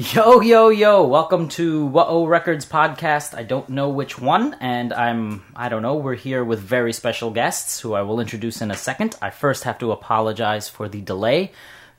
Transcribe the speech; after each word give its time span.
Yo, 0.00 0.40
yo, 0.40 0.68
yo, 0.68 1.04
welcome 1.04 1.48
to 1.48 1.84
What-O 1.86 2.24
Records 2.24 2.64
podcast. 2.64 3.36
I 3.36 3.42
don't 3.42 3.68
know 3.68 3.88
which 3.88 4.16
one, 4.16 4.54
and 4.60 4.92
I'm, 4.92 5.42
I 5.56 5.68
don't 5.68 5.82
know, 5.82 5.96
we're 5.96 6.14
here 6.14 6.44
with 6.44 6.60
very 6.60 6.92
special 6.92 7.32
guests 7.32 7.80
who 7.80 7.94
I 7.94 8.02
will 8.02 8.20
introduce 8.20 8.62
in 8.62 8.70
a 8.70 8.76
second. 8.76 9.16
I 9.20 9.30
first 9.30 9.64
have 9.64 9.76
to 9.78 9.90
apologize 9.90 10.68
for 10.68 10.88
the 10.88 11.00
delay, 11.00 11.50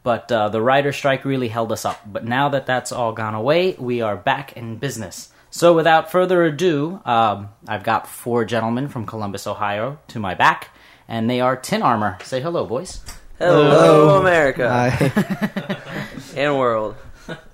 but 0.02 0.32
uh, 0.32 0.48
the 0.48 0.62
writer 0.62 0.94
strike 0.94 1.26
really 1.26 1.50
held 1.50 1.74
us 1.74 1.84
up. 1.84 2.00
But 2.06 2.24
now 2.24 2.48
that 2.48 2.66
that's 2.66 2.94
all 2.94 3.12
gone 3.12 3.36
away, 3.36 3.76
we 3.78 4.00
are 4.00 4.16
back 4.16 4.54
in 4.54 4.78
business. 4.78 5.34
So 5.50 5.74
without 5.74 6.10
further 6.10 6.46
ado, 6.46 7.02
um, 7.04 7.50
I've 7.68 7.84
got 7.84 8.08
four 8.08 8.46
gentlemen 8.46 8.88
from 8.88 9.06
Columbus, 9.06 9.46
Ohio 9.46 10.00
to 10.08 10.20
my 10.20 10.36
back, 10.36 10.70
and 11.10 11.30
they 11.30 11.42
are 11.42 11.58
Tin 11.58 11.82
Armor. 11.82 12.18
Say 12.24 12.40
hello, 12.40 12.66
boys. 12.66 13.02
Hello, 13.40 14.22
America 14.22 14.70
Hi. 14.70 16.12
and 16.38 16.58
world. 16.58 16.96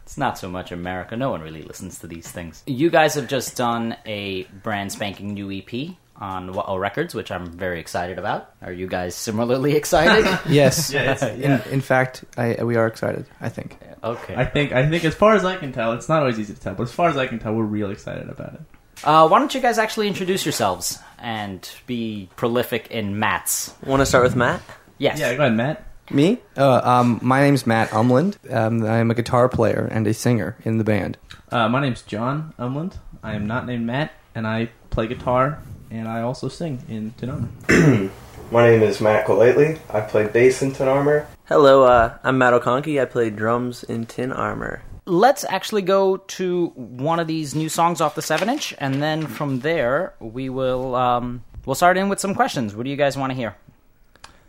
It's 0.05 0.17
not 0.17 0.37
so 0.37 0.47
much 0.49 0.71
America. 0.71 1.17
No 1.17 1.31
one 1.31 1.41
really 1.41 1.63
listens 1.63 1.99
to 1.99 2.07
these 2.07 2.29
things. 2.29 2.61
You 2.67 2.89
guys 2.91 3.15
have 3.15 3.27
just 3.27 3.57
done 3.57 3.97
a 4.05 4.43
brand 4.63 4.91
spanking 4.91 5.33
new 5.33 5.51
EP 5.51 5.95
on 6.17 6.53
What 6.53 6.67
Records, 6.79 7.15
which 7.15 7.31
I'm 7.31 7.47
very 7.47 7.79
excited 7.79 8.19
about. 8.19 8.51
Are 8.61 8.71
you 8.71 8.85
guys 8.87 9.15
similarly 9.15 9.75
excited? 9.81 10.25
yes. 10.49 10.91
Yeah, 10.91 11.11
it's- 11.13 11.23
In, 11.67 11.73
in 11.73 11.81
fact, 11.81 12.23
I, 12.37 12.63
we 12.63 12.75
are 12.75 12.85
excited. 12.87 13.25
I 13.41 13.49
think. 13.49 13.77
okay. 14.03 14.35
I 14.35 14.45
think 14.45 14.71
I 14.71 14.87
think 14.87 15.03
as 15.05 15.15
far 15.15 15.33
as 15.33 15.43
I 15.43 15.55
can 15.57 15.71
tell, 15.71 15.93
it's 15.93 16.07
not 16.07 16.19
always 16.19 16.39
easy 16.39 16.53
to 16.53 16.59
tell, 16.59 16.75
but 16.75 16.83
as 16.83 16.91
far 16.91 17.09
as 17.09 17.17
I 17.17 17.25
can 17.27 17.39
tell, 17.39 17.53
we're 17.53 17.63
real 17.63 17.89
excited 17.89 18.29
about 18.29 18.53
it. 18.53 18.61
Uh, 19.03 19.27
why 19.27 19.39
don't 19.39 19.53
you 19.53 19.59
guys 19.59 19.77
actually 19.77 20.07
introduce 20.07 20.45
yourselves 20.45 20.99
and 21.17 21.67
be 21.87 22.29
prolific 22.37 22.87
in 22.91 23.19
mats? 23.19 23.73
Want 23.85 23.99
to 24.01 24.05
start 24.05 24.23
with 24.23 24.35
Matt? 24.37 24.61
Yes. 24.99 25.19
Yeah, 25.19 25.33
go 25.35 25.41
ahead, 25.43 25.57
Matt. 25.57 25.83
Me? 26.11 26.39
Uh, 26.55 26.81
um, 26.83 27.19
my 27.23 27.41
name's 27.41 27.65
Matt 27.65 27.89
Umland. 27.89 28.37
Um, 28.53 28.85
I'm 28.85 29.09
a 29.09 29.15
guitar 29.15 29.49
player 29.49 29.87
and 29.91 30.05
a 30.05 30.13
singer 30.13 30.55
in 30.63 30.77
the 30.77 30.83
band. 30.83 31.17
Uh, 31.51 31.67
my 31.67 31.81
name's 31.81 32.03
John 32.03 32.53
Umland. 32.59 32.97
I 33.23 33.33
am 33.33 33.47
not 33.47 33.65
named 33.65 33.85
Matt, 33.85 34.11
and 34.35 34.45
I 34.45 34.69
play 34.91 35.07
guitar, 35.07 35.59
and 35.89 36.07
I 36.07 36.21
also 36.21 36.47
sing 36.47 36.83
in 36.87 37.11
Tin 37.17 37.29
Armor. 37.29 38.11
My 38.51 38.69
name 38.69 38.83
is 38.83 39.01
Matt 39.01 39.25
Golightly. 39.25 39.79
I 39.89 40.01
play 40.01 40.27
bass 40.27 40.61
in 40.61 40.71
Tin 40.71 40.87
Armor. 40.87 41.27
Hello, 41.45 41.83
uh, 41.83 42.15
I'm 42.23 42.37
Matt 42.37 42.53
O'Conkey. 42.53 43.01
I 43.01 43.05
play 43.05 43.31
drums 43.31 43.83
in 43.83 44.05
Tin 44.05 44.31
Armor. 44.31 44.83
Let's 45.07 45.43
actually 45.45 45.81
go 45.81 46.17
to 46.17 46.67
one 46.75 47.19
of 47.19 47.25
these 47.25 47.55
new 47.55 47.69
songs 47.69 48.01
off 48.01 48.13
the 48.13 48.21
seven 48.21 48.47
inch, 48.47 48.75
and 48.77 49.01
then 49.01 49.25
from 49.25 49.61
there 49.61 50.13
we 50.19 50.49
will 50.49 50.93
um, 50.93 51.43
we'll 51.65 51.75
start 51.75 51.97
in 51.97 52.07
with 52.07 52.19
some 52.19 52.35
questions. 52.35 52.75
What 52.75 52.83
do 52.83 52.91
you 52.91 52.95
guys 52.95 53.17
want 53.17 53.31
to 53.31 53.35
hear? 53.35 53.55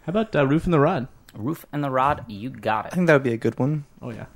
How 0.04 0.10
about 0.10 0.36
uh, 0.36 0.46
Roof 0.46 0.64
and 0.64 0.74
the 0.74 0.80
Rod? 0.80 1.08
Roof 1.36 1.66
and 1.72 1.82
the 1.84 1.90
Rod, 1.90 2.24
you 2.28 2.50
got 2.50 2.86
it. 2.86 2.92
I 2.92 2.94
think 2.96 3.06
that 3.06 3.14
would 3.14 3.22
be 3.22 3.32
a 3.32 3.36
good 3.36 3.58
one. 3.58 3.84
Oh 4.00 4.10
yeah. 4.10 4.26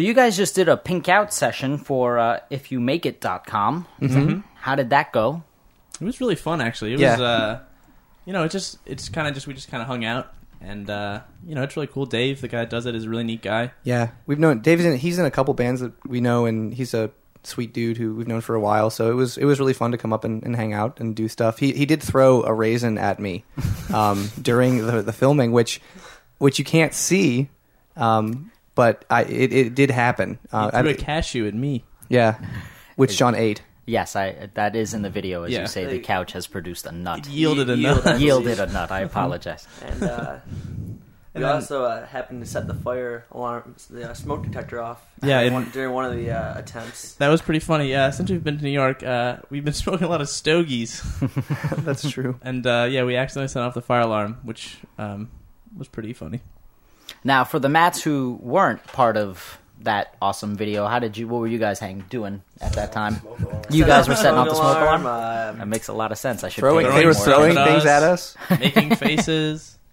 So 0.00 0.04
you 0.06 0.14
guys 0.14 0.34
just 0.34 0.54
did 0.54 0.70
a 0.70 0.78
Pink 0.78 1.04
Couch 1.04 1.30
session 1.30 1.76
for 1.76 2.18
uh, 2.18 2.40
ifyoumakeit.com. 2.50 3.86
Mm-hmm. 4.00 4.38
How 4.54 4.74
did 4.74 4.88
that 4.88 5.12
go? 5.12 5.42
It 6.00 6.04
was 6.06 6.22
really 6.22 6.36
fun, 6.36 6.62
actually. 6.62 6.94
It 6.94 7.00
Yeah. 7.00 7.10
was, 7.12 7.20
uh, 7.20 7.60
you 8.24 8.32
know, 8.32 8.44
it 8.44 8.50
just 8.50 8.78
it's 8.86 9.10
kind 9.10 9.28
of 9.28 9.34
just 9.34 9.46
we 9.46 9.52
just 9.52 9.70
kind 9.70 9.82
of 9.82 9.86
hung 9.88 10.06
out, 10.06 10.32
and 10.62 10.88
uh, 10.88 11.20
you 11.46 11.54
know, 11.54 11.62
it's 11.64 11.76
really 11.76 11.86
cool. 11.86 12.06
Dave, 12.06 12.40
the 12.40 12.48
guy 12.48 12.60
that 12.60 12.70
does 12.70 12.86
it, 12.86 12.94
is 12.94 13.04
a 13.04 13.10
really 13.10 13.24
neat 13.24 13.42
guy. 13.42 13.72
Yeah, 13.84 14.12
we've 14.24 14.38
known 14.38 14.60
Dave's 14.60 14.86
in. 14.86 14.96
He's 14.96 15.18
in 15.18 15.26
a 15.26 15.30
couple 15.30 15.52
bands 15.52 15.82
that 15.82 15.92
we 16.08 16.22
know, 16.22 16.46
and 16.46 16.72
he's 16.72 16.94
a 16.94 17.10
sweet 17.42 17.74
dude 17.74 17.98
who 17.98 18.14
we've 18.14 18.26
known 18.26 18.40
for 18.40 18.54
a 18.54 18.60
while. 18.60 18.88
So 18.88 19.10
it 19.10 19.14
was 19.14 19.36
it 19.36 19.44
was 19.44 19.60
really 19.60 19.74
fun 19.74 19.90
to 19.92 19.98
come 19.98 20.14
up 20.14 20.24
and, 20.24 20.42
and 20.44 20.56
hang 20.56 20.72
out 20.72 20.98
and 20.98 21.14
do 21.14 21.28
stuff. 21.28 21.58
He 21.58 21.72
he 21.74 21.84
did 21.84 22.02
throw 22.02 22.42
a 22.42 22.54
raisin 22.54 22.96
at 22.96 23.20
me 23.20 23.44
um, 23.92 24.30
during 24.40 24.78
the, 24.86 25.02
the 25.02 25.12
filming, 25.12 25.52
which 25.52 25.78
which 26.38 26.58
you 26.58 26.64
can't 26.64 26.94
see. 26.94 27.50
Um, 27.98 28.49
but 28.82 29.04
I 29.10 29.22
it, 29.24 29.52
it 29.62 29.74
did 29.80 29.90
happen. 29.90 30.38
Uh, 30.52 30.70
You 30.72 30.80
threw 30.80 30.90
I- 30.90 30.92
a 30.94 30.96
cashew 30.96 31.44
at 31.50 31.54
me. 31.54 31.72
yeah, 32.08 32.32
which 32.96 33.12
John 33.20 33.34
ate. 33.34 33.60
Yes, 33.86 34.14
I 34.16 34.48
that 34.54 34.72
is 34.82 34.94
in 34.96 35.02
the 35.02 35.10
video 35.10 35.36
as 35.44 35.50
Yeah. 35.52 35.60
you 35.62 35.66
say 35.76 35.82
the 35.96 35.98
couch 36.14 36.30
has 36.38 36.46
produced 36.46 36.86
a 36.86 36.92
nut. 36.92 37.18
It 37.20 37.28
yielded 37.40 37.68
a 37.70 37.76
nut. 37.76 37.96
yielded. 38.04 38.20
Yielded 38.26 38.58
a 38.60 38.68
nut. 38.76 38.90
I 38.98 39.00
apologize. 39.10 39.66
And 39.88 40.02
uh, 40.02 40.36
we 41.34 41.40
then- 41.42 41.50
also 41.56 41.76
uh, 41.84 42.06
happened 42.16 42.40
to 42.44 42.48
set 42.54 42.64
the 42.72 42.74
fire 42.86 43.24
alarm, 43.36 43.74
the 43.96 44.10
uh, 44.10 44.14
smoke 44.14 44.42
detector 44.48 44.78
off. 44.88 45.00
Yeah, 45.22 45.40
during 45.40 45.54
one, 45.54 45.66
during 45.76 45.92
one 45.98 46.04
of 46.10 46.14
the 46.20 46.28
uh, 46.30 46.58
attempts. 46.62 47.14
That 47.22 47.28
was 47.34 47.42
pretty 47.42 47.60
funny. 47.60 47.86
Yeah, 47.90 48.10
since 48.16 48.30
we've 48.30 48.44
been 48.48 48.58
to 48.58 48.64
New 48.64 48.76
York, 48.82 49.02
uh, 49.02 49.36
we've 49.50 49.64
been 49.68 49.78
smoking 49.84 50.06
a 50.06 50.10
lot 50.14 50.20
of 50.24 50.28
stogies, 50.28 51.02
That's 51.86 52.04
true. 52.16 52.32
and 52.42 52.62
uh, 52.66 52.86
yeah, 52.94 53.02
we 53.04 53.16
accidentally 53.16 53.48
set 53.54 53.62
off 53.62 53.74
the 53.74 53.82
fire 53.90 54.02
alarm, 54.08 54.38
which 54.48 54.78
um, 54.98 55.30
was 55.76 55.88
pretty 55.88 56.12
funny. 56.14 56.40
Now, 57.24 57.44
for 57.44 57.58
the 57.58 57.68
Mats 57.68 58.02
who 58.02 58.38
weren't 58.42 58.82
part 58.86 59.16
of 59.16 59.58
that 59.82 60.14
awesome 60.20 60.56
video, 60.56 60.86
how 60.86 60.98
did 60.98 61.16
you? 61.16 61.26
What 61.28 61.40
were 61.40 61.46
you 61.46 61.58
guys 61.58 61.78
hang 61.78 62.04
doing 62.10 62.42
at 62.60 62.72
that 62.74 62.92
time? 62.92 63.16
You 63.70 63.84
guys 63.84 64.08
were 64.08 64.14
setting 64.16 64.38
off 64.38 64.48
the 64.48 64.54
smoke 64.54 64.76
alarm. 64.76 65.06
um, 65.06 65.58
That 65.58 65.68
makes 65.68 65.88
a 65.88 65.92
lot 65.92 66.12
of 66.12 66.18
sense. 66.18 66.44
I 66.44 66.48
should 66.48 66.60
Throwing, 66.60 66.86
pay 66.86 66.94
they 67.00 67.06
were 67.06 67.14
throwing 67.14 67.52
attention. 67.52 67.74
things 67.74 67.86
at 67.86 68.02
us. 68.02 68.36
making 68.58 68.94
faces. 68.96 69.76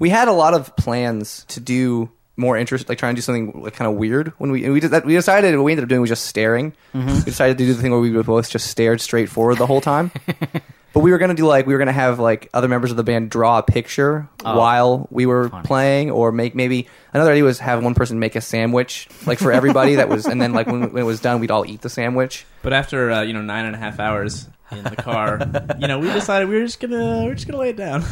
We 0.00 0.10
had 0.10 0.26
a 0.26 0.32
lot 0.32 0.54
of 0.54 0.74
plans 0.76 1.44
to 1.48 1.60
do 1.60 2.10
more 2.36 2.58
interest, 2.58 2.88
like 2.88 2.98
trying 2.98 3.14
to 3.14 3.18
do 3.18 3.22
something 3.22 3.62
like 3.62 3.74
kind 3.74 3.88
of 3.88 3.96
weird. 3.96 4.32
When 4.38 4.50
we 4.50 4.68
we 4.68 4.80
did 4.80 4.90
that, 4.90 5.04
we 5.06 5.14
decided 5.14 5.54
what 5.56 5.62
we 5.62 5.70
ended 5.70 5.84
up 5.84 5.88
doing 5.88 6.00
was 6.00 6.10
just 6.10 6.24
staring. 6.26 6.72
Mm-hmm. 6.92 7.14
We 7.14 7.20
decided 7.22 7.58
to 7.58 7.64
do 7.64 7.72
the 7.74 7.80
thing 7.80 7.92
where 7.92 8.00
we 8.00 8.10
both 8.22 8.50
just 8.50 8.66
stared 8.66 9.00
straight 9.00 9.28
forward 9.28 9.58
the 9.58 9.66
whole 9.68 9.80
time. 9.80 10.10
but 10.94 11.00
we 11.00 11.10
were 11.10 11.18
gonna 11.18 11.34
do 11.34 11.44
like 11.46 11.66
we 11.66 11.74
were 11.74 11.78
gonna 11.78 11.92
have 11.92 12.18
like 12.18 12.48
other 12.54 12.68
members 12.68 12.90
of 12.90 12.96
the 12.96 13.02
band 13.04 13.28
draw 13.30 13.58
a 13.58 13.62
picture 13.62 14.28
Oh. 14.44 14.56
while 14.58 15.06
we 15.10 15.26
were 15.26 15.48
Funny. 15.50 15.66
playing, 15.66 16.10
or 16.10 16.32
make 16.32 16.54
maybe 16.54 16.86
another 17.12 17.32
idea 17.32 17.44
was 17.44 17.58
have 17.58 17.82
one 17.84 17.94
person 17.94 18.18
make 18.18 18.36
a 18.36 18.40
sandwich 18.40 19.08
like 19.26 19.38
for 19.38 19.52
everybody 19.52 19.96
that 19.96 20.08
was, 20.08 20.24
and 20.26 20.40
then 20.40 20.52
like 20.52 20.66
when, 20.66 20.92
when 20.92 21.02
it 21.02 21.06
was 21.06 21.20
done, 21.20 21.40
we'd 21.40 21.50
all 21.50 21.66
eat 21.66 21.82
the 21.82 21.90
sandwich. 21.90 22.46
But 22.62 22.72
after 22.72 23.10
uh, 23.10 23.22
you 23.22 23.32
know 23.34 23.42
nine 23.42 23.64
and 23.66 23.74
a 23.74 23.78
half 23.78 23.98
hours 24.00 24.48
in 24.70 24.82
the 24.84 24.96
car, 24.96 25.38
you 25.78 25.88
know, 25.88 25.98
we 25.98 26.06
decided 26.12 26.48
we 26.48 26.56
were 26.58 26.64
just 26.64 26.80
gonna 26.80 27.24
we're 27.24 27.34
just 27.34 27.46
gonna 27.46 27.58
lay 27.58 27.70
it 27.70 27.76
down. 27.76 28.02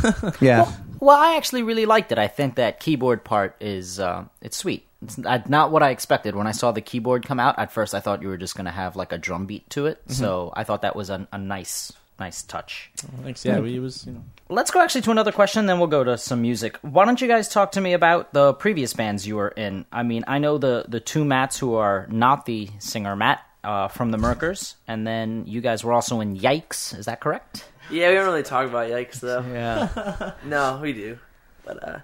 Yeah. 0.40 0.70
Well, 1.00 1.16
I 1.16 1.36
actually 1.36 1.62
really 1.64 1.86
liked 1.86 2.12
it. 2.12 2.18
I 2.18 2.28
think 2.28 2.54
that 2.56 2.78
keyboard 2.78 3.24
part 3.24 3.56
is 3.60 3.98
uh, 3.98 4.24
it's 4.40 4.56
sweet. 4.56 4.86
It's 5.02 5.18
not 5.18 5.48
not 5.50 5.72
what 5.72 5.82
I 5.82 5.90
expected 5.90 6.36
when 6.36 6.46
I 6.46 6.52
saw 6.52 6.70
the 6.70 6.80
keyboard 6.80 7.26
come 7.26 7.40
out. 7.40 7.58
At 7.58 7.72
first, 7.72 7.92
I 7.94 7.98
thought 8.00 8.22
you 8.22 8.28
were 8.28 8.36
just 8.36 8.54
going 8.54 8.66
to 8.66 8.70
have 8.70 8.94
like 8.94 9.10
a 9.12 9.18
drum 9.18 9.46
beat 9.46 9.68
to 9.70 9.86
it. 9.86 10.00
So 10.06 10.52
I 10.54 10.62
thought 10.62 10.82
that 10.82 10.94
was 10.94 11.10
a, 11.10 11.26
a 11.32 11.38
nice 11.38 11.92
nice 12.24 12.42
touch. 12.42 12.90
Thanks. 13.24 13.44
Yeah, 13.44 13.58
we 13.60 13.78
was 13.78 14.06
you 14.06 14.12
know. 14.12 14.24
Let's 14.48 14.70
go 14.70 14.80
actually 14.80 15.02
to 15.02 15.10
another 15.10 15.32
question, 15.32 15.66
then 15.66 15.78
we'll 15.78 15.88
go 15.98 16.04
to 16.04 16.16
some 16.18 16.42
music. 16.42 16.76
Why 16.82 17.04
don't 17.06 17.20
you 17.20 17.28
guys 17.28 17.48
talk 17.48 17.72
to 17.72 17.80
me 17.80 17.94
about 17.94 18.32
the 18.32 18.52
previous 18.54 18.92
bands 18.92 19.26
you 19.26 19.36
were 19.36 19.48
in? 19.56 19.86
I 19.90 20.02
mean, 20.02 20.24
I 20.26 20.38
know 20.38 20.58
the 20.58 20.84
the 20.88 21.00
two 21.00 21.24
Matts 21.24 21.58
who 21.58 21.74
are 21.74 22.06
not 22.10 22.44
the 22.46 22.68
singer 22.78 23.16
Matt 23.16 23.40
uh, 23.64 23.88
from 23.88 24.10
the 24.10 24.18
Merkers, 24.18 24.74
and 24.86 25.06
then 25.06 25.44
you 25.46 25.60
guys 25.60 25.82
were 25.84 25.92
also 25.92 26.20
in 26.20 26.36
Yikes. 26.38 26.96
Is 26.98 27.06
that 27.06 27.20
correct? 27.20 27.64
yeah, 27.90 28.08
we 28.08 28.14
don't 28.14 28.26
really 28.26 28.42
talk 28.44 28.66
about 28.66 28.88
Yikes 28.90 29.20
though. 29.20 29.44
Yeah. 29.52 30.32
No, 30.44 30.78
we 30.82 30.92
do. 30.92 31.18
But 31.64 31.76
uh, 31.88 31.98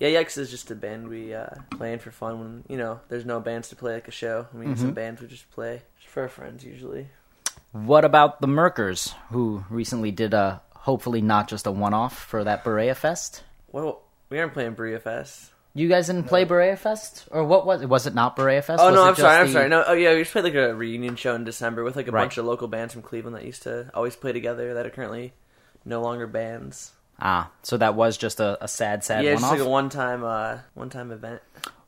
yeah, 0.00 0.08
Yikes 0.16 0.36
is 0.38 0.50
just 0.50 0.70
a 0.70 0.74
band 0.74 1.08
we 1.08 1.32
uh, 1.34 1.46
play 1.70 1.92
in 1.94 1.98
for 2.00 2.10
fun 2.10 2.38
when 2.40 2.64
you 2.68 2.76
know 2.76 3.00
there's 3.08 3.24
no 3.24 3.40
bands 3.40 3.68
to 3.70 3.76
play 3.76 3.94
like 3.94 4.08
a 4.08 4.16
show. 4.22 4.46
I 4.52 4.56
mean, 4.56 4.70
Mm-hmm. 4.70 4.80
some 4.86 4.94
bands 4.94 5.20
we 5.22 5.26
just 5.28 5.50
play 5.50 5.82
for 6.06 6.22
our 6.24 6.28
friends 6.28 6.64
usually. 6.64 7.08
What 7.74 8.04
about 8.04 8.40
the 8.40 8.46
Merkers, 8.46 9.14
who 9.32 9.64
recently 9.68 10.12
did 10.12 10.32
a 10.32 10.62
hopefully 10.76 11.20
not 11.20 11.48
just 11.48 11.66
a 11.66 11.72
one 11.72 11.92
off 11.92 12.16
for 12.16 12.44
that 12.44 12.62
Berea 12.62 12.94
Fest? 12.94 13.42
Well, 13.72 14.00
we 14.30 14.38
aren't 14.38 14.52
playing 14.52 14.74
Berea 14.74 15.00
Fest. 15.00 15.50
You 15.74 15.88
guys 15.88 16.06
didn't 16.06 16.28
play 16.28 16.44
Berea 16.44 16.76
Fest, 16.76 17.24
or 17.32 17.42
what 17.42 17.66
was 17.66 17.82
it? 17.82 17.88
Was 17.88 18.06
it 18.06 18.14
not 18.14 18.36
Berea 18.36 18.62
Fest? 18.62 18.80
Oh 18.80 18.86
Was 18.86 18.94
no, 18.94 19.04
it 19.06 19.08
I'm 19.08 19.14
sorry, 19.16 19.38
I'm 19.40 19.46
the- 19.48 19.52
sorry. 19.52 19.68
No, 19.68 19.82
oh 19.88 19.92
yeah, 19.92 20.12
we 20.14 20.20
just 20.20 20.30
played 20.30 20.44
like 20.44 20.54
a 20.54 20.72
reunion 20.72 21.16
show 21.16 21.34
in 21.34 21.42
December 21.42 21.82
with 21.82 21.96
like 21.96 22.06
a 22.06 22.12
Right. 22.12 22.22
bunch 22.22 22.38
of 22.38 22.44
local 22.44 22.68
bands 22.68 22.92
from 22.94 23.02
Cleveland 23.02 23.34
that 23.34 23.44
used 23.44 23.64
to 23.64 23.90
always 23.92 24.14
play 24.14 24.30
together 24.30 24.74
that 24.74 24.86
are 24.86 24.90
currently 24.90 25.32
no 25.84 26.00
longer 26.00 26.28
bands. 26.28 26.92
Ah, 27.18 27.50
so 27.64 27.76
that 27.76 27.96
was 27.96 28.16
just 28.16 28.38
a, 28.38 28.56
a 28.62 28.68
sad, 28.68 29.02
sad 29.02 29.24
yeah, 29.24 29.30
one 29.30 29.34
it's 29.34 29.42
just 29.42 29.52
off. 29.52 29.58
like 29.58 29.66
a 29.66 29.70
one 29.70 29.88
time, 29.88 30.22
uh, 30.22 30.58
one 30.74 30.90
time 30.90 31.10
event. 31.10 31.42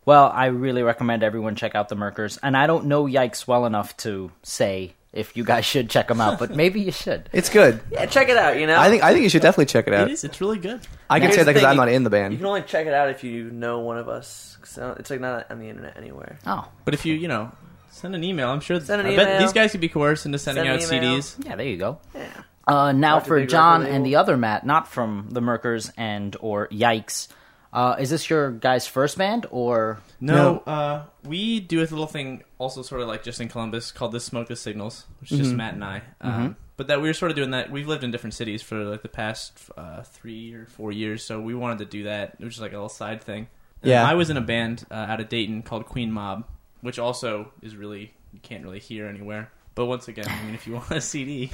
Well, 0.05 0.33
I 0.35 0.47
really 0.47 0.83
recommend 0.83 1.23
everyone 1.23 1.55
check 1.55 1.77
out 1.77 1.89
the 1.89 1.95
Merkers, 1.97 2.39
and 2.43 2.57
I 2.57 2.67
don't 2.67 2.87
know 2.87 3.05
Yikes 3.05 3.47
well 3.47 3.67
enough 3.67 3.97
to 3.99 4.33
say 4.43 4.95
if 5.13 5.37
you 5.37 5.45
guys 5.45 5.65
should 5.65 5.89
check 5.91 6.09
them 6.09 6.21
out, 6.21 6.39
but 6.39 6.51
maybe 6.57 6.81
you 6.81 6.93
should. 6.93 7.29
It's 7.33 7.49
good. 7.49 7.81
Yeah, 7.91 8.07
check 8.07 8.29
it 8.29 8.37
out. 8.37 8.59
You 8.59 8.67
know, 8.67 8.79
I 8.79 8.89
think 8.91 9.03
I 9.03 9.13
think 9.13 9.23
you 9.23 9.29
should 9.29 9.43
definitely 9.43 9.67
check 9.67 9.87
it 9.87 9.95
out. 9.95 10.09
It 10.09 10.13
is. 10.13 10.25
It's 10.25 10.41
really 10.41 10.59
good. 10.59 10.81
I 11.09 11.19
can 11.19 11.29
Here's 11.29 11.35
say 11.35 11.41
that 11.41 11.45
the 11.47 11.51
because 11.53 11.63
thing, 11.63 11.71
I'm 11.71 11.77
not 11.77 11.89
in 11.89 12.03
the 12.05 12.11
band. 12.11 12.33
you 12.33 12.39
can 12.39 12.47
only 12.47 12.63
check 12.63 12.87
it 12.87 12.93
out 12.93 13.09
if 13.11 13.25
you 13.25 13.51
know 13.51 13.81
one 13.81 13.99
of 13.99 14.09
us. 14.09 14.57
'cause 14.61 14.97
It's 14.99 15.11
like 15.11 15.21
not 15.21 15.51
on 15.51 15.59
the 15.61 15.69
internet 15.69 15.97
anywhere. 15.97 16.39
Oh, 16.47 16.67
But 16.85 16.95
if 16.95 17.07
you 17.07 17.15
you 17.15 17.29
know 17.29 17.53
send 17.91 18.15
an 18.15 18.25
email, 18.25 18.51
I'm 18.51 18.61
sure. 18.61 18.79
Send 18.81 19.01
an 19.01 19.07
I 19.07 19.17
bet 19.17 19.29
email. 19.29 19.41
these 19.41 19.53
guys 19.53 19.71
could 19.73 19.81
be 19.81 19.89
coerced 19.89 20.27
into 20.27 20.39
sending 20.39 20.65
Send 20.65 20.83
out 20.83 20.91
an 20.93 20.95
email. 21.05 21.19
CDs. 21.21 21.47
yeah, 21.47 21.57
there 21.57 21.67
you 21.67 21.77
go. 21.79 21.99
Yeah. 22.15 22.27
Uh, 22.69 22.91
now 22.93 23.15
Not 23.15 23.27
for 23.29 23.39
big 23.39 23.49
John 23.49 23.83
record 23.83 23.95
and 23.95 24.05
the 24.05 24.17
other 24.17 24.37
Matt, 24.37 24.67
not 24.67 24.89
from 24.89 25.29
the 25.31 25.41
Merkers 25.41 25.93
and 25.97 26.37
or 26.41 26.67
Yikes. 26.69 27.29
Uh, 27.73 27.95
is 28.01 28.11
this 28.11 28.29
your 28.29 28.51
guys' 28.51 28.87
first 28.89 29.17
band 29.19 29.47
or? 29.51 30.01
No, 30.21 30.59
uh, 30.67 31.03
we 31.25 31.61
do 31.61 31.79
a 31.79 31.83
little 31.83 32.07
thing 32.09 32.43
also 32.59 32.83
sort 32.83 33.01
of 33.01 33.09
like 33.09 33.23
just 33.23 33.41
in 33.41 33.49
Columbus 33.49 33.93
called 33.93 34.13
the 34.13 34.21
Smoke 34.21 34.49
the 34.49 34.57
Signals, 34.57 35.05
which 35.21 35.33
is 35.33 35.39
just 35.39 35.55
Matt 35.55 35.75
and 35.75 35.85
I. 35.85 36.03
Um, 36.21 36.57
But 36.77 36.89
that 36.89 37.01
we 37.01 37.09
were 37.09 37.15
sort 37.15 37.31
of 37.31 37.37
doing 37.37 37.51
that. 37.53 37.71
We've 37.71 37.89
lived 37.89 38.05
in 38.05 38.11
different 38.11 38.35
cities 38.35 38.63
for 38.63 38.77
like 38.85 39.03
the 39.03 39.09
past 39.09 39.59
uh, 39.77 40.03
three 40.03 40.53
or 40.55 40.67
four 40.67 40.93
years, 40.93 41.23
so 41.25 41.41
we 41.41 41.55
wanted 41.55 41.79
to 41.79 41.85
do 41.87 42.05
that. 42.05 42.37
It 42.39 42.45
was 42.45 42.55
just 42.55 42.61
like 42.63 42.73
a 42.73 42.77
little 42.77 42.89
side 42.89 43.23
thing. 43.23 43.49
And 43.83 43.91
Yeah. 43.91 44.05
I 44.09 44.15
was 44.15 44.31
in 44.31 44.37
a 44.37 44.41
band 44.43 44.85
uh, 44.91 44.95
out 44.95 45.21
of 45.21 45.29
Dayton 45.29 45.63
called 45.63 45.87
Queen 45.87 46.11
Mob, 46.13 46.45
which 46.83 46.99
also 46.99 47.53
is 47.63 47.77
really 47.77 48.13
you 48.33 48.41
can't 48.43 48.63
really 48.65 48.81
hear 48.81 49.07
anywhere. 49.07 49.51
But 49.75 49.87
once 49.87 50.09
again, 50.09 50.27
I 50.29 50.43
mean, 50.45 50.55
if 50.55 50.67
you 50.67 50.73
want 50.75 50.91
a 50.91 51.01
CD, 51.01 51.51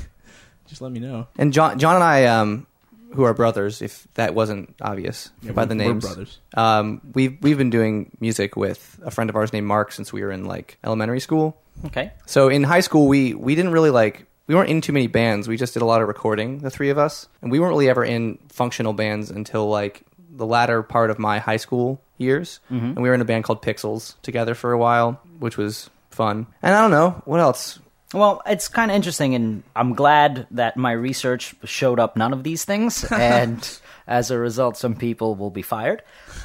just 0.67 0.81
let 0.83 0.91
me 0.93 1.01
know. 1.01 1.29
And 1.39 1.53
John, 1.53 1.79
John 1.79 1.95
and 1.97 2.05
I, 2.05 2.25
um, 2.27 2.67
who 3.15 3.25
are 3.25 3.35
brothers, 3.35 3.83
if 3.83 4.07
that 4.15 4.35
wasn't 4.35 4.75
obvious 4.81 5.31
by 5.43 5.65
the 5.65 5.75
We're 5.75 5.85
names, 5.85 6.05
brothers. 6.05 6.39
Um, 6.55 7.01
we've 7.15 7.37
we've 7.43 7.59
been 7.59 7.71
doing 7.71 8.17
music 8.21 8.57
with 8.57 9.01
a 9.05 9.11
friend 9.11 9.31
of 9.31 9.37
ours 9.37 9.53
named 9.53 9.67
Mark 9.67 9.93
since 9.93 10.13
we 10.13 10.23
were 10.23 10.33
in 10.33 10.45
like 10.45 10.79
elementary 10.85 11.21
school. 11.21 11.57
Okay. 11.87 12.13
So 12.27 12.49
in 12.49 12.63
high 12.63 12.81
school, 12.81 13.09
we 13.09 13.35
we 13.35 13.55
didn't 13.55 13.73
really 13.73 13.91
like 13.91 14.27
we 14.47 14.55
weren't 14.55 14.71
in 14.71 14.81
too 14.81 14.93
many 14.93 15.07
bands. 15.07 15.49
We 15.49 15.57
just 15.57 15.75
did 15.75 15.83
a 15.83 15.87
lot 15.87 16.03
of 16.03 16.09
recording, 16.09 16.59
the 16.59 16.71
three 16.71 16.91
of 16.91 16.99
us, 16.99 17.29
and 17.41 17.51
we 17.51 17.61
weren't 17.61 17.71
really 17.71 17.89
ever 17.89 18.05
in 18.05 18.39
functional 18.49 18.93
bands 18.93 19.31
until 19.31 19.69
like 19.69 20.03
the 20.35 20.47
latter 20.47 20.83
part 20.83 21.11
of 21.11 21.19
my 21.19 21.39
high 21.39 21.59
school 21.59 22.01
years. 22.19 22.61
And 22.69 22.97
we 22.97 23.09
were 23.09 23.15
in 23.15 23.21
a 23.21 23.25
band 23.25 23.45
called 23.45 23.63
Pixels 23.63 24.15
together 24.23 24.55
for 24.55 24.73
a 24.73 24.79
while, 24.79 25.21
which 25.39 25.57
was 25.57 25.91
fun. 26.11 26.47
And 26.63 26.75
I 26.75 26.81
don't 26.81 26.91
know 26.91 27.23
what 27.25 27.41
else. 27.41 27.79
Well, 28.13 28.43
it's 28.47 28.69
kind 28.69 28.91
of 28.91 28.95
interesting, 28.95 29.35
and 29.35 29.63
I'm 29.75 29.95
glad 29.95 30.47
that 30.53 30.77
my 30.77 30.93
research 30.93 31.55
showed 31.65 31.99
up 31.99 32.17
none 32.17 32.33
of 32.33 32.45
these 32.45 32.65
things, 32.65 33.05
and 33.11 33.81
as 34.07 34.31
a 34.31 34.39
result, 34.39 34.77
some 34.77 34.95
people 34.95 35.35
will 35.35 35.51
be 35.51 35.63
fired. 35.63 36.03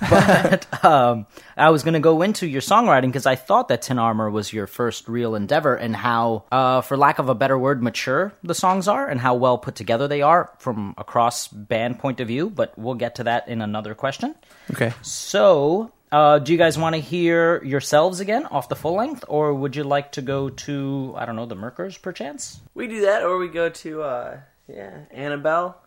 But 0.09 0.67
um, 0.85 1.25
I 1.57 1.69
was 1.69 1.83
going 1.83 1.95
to 1.95 1.99
go 1.99 2.21
into 2.21 2.47
your 2.47 2.61
songwriting 2.61 3.07
because 3.07 3.25
I 3.25 3.35
thought 3.35 3.67
that 3.67 3.81
Tin 3.81 3.99
Armor 3.99 4.29
was 4.29 4.53
your 4.53 4.67
first 4.67 5.07
real 5.07 5.35
endeavor, 5.35 5.75
and 5.75 5.95
how, 5.95 6.45
uh, 6.51 6.81
for 6.81 6.95
lack 6.95 7.19
of 7.19 7.29
a 7.29 7.35
better 7.35 7.57
word, 7.57 7.83
mature 7.83 8.33
the 8.43 8.55
songs 8.55 8.87
are, 8.87 9.07
and 9.07 9.19
how 9.19 9.35
well 9.35 9.57
put 9.57 9.75
together 9.75 10.07
they 10.07 10.21
are 10.21 10.51
from 10.59 10.95
a 10.97 11.03
cross 11.03 11.47
band 11.47 11.99
point 11.99 12.19
of 12.19 12.27
view. 12.27 12.49
But 12.49 12.77
we'll 12.77 12.95
get 12.95 13.15
to 13.15 13.25
that 13.25 13.47
in 13.47 13.61
another 13.61 13.93
question. 13.93 14.35
Okay. 14.71 14.93
So, 15.01 15.91
uh, 16.11 16.39
do 16.39 16.51
you 16.51 16.57
guys 16.57 16.77
want 16.77 16.95
to 16.95 17.01
hear 17.01 17.63
yourselves 17.63 18.19
again 18.19 18.45
off 18.45 18.69
the 18.69 18.75
full 18.75 18.95
length, 18.95 19.25
or 19.27 19.53
would 19.53 19.75
you 19.75 19.83
like 19.83 20.13
to 20.13 20.21
go 20.21 20.49
to 20.49 21.13
I 21.17 21.25
don't 21.25 21.35
know 21.35 21.45
the 21.45 21.55
Merkers 21.55 21.97
perchance? 21.97 22.59
We 22.73 22.87
do 22.87 23.01
that, 23.01 23.23
or 23.23 23.37
we 23.37 23.49
go 23.49 23.69
to 23.69 24.01
uh, 24.01 24.37
yeah, 24.67 24.99
Annabelle. 25.11 25.81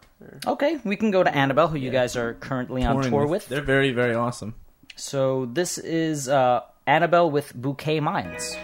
Okay, 0.46 0.78
we 0.84 0.96
can 0.96 1.10
go 1.10 1.22
to 1.22 1.34
Annabelle, 1.34 1.68
who 1.68 1.78
you 1.78 1.90
guys 1.90 2.16
are 2.16 2.34
currently 2.34 2.84
on 2.84 2.96
Touring 2.96 3.10
tour 3.10 3.26
with. 3.26 3.48
They're 3.48 3.62
very 3.62 3.92
very 3.92 4.14
awesome. 4.14 4.54
So 4.96 5.46
this 5.46 5.78
is 5.78 6.28
uh, 6.28 6.60
Annabelle 6.86 7.30
with 7.30 7.54
Bouquet 7.54 8.00
Minds. 8.00 8.54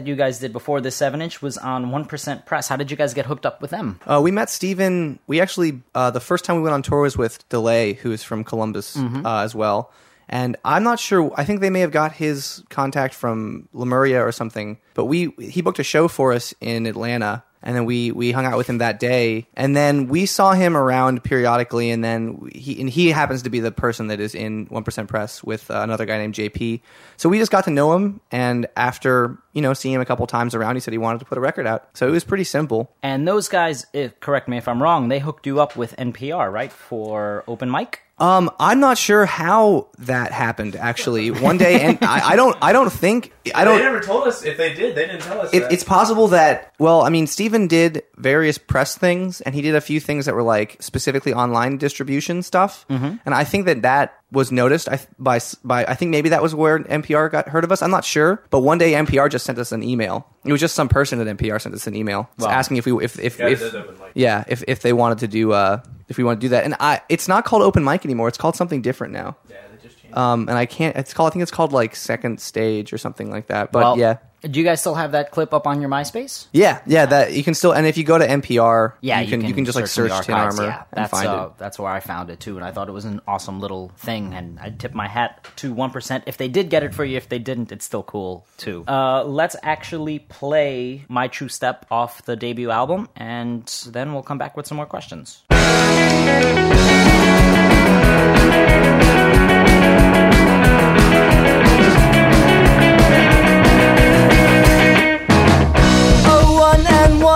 That 0.00 0.08
you 0.08 0.16
guys 0.16 0.38
did 0.38 0.52
before 0.52 0.80
the 0.80 0.90
seven 0.90 1.20
inch 1.20 1.42
was 1.42 1.58
on 1.58 1.90
One 1.90 2.06
Percent 2.06 2.46
Press. 2.46 2.68
How 2.68 2.76
did 2.76 2.90
you 2.90 2.96
guys 2.96 3.12
get 3.12 3.26
hooked 3.26 3.44
up 3.44 3.60
with 3.60 3.70
them? 3.70 4.00
Uh, 4.06 4.20
we 4.22 4.30
met 4.30 4.48
Steven. 4.48 5.18
We 5.26 5.40
actually, 5.40 5.82
uh, 5.94 6.10
the 6.10 6.20
first 6.20 6.44
time 6.44 6.56
we 6.56 6.62
went 6.62 6.72
on 6.72 6.82
tour 6.82 7.02
was 7.02 7.18
with 7.18 7.46
Delay, 7.50 7.92
who 7.94 8.10
is 8.12 8.22
from 8.22 8.42
Columbus 8.44 8.96
uh, 8.96 9.40
as 9.44 9.54
well. 9.54 9.92
And 10.28 10.56
I'm 10.64 10.82
not 10.84 10.98
sure. 11.00 11.32
I 11.36 11.44
think 11.44 11.60
they 11.60 11.70
may 11.70 11.80
have 11.80 11.90
got 11.90 12.12
his 12.12 12.62
contact 12.70 13.14
from 13.14 13.68
Lemuria 13.74 14.24
or 14.24 14.32
something. 14.32 14.78
But 14.94 15.04
we 15.06 15.32
he 15.38 15.60
booked 15.60 15.80
a 15.80 15.84
show 15.84 16.08
for 16.08 16.32
us 16.32 16.54
in 16.60 16.86
Atlanta, 16.86 17.42
and 17.62 17.76
then 17.76 17.84
we 17.84 18.10
we 18.10 18.32
hung 18.32 18.46
out 18.46 18.56
with 18.56 18.68
him 18.68 18.78
that 18.78 18.98
day. 18.98 19.46
And 19.54 19.76
then 19.76 20.08
we 20.08 20.26
saw 20.26 20.52
him 20.52 20.76
around 20.76 21.22
periodically. 21.22 21.90
And 21.90 22.02
then 22.02 22.48
he 22.54 22.80
and 22.80 22.88
he 22.88 23.08
happens 23.08 23.42
to 23.42 23.50
be 23.50 23.60
the 23.60 23.72
person 23.72 24.08
that 24.08 24.20
is 24.20 24.34
in 24.34 24.66
One 24.66 24.84
Percent 24.84 25.08
Press 25.08 25.42
with 25.44 25.70
uh, 25.70 25.80
another 25.80 26.06
guy 26.06 26.18
named 26.18 26.34
JP. 26.34 26.80
So 27.16 27.28
we 27.28 27.38
just 27.38 27.52
got 27.52 27.64
to 27.64 27.70
know 27.70 27.94
him. 27.94 28.20
And 28.30 28.66
after 28.76 29.38
you 29.52 29.62
know 29.62 29.74
seeing 29.74 29.94
him 29.94 30.00
a 30.00 30.06
couple 30.06 30.26
times 30.26 30.54
around, 30.54 30.76
he 30.76 30.80
said 30.80 30.92
he 30.92 30.98
wanted 30.98 31.18
to 31.18 31.24
put 31.24 31.38
a 31.38 31.40
record 31.40 31.66
out. 31.66 31.88
So 31.94 32.08
it 32.08 32.12
was 32.12 32.24
pretty 32.24 32.44
simple. 32.44 32.92
And 33.02 33.28
those 33.28 33.48
guys, 33.48 33.86
if, 33.92 34.18
correct 34.20 34.48
me 34.48 34.56
if 34.56 34.68
I'm 34.68 34.82
wrong, 34.82 35.08
they 35.08 35.18
hooked 35.18 35.46
you 35.46 35.60
up 35.60 35.76
with 35.76 35.96
NPR, 35.96 36.50
right, 36.52 36.72
for 36.72 37.44
open 37.46 37.70
mic. 37.70 38.02
Um, 38.20 38.50
I'm 38.60 38.80
not 38.80 38.98
sure 38.98 39.24
how 39.24 39.88
that 40.00 40.30
happened. 40.30 40.76
Actually, 40.76 41.30
one 41.30 41.56
day, 41.56 41.80
and 41.80 41.98
I, 42.02 42.30
I 42.32 42.36
don't, 42.36 42.56
I 42.60 42.72
don't 42.72 42.92
think, 42.92 43.32
I 43.54 43.64
They 43.64 43.70
don't. 43.70 43.78
They 43.78 43.84
never 43.84 44.00
told 44.00 44.28
us 44.28 44.44
if 44.44 44.56
they 44.58 44.74
did. 44.74 44.94
They 44.94 45.06
didn't 45.06 45.22
tell 45.22 45.40
us. 45.40 45.50
It, 45.54 45.60
that. 45.60 45.72
it's 45.72 45.84
possible 45.84 46.28
that, 46.28 46.74
well, 46.78 47.00
I 47.00 47.08
mean, 47.08 47.26
Steven 47.26 47.66
did 47.66 48.02
various 48.16 48.58
press 48.58 48.96
things, 48.96 49.40
and 49.40 49.54
he 49.54 49.62
did 49.62 49.74
a 49.74 49.80
few 49.80 50.00
things 50.00 50.26
that 50.26 50.34
were 50.34 50.42
like 50.42 50.76
specifically 50.80 51.32
online 51.32 51.78
distribution 51.78 52.42
stuff, 52.42 52.84
Mm-hmm. 52.90 53.16
and 53.24 53.34
I 53.34 53.44
think 53.44 53.64
that 53.66 53.82
that 53.82 54.19
was 54.32 54.52
noticed 54.52 54.88
I, 54.88 55.00
by 55.18 55.40
by. 55.64 55.84
I 55.84 55.94
think 55.94 56.10
maybe 56.10 56.28
that 56.30 56.42
was 56.42 56.54
where 56.54 56.78
NPR 56.78 57.30
got 57.30 57.48
heard 57.48 57.64
of 57.64 57.72
us. 57.72 57.82
I'm 57.82 57.90
not 57.90 58.04
sure, 58.04 58.42
but 58.50 58.60
one 58.60 58.78
day 58.78 58.92
NPR 58.92 59.30
just 59.30 59.44
sent 59.44 59.58
us 59.58 59.72
an 59.72 59.82
email. 59.82 60.26
It 60.44 60.52
was 60.52 60.60
just 60.60 60.74
some 60.74 60.88
person 60.88 61.20
at 61.20 61.36
NPR 61.36 61.60
sent 61.60 61.74
us 61.74 61.86
an 61.86 61.94
email 61.96 62.28
Wow. 62.38 62.48
asking 62.48 62.76
if 62.76 62.86
we 62.86 63.04
if 63.04 63.18
if, 63.18 63.38
Yeah, 63.38 63.48
if 63.48 63.60
it 63.62 63.74
is 63.74 63.84
yeah 64.14 64.44
if 64.48 64.62
if 64.68 64.82
they 64.82 64.92
wanted 64.92 65.18
to 65.18 65.28
do 65.28 65.52
uh 65.52 65.80
if 66.08 66.16
we 66.18 66.24
want 66.24 66.40
to 66.40 66.44
do 66.44 66.48
that, 66.50 66.64
and 66.64 66.74
I 66.80 67.00
it's 67.08 67.28
not 67.28 67.44
called 67.44 67.62
open 67.62 67.84
mic 67.84 68.04
anymore. 68.04 68.28
It's 68.28 68.38
called 68.38 68.56
something 68.56 68.82
different 68.82 69.12
now. 69.12 69.36
yeah, 69.48 69.56
they 69.72 69.82
just 69.88 70.00
changed. 70.00 70.16
Um, 70.16 70.48
and 70.48 70.56
I 70.58 70.66
can't. 70.66 70.96
It's 70.96 71.14
called. 71.14 71.30
I 71.30 71.32
think 71.32 71.42
it's 71.42 71.52
called 71.52 71.72
like 71.72 71.94
second 71.94 72.40
stage 72.40 72.92
or 72.92 72.98
something 72.98 73.30
like 73.30 73.46
that. 73.48 73.70
But 73.72 73.82
Well, 73.82 73.98
yeah, 73.98 74.16
Do 74.42 74.58
you 74.58 74.64
guys 74.64 74.80
still 74.80 74.94
have 74.94 75.12
that 75.12 75.32
clip 75.32 75.52
up 75.52 75.66
on 75.66 75.80
your 75.82 75.90
MySpace? 75.90 76.46
yeah, 76.52 76.80
yeah. 76.86 77.04
That 77.06 77.32
you 77.34 77.44
can 77.44 77.52
still. 77.54 77.72
And 77.72 77.86
if 77.86 77.98
you 77.98 78.04
go 78.04 78.16
to 78.16 78.26
NPR, 78.26 78.94
Yeah, 79.02 79.20
you 79.20 79.28
can 79.28 79.42
you 79.44 79.52
can, 79.52 79.66
just 79.66 79.76
like 79.76 79.86
search 79.86 80.24
Tin 80.24 80.34
Armor 80.34 80.62
yeah. 80.64 80.76
and 80.78 80.86
That's 81.04 81.10
find 81.10 81.28
uh, 81.28 81.48
it. 81.50 81.58
that's 81.58 81.78
where 81.78 81.92
I 81.92 82.00
found 82.00 82.30
it 82.30 82.40
too, 82.40 82.56
and 82.56 82.64
I 82.64 82.70
thought 82.72 82.88
it 82.88 82.92
was 82.92 83.04
an 83.04 83.20
awesome 83.28 83.60
little 83.60 83.92
thing. 83.98 84.32
And 84.32 84.58
I 84.58 84.70
tip 84.70 84.94
my 84.94 85.08
hat 85.08 85.46
to 85.56 85.74
one 85.74 85.90
percent. 85.90 86.24
If 86.26 86.38
they 86.38 86.48
did 86.48 86.70
get 86.70 86.82
it 86.82 86.94
for 86.94 87.04
you, 87.04 87.18
if 87.18 87.28
they 87.28 87.38
didn't, 87.38 87.70
it's 87.70 87.84
still 87.84 88.02
cool 88.02 88.46
too. 88.56 88.84
Uh, 88.88 89.24
let's 89.24 89.56
actually 89.62 90.20
play 90.20 91.04
"My 91.08 91.28
True 91.28 91.48
Step" 91.48 91.84
off 91.90 92.22
the 92.24 92.34
debut 92.36 92.70
album, 92.70 93.08
and 93.16 93.66
then 93.88 94.14
we'll 94.14 94.22
come 94.22 94.38
back 94.38 94.56
with 94.56 94.66
some 94.66 94.76
more 94.76 94.86
questions. 94.86 95.42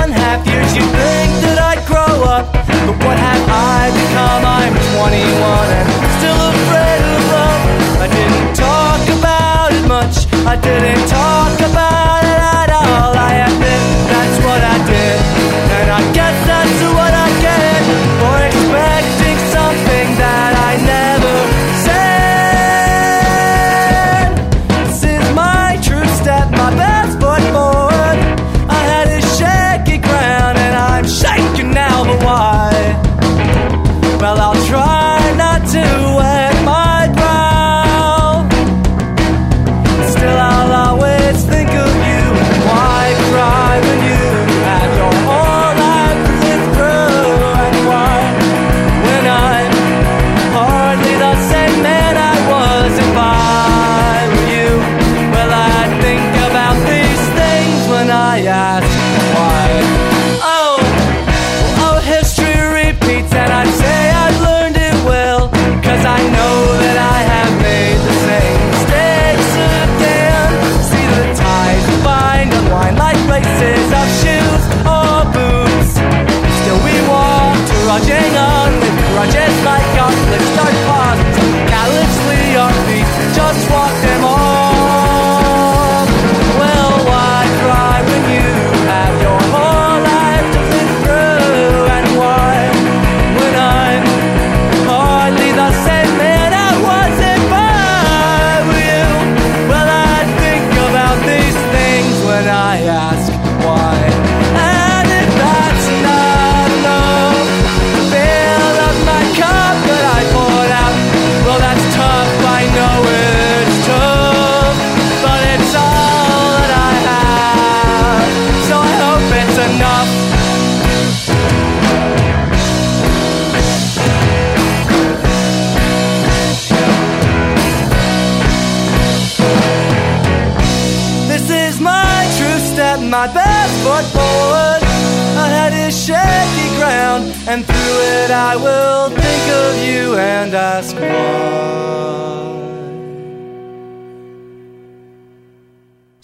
One 0.00 0.10
half 0.10 0.44
years, 0.46 0.74
you'd 0.74 0.90
think 0.98 1.30
that 1.44 1.58
I'd 1.70 1.82
grow 1.86 2.14
up. 2.26 2.50
But 2.50 2.96
what 3.06 3.18
have 3.18 3.44
I 3.46 3.94
become? 3.94 4.42
I'm 4.42 4.74
21 4.98 5.70
and 5.78 5.88
still 6.18 6.40
afraid 6.50 7.02
of 7.14 7.22
love. 7.30 7.62
I 8.02 8.08
didn't 8.10 8.50
talk 8.58 9.02
about 9.18 9.70
it 9.70 9.86
much, 9.86 10.16
I 10.52 10.54
didn't 10.58 11.06
talk 11.06 11.54
about 11.70 12.22
it 12.26 12.40
at 12.58 12.70
all. 12.74 13.12
I 13.14 13.46
admit 13.46 13.82
that's 14.10 14.38
what 14.42 14.62
I 14.74 14.76
did, 14.82 15.18
and 15.78 15.88
I 16.00 16.02
guess 16.10 16.36
that's 16.50 16.80
what 16.98 17.12
I 17.14 17.28
get 17.46 17.82
for 18.18 18.36
expecting 18.50 18.93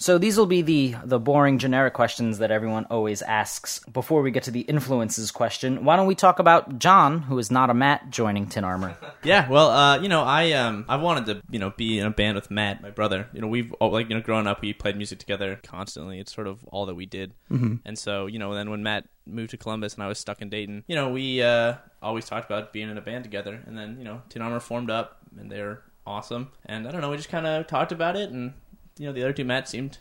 So 0.01 0.17
these 0.17 0.35
will 0.35 0.47
be 0.47 0.63
the 0.63 0.95
the 1.05 1.19
boring 1.19 1.59
generic 1.59 1.93
questions 1.93 2.39
that 2.39 2.49
everyone 2.49 2.85
always 2.89 3.21
asks 3.21 3.81
before 3.93 4.23
we 4.23 4.31
get 4.31 4.41
to 4.43 4.51
the 4.51 4.61
influences 4.61 5.29
question. 5.29 5.85
Why 5.85 5.95
don't 5.95 6.07
we 6.07 6.15
talk 6.15 6.39
about 6.39 6.79
John, 6.79 7.19
who 7.19 7.37
is 7.37 7.51
not 7.51 7.69
a 7.69 7.75
Matt, 7.75 8.09
joining 8.09 8.47
Tin 8.47 8.63
Armor? 8.63 8.97
Yeah, 9.23 9.47
well, 9.47 9.69
uh, 9.69 9.99
you 9.99 10.09
know, 10.09 10.23
I 10.23 10.53
um, 10.53 10.83
I 10.89 10.95
wanted 10.95 11.25
to, 11.27 11.43
you 11.51 11.59
know, 11.59 11.69
be 11.69 11.99
in 11.99 12.07
a 12.07 12.09
band 12.09 12.33
with 12.33 12.49
Matt, 12.49 12.81
my 12.81 12.89
brother. 12.89 13.27
You 13.33 13.41
know, 13.41 13.47
we've 13.47 13.71
all, 13.73 13.91
like, 13.91 14.09
you 14.09 14.15
know, 14.15 14.21
growing 14.21 14.47
up, 14.47 14.61
we 14.61 14.73
played 14.73 14.97
music 14.97 15.19
together 15.19 15.59
constantly. 15.61 16.19
It's 16.19 16.33
sort 16.33 16.47
of 16.47 16.65
all 16.65 16.87
that 16.87 16.95
we 16.95 17.05
did. 17.05 17.33
Mm-hmm. 17.51 17.75
And 17.85 17.99
so, 17.99 18.25
you 18.25 18.39
know, 18.39 18.55
then 18.55 18.71
when 18.71 18.81
Matt 18.81 19.07
moved 19.27 19.51
to 19.51 19.57
Columbus 19.57 19.93
and 19.93 20.01
I 20.01 20.07
was 20.07 20.17
stuck 20.17 20.41
in 20.41 20.49
Dayton, 20.49 20.83
you 20.87 20.95
know, 20.95 21.09
we 21.09 21.43
uh, 21.43 21.75
always 22.01 22.25
talked 22.25 22.49
about 22.49 22.73
being 22.73 22.89
in 22.89 22.97
a 22.97 23.01
band 23.01 23.23
together. 23.23 23.61
And 23.67 23.77
then, 23.77 23.97
you 23.99 24.05
know, 24.05 24.23
Tin 24.29 24.41
Armor 24.41 24.59
formed 24.59 24.89
up, 24.89 25.19
and 25.37 25.51
they're 25.51 25.83
awesome. 26.07 26.51
And 26.65 26.87
I 26.87 26.91
don't 26.91 27.01
know, 27.01 27.11
we 27.11 27.17
just 27.17 27.29
kind 27.29 27.45
of 27.45 27.67
talked 27.67 27.91
about 27.91 28.15
it, 28.15 28.31
and 28.31 28.53
you 28.97 29.07
know, 29.07 29.13
the 29.13 29.23
other 29.23 29.33
two 29.33 29.45
Matt 29.45 29.67
seemed 29.67 29.97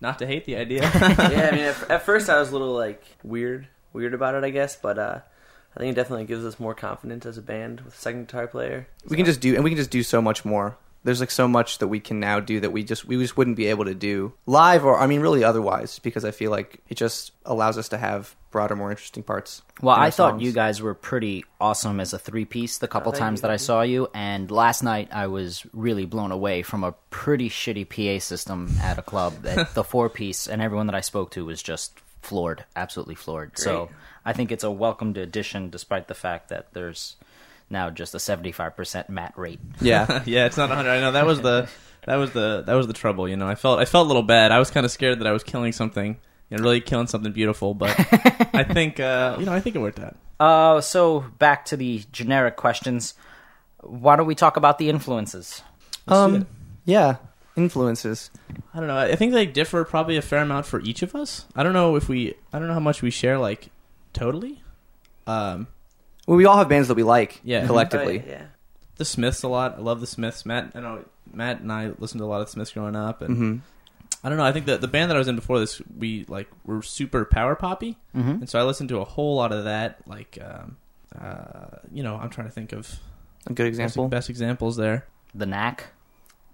not 0.00 0.18
to 0.18 0.26
hate 0.26 0.44
the 0.44 0.56
idea. 0.56 0.82
yeah, 0.94 1.48
I 1.52 1.54
mean, 1.54 1.64
at, 1.64 1.90
at 1.90 2.02
first 2.02 2.28
I 2.28 2.38
was 2.38 2.50
a 2.50 2.52
little 2.52 2.74
like 2.74 3.02
weird, 3.22 3.68
weird 3.92 4.14
about 4.14 4.34
it, 4.34 4.44
I 4.44 4.50
guess, 4.50 4.76
but 4.76 4.98
uh, 4.98 5.20
I 5.76 5.80
think 5.80 5.92
it 5.92 5.96
definitely 5.96 6.24
gives 6.24 6.44
us 6.44 6.60
more 6.60 6.74
confidence 6.74 7.24
as 7.24 7.38
a 7.38 7.42
band 7.42 7.80
with 7.82 7.94
a 7.94 7.96
second 7.96 8.26
guitar 8.26 8.46
player. 8.46 8.88
We 9.08 9.16
can 9.16 9.26
just 9.26 9.40
do, 9.40 9.54
and 9.54 9.64
we 9.64 9.70
can 9.70 9.76
just 9.76 9.90
do 9.90 10.02
so 10.02 10.20
much 10.20 10.44
more 10.44 10.76
there's 11.04 11.20
like 11.20 11.30
so 11.30 11.48
much 11.48 11.78
that 11.78 11.88
we 11.88 12.00
can 12.00 12.20
now 12.20 12.40
do 12.40 12.60
that 12.60 12.70
we 12.70 12.82
just 12.82 13.04
we 13.04 13.16
just 13.16 13.36
wouldn't 13.36 13.56
be 13.56 13.66
able 13.66 13.84
to 13.84 13.94
do 13.94 14.32
live 14.46 14.84
or 14.84 14.98
I 14.98 15.06
mean 15.06 15.20
really 15.20 15.44
otherwise 15.44 15.98
because 15.98 16.24
I 16.24 16.30
feel 16.30 16.50
like 16.50 16.80
it 16.88 16.96
just 16.96 17.32
allows 17.44 17.78
us 17.78 17.88
to 17.90 17.98
have 17.98 18.36
broader, 18.52 18.76
more 18.76 18.90
interesting 18.90 19.24
parts. 19.24 19.62
Well, 19.80 19.96
in 19.96 20.02
I 20.02 20.10
thought 20.10 20.34
songs. 20.34 20.42
you 20.44 20.52
guys 20.52 20.80
were 20.80 20.94
pretty 20.94 21.44
awesome 21.60 21.98
as 21.98 22.12
a 22.12 22.18
three 22.18 22.44
piece 22.44 22.78
the 22.78 22.86
couple 22.86 23.10
thank 23.10 23.20
times 23.20 23.38
you, 23.38 23.42
that 23.42 23.50
I 23.50 23.54
you. 23.54 23.58
saw 23.58 23.82
you, 23.82 24.08
and 24.14 24.48
last 24.50 24.84
night 24.84 25.08
I 25.10 25.26
was 25.26 25.66
really 25.72 26.06
blown 26.06 26.30
away 26.30 26.62
from 26.62 26.84
a 26.84 26.92
pretty 27.10 27.48
shitty 27.48 27.88
PA 27.88 28.20
system 28.22 28.76
at 28.80 28.98
a 28.98 29.02
club. 29.02 29.42
That 29.42 29.74
the 29.74 29.82
four 29.82 30.08
piece 30.08 30.46
and 30.46 30.62
everyone 30.62 30.86
that 30.86 30.94
I 30.94 31.00
spoke 31.00 31.32
to 31.32 31.44
was 31.44 31.60
just 31.60 31.98
floored, 32.20 32.64
absolutely 32.76 33.16
floored. 33.16 33.58
So 33.58 33.90
I 34.24 34.32
think 34.32 34.52
it's 34.52 34.64
a 34.64 34.70
welcomed 34.70 35.16
addition, 35.16 35.70
despite 35.70 36.06
the 36.06 36.14
fact 36.14 36.50
that 36.50 36.72
there's 36.72 37.16
now 37.72 37.90
just 37.90 38.14
a 38.14 38.20
seventy 38.20 38.52
five 38.52 38.76
percent 38.76 39.10
mat 39.10 39.32
rate. 39.36 39.60
Yeah. 39.80 40.22
yeah, 40.26 40.46
it's 40.46 40.56
not 40.56 40.68
100. 40.68 40.88
I 40.90 41.00
know 41.00 41.12
that 41.12 41.26
was 41.26 41.40
the 41.40 41.68
that 42.06 42.16
was 42.16 42.32
the 42.32 42.62
that 42.66 42.74
was 42.74 42.86
the 42.86 42.92
trouble. 42.92 43.28
You 43.28 43.36
know, 43.36 43.48
I 43.48 43.54
felt 43.54 43.78
I 43.78 43.84
felt 43.84 44.06
a 44.06 44.08
little 44.08 44.22
bad. 44.22 44.52
I 44.52 44.58
was 44.58 44.70
kind 44.70 44.84
of 44.84 44.92
scared 44.92 45.20
that 45.20 45.26
I 45.26 45.32
was 45.32 45.42
killing 45.42 45.72
something, 45.72 46.18
you 46.50 46.56
know, 46.56 46.62
really 46.62 46.80
killing 46.80 47.06
something 47.06 47.32
beautiful. 47.32 47.74
But 47.74 47.90
I 48.54 48.64
think 48.64 49.00
uh, 49.00 49.36
you 49.38 49.46
know, 49.46 49.52
I 49.52 49.60
think 49.60 49.76
it 49.76 49.80
worked 49.80 50.00
out. 50.00 50.16
Uh, 50.38 50.80
so 50.80 51.20
back 51.38 51.64
to 51.66 51.76
the 51.76 52.04
generic 52.12 52.56
questions. 52.56 53.14
Why 53.80 54.16
don't 54.16 54.26
we 54.26 54.34
talk 54.34 54.56
about 54.56 54.78
the 54.78 54.88
influences? 54.88 55.62
Let's 56.06 56.18
um 56.18 56.46
yeah, 56.84 57.16
influences. 57.56 58.30
I 58.74 58.78
don't 58.78 58.88
know. 58.88 58.96
I 58.96 59.10
I 59.10 59.16
think 59.16 59.32
they 59.32 59.46
differ 59.46 59.84
probably 59.84 60.16
a 60.16 60.22
fair 60.22 60.40
amount 60.40 60.66
for 60.66 60.80
each 60.80 61.02
of 61.02 61.14
us. 61.14 61.46
I 61.54 61.62
don't 61.62 61.72
know 61.72 61.96
if 61.96 62.08
we. 62.08 62.34
I 62.52 62.58
don't 62.58 62.68
know 62.68 62.74
how 62.74 62.80
much 62.80 63.02
we 63.02 63.10
share 63.10 63.38
like 63.38 63.68
totally. 64.12 64.62
Um, 65.26 65.68
Well, 66.32 66.38
we 66.38 66.46
all 66.46 66.56
have 66.56 66.70
bands 66.70 66.88
that 66.88 66.94
we 66.94 67.02
like 67.02 67.40
Yeah. 67.44 67.66
collectively. 67.66 68.20
Right, 68.20 68.26
yeah. 68.26 68.42
the 68.96 69.04
Smiths 69.04 69.42
a 69.42 69.48
lot. 69.48 69.76
I 69.76 69.80
love 69.82 70.00
the 70.00 70.06
Smiths. 70.06 70.46
Matt, 70.46 70.72
I 70.74 70.80
know 70.80 71.04
Matt 71.30 71.60
and 71.60 71.70
I 71.70 71.90
listened 71.98 72.20
to 72.20 72.24
a 72.24 72.26
lot 72.26 72.40
of 72.40 72.46
the 72.46 72.52
Smiths 72.52 72.72
growing 72.72 72.96
up, 72.96 73.20
and 73.20 73.36
hmm 73.36 73.56
I 74.24 74.30
don't 74.30 74.38
know. 74.38 74.44
I 74.44 74.52
think 74.52 74.64
that 74.66 74.80
the 74.80 74.88
band 74.88 75.10
that 75.10 75.16
I 75.16 75.18
was 75.18 75.28
in 75.28 75.36
before 75.36 75.58
this, 75.58 75.82
we 75.98 76.24
like 76.28 76.48
were 76.64 76.80
super 76.80 77.26
power 77.26 77.54
poppy, 77.54 77.98
Mm-hmm. 78.16 78.30
and 78.30 78.48
so 78.48 78.58
I 78.58 78.62
listened 78.62 78.88
to 78.88 78.98
a 79.00 79.04
whole 79.04 79.36
lot 79.36 79.52
of 79.52 79.64
that. 79.64 80.08
Like, 80.08 80.38
um, 80.42 80.78
uh, 81.20 81.78
you 81.92 82.02
know, 82.02 82.16
I'm 82.16 82.30
trying 82.30 82.46
to 82.46 82.52
think 82.52 82.72
of 82.72 82.88
A 83.46 83.52
good 83.52 83.64
best, 83.64 83.68
example. 83.68 84.08
best 84.08 84.30
examples 84.30 84.76
there. 84.76 85.04
The 85.34 85.44
knack. 85.44 85.88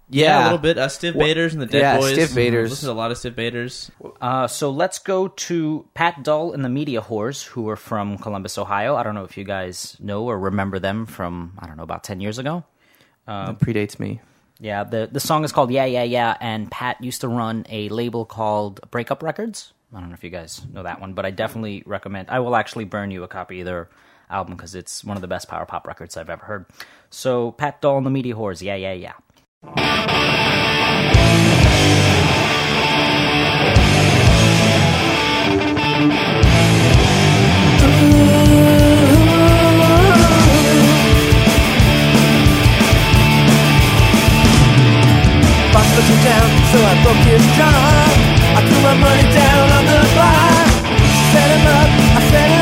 Yeah, 0.09 0.41
a 0.41 0.43
little 0.45 0.57
bit. 0.57 0.77
Uh, 0.77 0.87
Stiv 0.87 1.15
Wha- 1.15 1.23
Bators 1.23 1.53
and 1.53 1.61
the 1.61 1.65
Dead 1.67 1.79
yeah, 1.79 1.97
Boys. 1.97 2.17
Stiv 2.17 2.35
Bators. 2.35 2.69
Listen 2.71 2.87
to 2.87 2.93
a 2.93 2.95
lot 2.95 3.11
of 3.11 3.17
Stiv 3.17 3.35
Bators. 3.35 3.91
Uh, 4.19 4.47
so 4.47 4.71
let's 4.71 4.99
go 4.99 5.27
to 5.27 5.85
Pat 5.93 6.23
Dull 6.23 6.51
and 6.53 6.65
the 6.65 6.69
Media 6.69 7.01
Whores, 7.01 7.43
who 7.43 7.69
are 7.69 7.75
from 7.75 8.17
Columbus, 8.17 8.57
Ohio. 8.57 8.95
I 8.95 9.03
don't 9.03 9.15
know 9.15 9.23
if 9.23 9.37
you 9.37 9.43
guys 9.43 9.95
know 9.99 10.23
or 10.25 10.39
remember 10.39 10.79
them 10.79 11.05
from 11.05 11.53
I 11.59 11.67
don't 11.67 11.77
know 11.77 11.83
about 11.83 12.03
ten 12.03 12.19
years 12.21 12.37
ago. 12.39 12.63
That 13.27 13.59
predates 13.59 13.99
me. 13.99 14.21
Yeah, 14.59 14.83
the 14.83 15.07
the 15.11 15.19
song 15.19 15.43
is 15.43 15.51
called 15.51 15.71
Yeah 15.71 15.85
Yeah 15.85 16.03
Yeah, 16.03 16.35
and 16.41 16.69
Pat 16.69 17.01
used 17.03 17.21
to 17.21 17.27
run 17.27 17.65
a 17.69 17.89
label 17.89 18.25
called 18.25 18.81
Breakup 18.91 19.23
Records. 19.23 19.73
I 19.93 19.99
don't 19.99 20.09
know 20.09 20.15
if 20.15 20.23
you 20.23 20.29
guys 20.29 20.61
know 20.71 20.83
that 20.83 20.99
one, 21.01 21.13
but 21.13 21.25
I 21.25 21.31
definitely 21.31 21.83
recommend. 21.85 22.29
I 22.29 22.39
will 22.39 22.55
actually 22.55 22.85
burn 22.85 23.09
you 23.11 23.23
a 23.23 23.27
copy 23.27 23.61
of 23.61 23.65
their 23.65 23.89
album 24.29 24.55
because 24.55 24.75
it's 24.75 25.03
one 25.03 25.17
of 25.17 25.21
the 25.21 25.27
best 25.27 25.47
power 25.47 25.65
pop 25.65 25.87
records 25.87 26.17
I've 26.17 26.29
ever 26.29 26.45
heard. 26.45 26.65
So 27.09 27.51
Pat 27.53 27.81
Dull 27.81 27.97
and 27.97 28.05
the 28.05 28.11
Media 28.11 28.35
Whores, 28.35 28.61
Yeah 28.61 28.75
Yeah 28.75 28.93
Yeah. 28.93 29.13
So 46.71 46.77
I 46.77 47.01
broke 47.01 47.25
his 47.25 47.45
jaw. 47.57 47.73
I 48.55 48.61
threw 48.61 48.81
my 48.83 48.93
money 48.93 49.25
down 49.33 49.71
on 49.77 49.85
the 49.89 49.99
bar. 50.15 50.69
Set 51.31 51.49
him 51.49 51.65
up, 51.65 51.89
I 52.15 52.21
set 52.29 52.49
him 52.51 52.58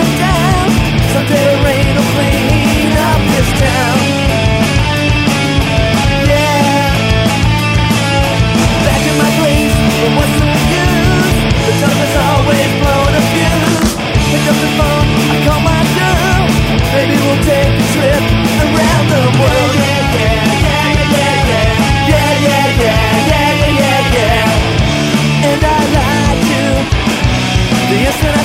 Yes, 28.08 28.37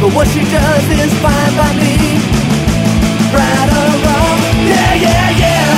but 0.00 0.10
what 0.16 0.28
she 0.28 0.44
does 0.44 0.86
is 1.00 1.12
fine 1.24 1.52
by 1.56 1.70
me. 1.80 1.96
Right 3.32 3.70
or 3.80 3.92
wrong, 4.04 4.38
yeah, 4.68 4.92
yeah, 5.06 5.40
yeah. 5.42 5.70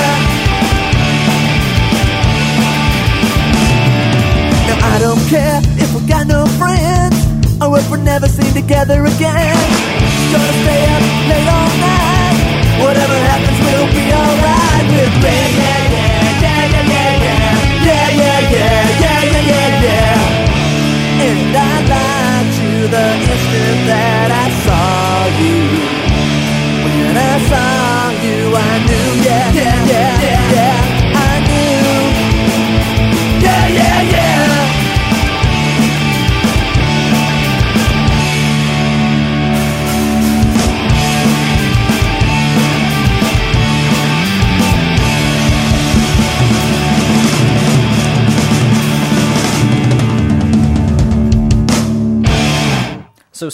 Now 4.67 4.79
I 4.83 4.99
don't 4.99 5.25
care 5.31 5.61
if 5.79 5.95
we 5.95 6.01
got 6.09 6.27
no 6.27 6.45
friends 6.59 7.19
or 7.63 7.79
if 7.79 7.89
we're 7.89 8.03
never 8.03 8.27
seen 8.27 8.53
together 8.53 9.05
again. 9.07 9.98
Gonna 10.31 10.53
stay 10.63 10.85
up 10.95 11.03
late 11.31 11.49
all 11.49 11.73
night. 11.81 12.37
Whatever 12.85 13.17
happens, 13.31 13.59
we'll 13.65 13.89
be 13.97 14.13
alright 14.13 14.87
with 14.93 15.23
me. 15.25 15.68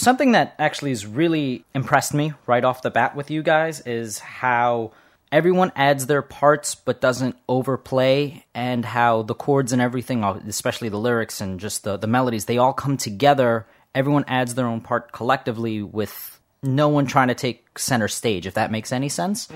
Something 0.05 0.33
that 0.33 0.55
actually 0.59 0.91
has 0.91 1.05
really 1.05 1.65
impressed 1.73 2.13
me 2.13 2.31
right 2.45 2.63
off 2.63 2.83
the 2.83 2.91
bat 2.91 3.15
with 3.15 3.31
you 3.31 3.43
guys 3.43 3.81
is 3.81 4.19
how 4.19 4.91
everyone 5.31 5.71
adds 5.75 6.05
their 6.05 6.21
parts 6.21 6.75
but 6.75 7.01
doesn't 7.01 7.35
overplay 7.49 8.45
and 8.53 8.85
how 8.85 9.23
the 9.23 9.33
chords 9.33 9.73
and 9.73 9.81
everything 9.81 10.23
especially 10.23 10.89
the 10.89 10.99
lyrics 10.99 11.41
and 11.41 11.59
just 11.59 11.83
the, 11.83 11.97
the 11.97 12.07
melodies 12.07 12.45
they 12.45 12.59
all 12.59 12.71
come 12.71 12.95
together. 12.95 13.65
Everyone 13.95 14.23
adds 14.27 14.53
their 14.53 14.67
own 14.67 14.79
part 14.79 15.11
collectively 15.11 15.81
with 15.81 16.39
no 16.61 16.87
one 16.87 17.07
trying 17.07 17.29
to 17.29 17.35
take 17.35 17.77
center 17.77 18.07
stage 18.07 18.45
if 18.45 18.53
that 18.53 18.71
makes 18.71 18.91
any 18.91 19.09
sense. 19.09 19.49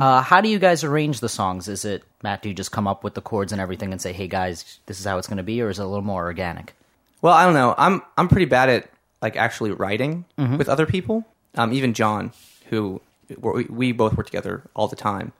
Uh, 0.00 0.22
how 0.22 0.40
do 0.40 0.48
you 0.48 0.58
guys 0.60 0.84
arrange 0.84 1.18
the 1.18 1.28
songs? 1.28 1.66
Is 1.66 1.84
it 1.84 2.04
matt 2.22 2.42
do 2.42 2.48
you 2.48 2.54
just 2.54 2.70
come 2.70 2.86
up 2.86 3.02
with 3.02 3.14
the 3.14 3.20
chords 3.20 3.50
and 3.50 3.60
everything 3.60 3.90
and 3.90 4.00
say 4.00 4.12
hey 4.12 4.28
guys 4.28 4.78
this 4.86 5.00
is 5.00 5.04
how 5.04 5.18
it's 5.18 5.26
going 5.26 5.36
to 5.36 5.42
be 5.42 5.60
or 5.60 5.68
is 5.68 5.80
it 5.80 5.82
a 5.82 5.86
little 5.86 6.02
more 6.02 6.24
organic? 6.24 6.74
Well, 7.22 7.34
I 7.34 7.44
don't 7.44 7.54
know. 7.54 7.74
I'm 7.76 8.02
I'm 8.16 8.28
pretty 8.28 8.46
bad 8.46 8.68
at 8.68 8.88
like 9.26 9.36
actually 9.36 9.72
writing 9.72 10.24
with 10.58 10.68
other 10.68 10.86
people. 10.86 11.24
Um, 11.58 11.72
even 11.72 11.92
John, 11.94 12.32
who 12.70 13.00
we, 13.38 13.64
we 13.64 13.92
both 13.92 14.16
work 14.16 14.26
together 14.26 14.62
all 14.74 14.88
the 14.88 14.96
time. 14.96 15.32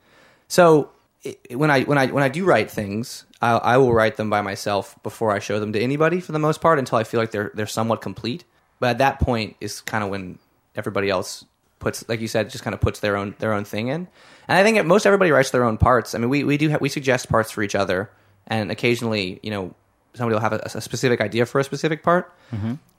So 0.48 0.90
it, 1.22 1.56
when 1.56 1.70
I 1.70 1.82
when 1.84 1.98
I 1.98 2.06
when 2.06 2.24
I 2.24 2.28
do 2.28 2.44
write 2.44 2.70
things, 2.70 3.24
I, 3.40 3.52
I 3.52 3.76
will 3.78 3.92
write 3.92 4.16
them 4.16 4.30
by 4.30 4.40
myself 4.42 4.96
before 5.02 5.30
I 5.36 5.38
show 5.40 5.60
them 5.60 5.72
to 5.72 5.80
anybody 5.80 6.20
for 6.20 6.32
the 6.32 6.38
most 6.38 6.60
part 6.60 6.78
until 6.78 6.98
I 6.98 7.04
feel 7.04 7.20
like 7.20 7.30
they're 7.30 7.50
they're 7.54 7.66
somewhat 7.66 8.00
complete. 8.00 8.44
But 8.80 8.90
at 8.90 8.98
that 8.98 9.20
point 9.20 9.56
is 9.60 9.80
kind 9.80 10.02
of 10.04 10.10
when 10.10 10.38
everybody 10.74 11.08
else 11.08 11.44
puts, 11.78 12.08
like 12.08 12.20
you 12.20 12.28
said, 12.28 12.50
just 12.50 12.64
kind 12.64 12.74
of 12.74 12.80
puts 12.80 13.00
their 13.00 13.16
own 13.16 13.34
their 13.38 13.52
own 13.52 13.64
thing 13.64 13.88
in. 13.88 14.08
And 14.48 14.58
I 14.58 14.62
think 14.62 14.84
most 14.86 15.06
everybody 15.06 15.30
writes 15.30 15.50
their 15.50 15.64
own 15.64 15.78
parts. 15.78 16.14
I 16.14 16.18
mean, 16.18 16.30
we 16.30 16.44
we 16.44 16.56
do 16.56 16.70
ha- 16.70 16.78
we 16.80 16.88
suggest 16.88 17.28
parts 17.28 17.50
for 17.50 17.62
each 17.62 17.74
other, 17.74 18.10
and 18.46 18.70
occasionally, 18.70 19.40
you 19.42 19.50
know, 19.50 19.74
somebody 20.16 20.34
will 20.34 20.40
have 20.40 20.52
a, 20.52 20.60
a 20.74 20.80
specific 20.80 21.20
idea 21.20 21.46
for 21.46 21.60
a 21.60 21.64
specific 21.64 22.02
part. 22.02 22.32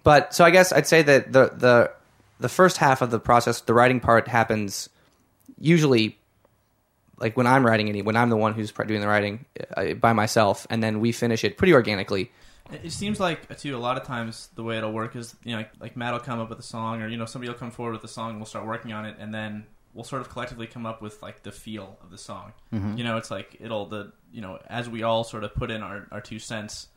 But 0.04 0.34
so 0.34 0.46
I 0.46 0.52
guess 0.52 0.72
I'd 0.72 0.88
say 0.88 1.02
that 1.02 1.34
the 1.34 1.52
the 1.56 1.92
the 2.40 2.50
first 2.50 2.78
half 2.78 3.02
of 3.02 3.12
the 3.12 3.20
process, 3.20 3.62
the 3.62 3.74
writing 3.74 4.00
part, 4.00 4.28
happens 4.28 4.90
usually 5.60 6.18
like 7.20 7.36
when 7.36 7.48
I'm 7.48 7.66
writing 7.66 7.90
any 7.90 8.02
when 8.02 8.16
I'm 8.16 8.30
the 8.30 8.38
one 8.38 8.54
who's 8.54 8.72
doing 8.72 9.02
the 9.02 9.08
writing 9.08 9.46
uh, 9.76 9.94
by 9.94 10.14
myself, 10.14 10.68
and 10.70 10.82
then 10.82 11.00
we 11.00 11.12
finish 11.12 11.44
it 11.44 11.58
pretty 11.58 11.74
organically. 11.74 12.32
It 12.84 12.92
seems 12.92 13.20
like 13.20 13.50
uh, 13.50 13.56
too 13.56 13.76
a 13.76 13.80
lot 13.80 13.98
of 13.98 14.04
times 14.04 14.50
the 14.56 14.64
way 14.64 14.78
it'll 14.78 14.92
work 14.92 15.16
is 15.16 15.36
you 15.44 15.52
know 15.52 15.58
like, 15.58 15.72
like 15.80 15.98
Matt 15.98 16.14
will 16.14 16.20
come 16.20 16.40
up 16.40 16.50
with 16.50 16.60
a 16.60 16.64
song 16.64 17.02
or 17.02 17.08
you 17.08 17.18
know 17.18 17.26
somebody 17.26 17.50
will 17.50 17.58
come 17.58 17.72
forward 17.72 17.94
with 17.94 18.04
a 18.04 18.10
song 18.10 18.32
and 18.32 18.40
we'll 18.40 18.46
start 18.46 18.66
working 18.68 18.92
on 18.94 19.06
it 19.06 19.16
and 19.20 19.34
then 19.34 19.66
we'll 19.94 20.04
sort 20.04 20.22
of 20.22 20.30
collectively 20.30 20.68
come 20.68 20.86
up 20.86 21.02
with 21.02 21.22
like 21.24 21.44
the 21.44 21.52
feel 21.52 21.98
of 22.04 22.12
the 22.12 22.18
song. 22.18 22.54
You 22.98 23.04
know, 23.04 23.18
it's 23.18 23.32
like 23.32 23.58
it'll 23.60 23.88
the 23.88 24.12
you 24.32 24.42
know 24.42 24.60
as 24.68 24.88
we 24.90 25.04
all 25.04 25.24
sort 25.24 25.44
of 25.44 25.54
put 25.56 25.72
in 25.72 25.82
our, 25.82 26.08
our 26.12 26.22
two 26.22 26.40
cents, 26.40 26.88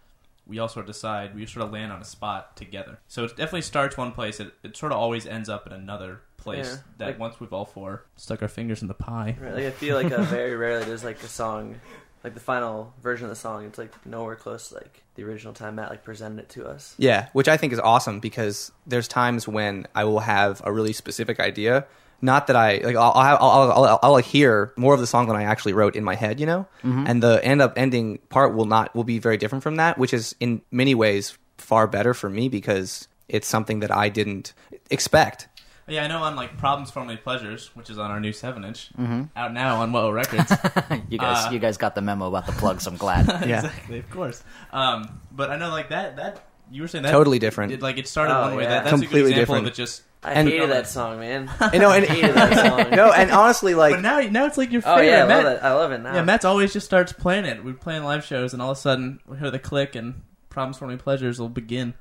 we 0.50 0.58
all 0.58 0.68
sort 0.68 0.84
of 0.84 0.88
decide 0.88 1.34
we 1.34 1.46
sort 1.46 1.64
of 1.64 1.72
land 1.72 1.90
on 1.92 2.00
a 2.02 2.04
spot 2.04 2.56
together. 2.56 2.98
So 3.08 3.24
it 3.24 3.30
definitely 3.30 3.62
starts 3.62 3.96
one 3.96 4.12
place. 4.12 4.40
It, 4.40 4.52
it 4.62 4.76
sort 4.76 4.92
of 4.92 4.98
always 4.98 5.26
ends 5.26 5.48
up 5.48 5.66
in 5.66 5.72
another 5.72 6.20
place 6.36 6.66
Yeah, 6.66 6.76
that 6.98 7.06
like- 7.06 7.18
once 7.18 7.40
we've 7.40 7.52
all 7.52 7.64
four 7.64 8.04
stuck 8.16 8.42
our 8.42 8.48
fingers 8.48 8.82
in 8.82 8.88
the 8.88 8.94
pie. 8.94 9.36
Right, 9.40 9.54
like 9.54 9.64
I 9.64 9.70
feel 9.70 9.94
like 10.02 10.12
uh, 10.12 10.22
very 10.24 10.54
rarely 10.56 10.84
there's 10.84 11.04
like 11.04 11.22
a 11.22 11.28
song, 11.28 11.80
like 12.24 12.34
the 12.34 12.40
final 12.40 12.92
version 13.02 13.24
of 13.26 13.30
the 13.30 13.36
song. 13.36 13.64
It's 13.64 13.78
like 13.78 14.04
nowhere 14.04 14.36
close 14.36 14.68
to 14.70 14.74
like 14.74 15.02
the 15.14 15.22
original 15.24 15.52
time 15.54 15.76
Matt 15.76 15.90
like 15.90 16.02
presented 16.04 16.40
it 16.42 16.48
to 16.50 16.66
us. 16.66 16.94
Yeah, 16.98 17.28
which 17.32 17.48
I 17.48 17.56
think 17.56 17.72
is 17.72 17.78
awesome 17.78 18.20
because 18.20 18.72
there's 18.86 19.06
times 19.08 19.46
when 19.46 19.86
I 19.94 20.04
will 20.04 20.20
have 20.20 20.60
a 20.64 20.72
really 20.72 20.92
specific 20.92 21.38
idea. 21.40 21.86
Not 22.22 22.46
that 22.48 22.56
I 22.56 22.78
like, 22.78 22.96
I'll 22.96 23.12
I'll, 23.12 23.36
I'll, 23.38 23.50
I'll, 23.72 23.84
I'll, 23.84 23.98
I'll 24.02 24.12
like 24.12 24.24
hear 24.24 24.72
more 24.76 24.92
of 24.94 25.00
the 25.00 25.06
song 25.06 25.26
than 25.28 25.36
I 25.36 25.44
actually 25.44 25.72
wrote 25.72 25.96
in 25.96 26.04
my 26.04 26.14
head, 26.14 26.38
you 26.40 26.46
know. 26.46 26.66
And 26.82 27.22
the 27.22 27.42
end 27.44 27.62
up 27.62 27.74
ending 27.76 28.18
part 28.28 28.54
will 28.54 28.66
not 28.66 28.94
will 28.94 29.04
be 29.04 29.18
very 29.18 29.36
different 29.36 29.62
from 29.62 29.76
that, 29.76 29.98
which 29.98 30.12
is 30.12 30.34
in 30.40 30.60
many 30.70 30.94
ways 30.94 31.36
far 31.58 31.86
better 31.86 32.14
for 32.14 32.28
me 32.30 32.48
because 32.48 33.08
it's 33.28 33.46
something 33.48 33.80
that 33.80 33.90
I 33.90 34.08
didn't 34.08 34.52
expect. 34.90 35.48
Yeah, 35.88 36.04
I 36.04 36.06
know 36.06 36.22
on 36.22 36.36
like 36.36 36.56
Problems 36.56 36.90
Formerly 36.92 37.16
Pleasures, 37.16 37.70
which 37.74 37.90
is 37.90 37.98
on 37.98 38.10
our 38.12 38.20
new 38.20 38.32
seven 38.32 38.64
inch, 38.64 38.90
out 39.34 39.52
now 39.52 39.80
on 39.80 39.90
Whoa 39.92 40.10
Records. 40.10 40.52
You 41.08 41.18
guys, 41.18 41.46
Uh, 41.46 41.50
you 41.50 41.58
guys 41.58 41.76
got 41.78 41.94
the 41.96 42.00
memo 42.02 42.28
about 42.28 42.46
the 42.46 42.52
plugs. 42.52 42.86
I'm 42.86 42.96
glad. 42.96 43.26
Yeah. 43.48 43.56
exactly, 43.64 43.98
of 43.98 44.08
course. 44.10 44.44
Um, 44.72 45.20
but 45.32 45.50
I 45.50 45.56
know 45.56 45.70
like 45.70 45.88
that 45.88 46.16
that 46.16 46.44
you 46.70 46.82
were 46.82 46.88
saying 46.88 47.02
that 47.02 47.10
Totally 47.10 47.40
different. 47.40 47.72
It, 47.72 47.82
like 47.82 47.98
it 47.98 48.06
started 48.06 48.36
Oh, 48.36 48.42
one 48.42 48.56
way. 48.56 48.62
yeah. 48.64 48.68
That, 48.68 48.84
that's 48.84 48.96
a 48.98 49.00
Completely 49.00 49.32
good 49.32 49.40
example 49.40 49.54
different. 49.56 49.66
of 49.66 49.72
it. 49.72 49.76
Just 49.76 50.02
I 50.22 50.32
And- 50.32 50.48
hated 50.48 50.70
that 50.70 50.86
song, 50.86 51.18
man. 51.18 51.50
You 51.72 51.78
know, 51.78 51.90
and 51.92 52.04
hated 52.04 52.34
that 52.34 52.54
song. 52.54 52.90
no, 52.96 53.10
and 53.12 53.30
honestly, 53.30 53.74
like 53.74 53.94
but 53.94 54.00
now 54.02 54.20
now 54.20 54.46
it's 54.46 54.58
like 54.58 54.70
your 54.70 54.82
favorite. 54.82 54.92
Oh 54.94 54.98
favorite. 54.98 55.16
yeah, 55.16 55.24
I 55.24 55.28
Matt, 55.28 55.44
love 55.44 55.52
it. 55.54 55.62
I 55.62 55.72
love 55.74 55.92
it 55.92 55.98
now. 56.02 56.14
Yeah, 56.14 56.22
Matt's 56.22 56.44
always 56.44 56.72
just 56.72 56.84
starts 56.86 57.12
playing 57.12 57.46
it. 57.46 57.64
We're 57.64 57.72
playing 57.74 58.04
live 58.04 58.24
shows, 58.24 58.52
and 58.52 58.60
all 58.60 58.70
of 58.72 58.76
a 58.76 58.80
sudden 58.80 59.20
we 59.26 59.38
hear 59.38 59.50
the 59.50 59.58
click, 59.58 59.94
and 59.94 60.22
Problems 60.50 60.76
Formerly 60.78 60.98
Pleasures 60.98 61.40
will 61.40 61.48
begin. 61.48 61.94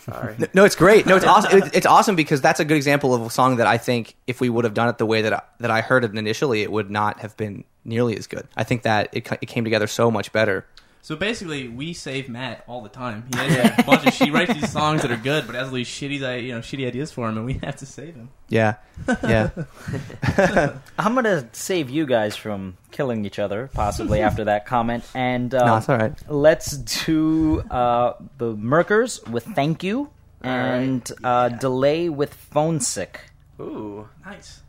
Sorry. 0.00 0.34
No, 0.52 0.64
it's 0.64 0.74
great. 0.74 1.06
No, 1.06 1.16
it's 1.16 1.24
awesome. 1.34 1.58
It- 1.62 1.74
It's 1.76 1.86
awesome 1.86 2.16
because 2.16 2.40
that's 2.40 2.60
a 2.60 2.64
good 2.64 2.76
example 2.76 3.14
of 3.14 3.22
a 3.22 3.30
song 3.30 3.56
that 3.56 3.66
I 3.66 3.78
think 3.78 4.14
if 4.26 4.40
we 4.40 4.48
would 4.48 4.64
have 4.64 4.74
done 4.74 4.88
it 4.88 4.98
the 4.98 5.06
way 5.06 5.22
that 5.22 5.32
I, 5.32 5.42
that 5.60 5.70
I 5.70 5.80
heard 5.80 6.02
it 6.04 6.16
initially, 6.16 6.62
it 6.62 6.72
would 6.72 6.90
not 6.90 7.20
have 7.20 7.36
been 7.36 7.62
nearly 7.84 8.16
as 8.16 8.26
good. 8.26 8.48
I 8.56 8.64
think 8.64 8.82
that 8.82 9.10
it, 9.12 9.30
it 9.40 9.46
came 9.46 9.64
together 9.64 9.86
so 9.86 10.10
much 10.10 10.32
better. 10.32 10.66
So 11.06 11.14
basically, 11.14 11.68
we 11.68 11.92
save 11.92 12.28
Matt 12.28 12.64
all 12.66 12.82
the 12.82 12.88
time. 12.88 13.26
He 13.30 13.38
has 13.38 13.78
a 13.78 13.82
bunch 13.84 14.06
of 14.08 14.12
she 14.12 14.32
writes 14.32 14.52
these 14.52 14.72
songs 14.72 15.02
that 15.02 15.12
are 15.12 15.16
good, 15.16 15.46
but 15.46 15.54
has 15.54 15.68
all 15.68 15.74
these 15.74 15.86
shitty 15.86 16.20
uh, 16.20 16.34
you 16.34 16.52
know 16.52 16.58
shitty 16.58 16.84
ideas 16.84 17.12
for 17.12 17.28
him, 17.28 17.36
and 17.36 17.46
we 17.46 17.52
have 17.62 17.76
to 17.76 17.86
save 17.86 18.16
him. 18.16 18.30
Yeah, 18.48 18.74
yeah. 19.22 19.50
I'm 20.98 21.14
gonna 21.14 21.48
save 21.52 21.90
you 21.90 22.06
guys 22.06 22.34
from 22.34 22.76
killing 22.90 23.24
each 23.24 23.38
other, 23.38 23.70
possibly 23.72 24.20
after 24.20 24.46
that 24.46 24.66
comment. 24.66 25.08
And 25.14 25.54
um, 25.54 25.66
no, 25.68 25.76
it's 25.76 25.88
all 25.88 25.96
right. 25.96 26.12
let's 26.28 26.76
do 26.76 27.60
uh, 27.70 28.14
the 28.38 28.56
Merkers 28.56 29.24
with 29.28 29.44
"Thank 29.44 29.84
You" 29.84 30.10
and 30.42 31.08
uh, 31.22 31.50
"Delay" 31.50 32.08
with 32.08 32.34
"Phone 32.34 32.80
Sick." 32.80 33.20
Ooh. 33.60 34.08
Nice. 34.24 34.60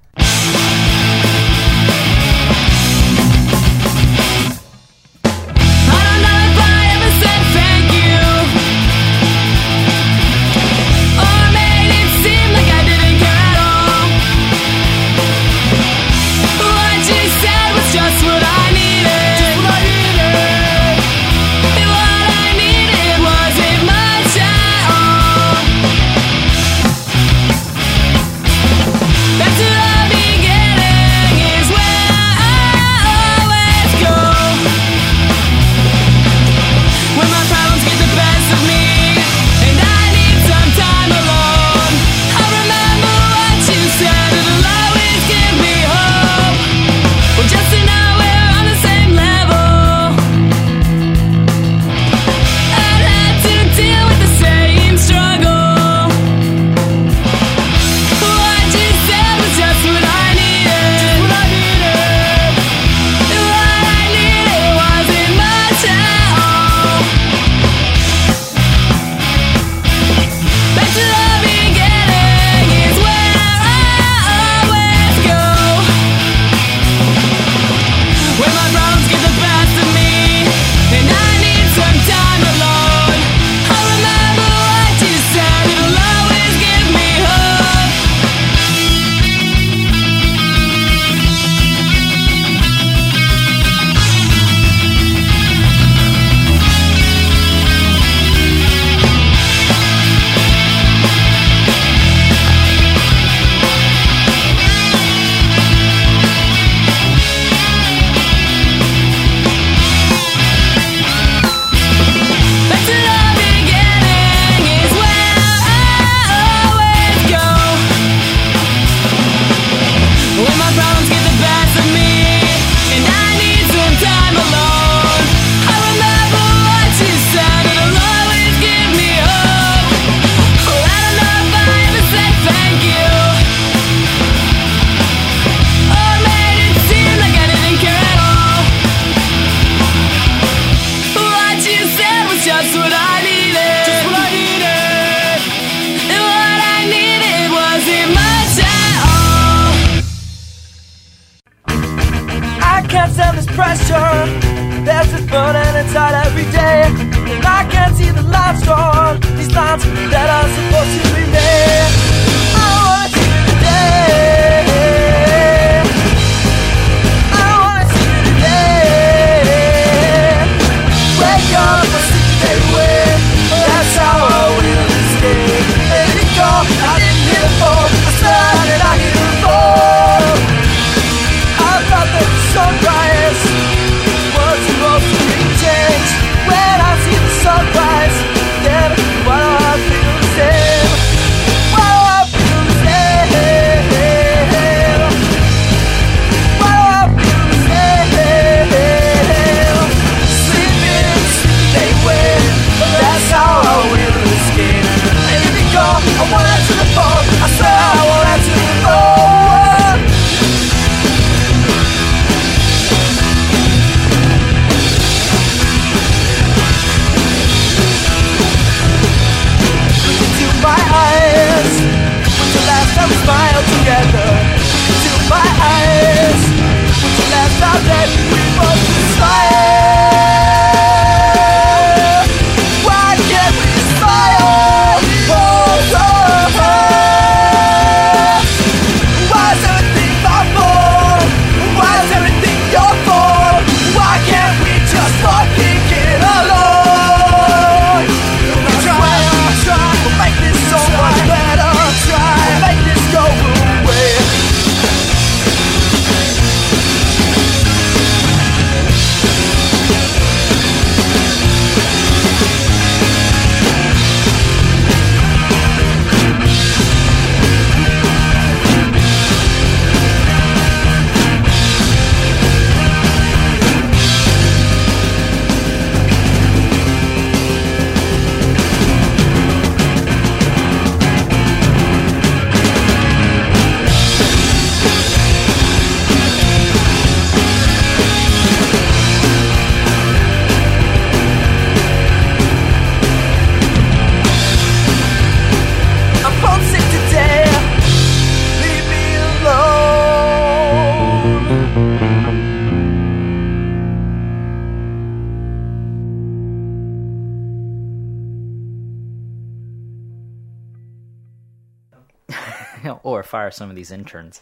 Some 313.58 313.70
of 313.70 313.76
these 313.76 313.92
interns. 313.92 314.42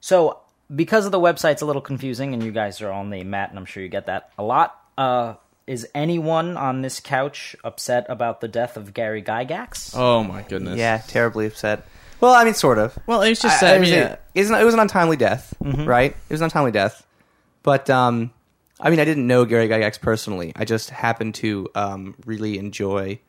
So, 0.00 0.38
because 0.74 1.04
of 1.04 1.12
the 1.12 1.20
website's 1.20 1.60
a 1.60 1.66
little 1.66 1.82
confusing, 1.82 2.32
and 2.32 2.42
you 2.42 2.52
guys 2.52 2.80
are 2.80 2.90
on 2.90 3.10
the 3.10 3.22
mat, 3.24 3.50
and 3.50 3.58
I'm 3.58 3.66
sure 3.66 3.82
you 3.82 3.88
get 3.88 4.06
that 4.06 4.30
a 4.38 4.42
lot. 4.42 4.76
Uh, 4.96 5.34
is 5.66 5.86
anyone 5.94 6.56
on 6.56 6.82
this 6.82 7.00
couch 7.00 7.54
upset 7.62 8.06
about 8.08 8.40
the 8.40 8.48
death 8.48 8.76
of 8.76 8.94
Gary 8.94 9.22
Gygax? 9.22 9.94
Oh 9.94 10.24
my 10.24 10.42
goodness. 10.42 10.78
Yeah, 10.78 10.98
terribly 11.06 11.46
upset. 11.46 11.86
Well, 12.20 12.34
I 12.34 12.44
mean, 12.44 12.54
sort 12.54 12.78
of. 12.78 12.98
Well, 13.06 13.22
it's 13.22 13.40
just 13.40 13.56
I- 13.56 13.60
sad. 13.60 13.76
I 13.76 13.78
mean, 13.78 13.92
yeah. 13.92 14.16
it, 14.34 14.50
it 14.50 14.64
was 14.64 14.74
an 14.74 14.80
untimely 14.80 15.16
death, 15.16 15.54
right? 15.60 16.12
It 16.12 16.32
was 16.32 16.40
an 16.40 16.46
untimely 16.46 16.72
death. 16.72 17.06
But 17.62 17.88
um, 17.90 18.32
I 18.80 18.90
mean, 18.90 19.00
I 19.00 19.04
didn't 19.04 19.26
know 19.26 19.44
Gary 19.44 19.68
Gygax 19.68 20.00
personally. 20.00 20.52
I 20.56 20.64
just 20.64 20.90
happened 20.90 21.34
to 21.36 21.68
um, 21.74 22.14
really 22.26 22.58
enjoy 22.58 23.20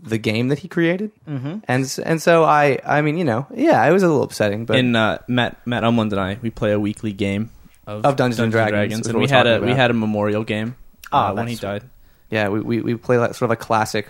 the 0.00 0.18
game 0.18 0.48
that 0.48 0.58
he 0.58 0.68
created, 0.68 1.10
mm-hmm. 1.28 1.58
and 1.66 1.98
and 2.04 2.20
so 2.22 2.44
I, 2.44 2.78
I 2.84 3.00
mean, 3.00 3.16
you 3.16 3.24
know, 3.24 3.46
yeah, 3.54 3.84
it 3.86 3.92
was 3.92 4.02
a 4.02 4.08
little 4.08 4.22
upsetting, 4.22 4.64
but 4.66 4.76
in 4.76 4.94
uh, 4.96 5.18
Matt 5.28 5.66
Matt 5.66 5.82
Umland 5.82 6.12
and 6.12 6.20
I 6.20 6.38
we 6.42 6.50
play 6.50 6.72
a 6.72 6.80
weekly 6.80 7.12
game 7.12 7.50
of, 7.86 8.04
Of 8.04 8.16
Dungeons 8.16 8.40
and 8.40 8.52
Dragons, 8.52 9.00
is 9.00 9.06
and 9.06 9.18
we 9.18 9.28
had 9.28 9.46
a 9.46 9.54
talking 9.54 9.68
we 9.68 9.74
had 9.74 9.90
a 9.90 9.94
memorial 9.94 10.44
game 10.44 10.76
Ah, 11.12 11.28
uh, 11.30 11.34
when 11.34 11.46
he 11.48 11.54
died. 11.56 11.84
yeah, 12.30 12.48
we, 12.48 12.60
we, 12.60 12.80
we 12.80 12.94
play 12.96 13.18
like 13.18 13.34
sort 13.34 13.50
of 13.50 13.52
a 13.52 13.56
classic, 13.56 14.08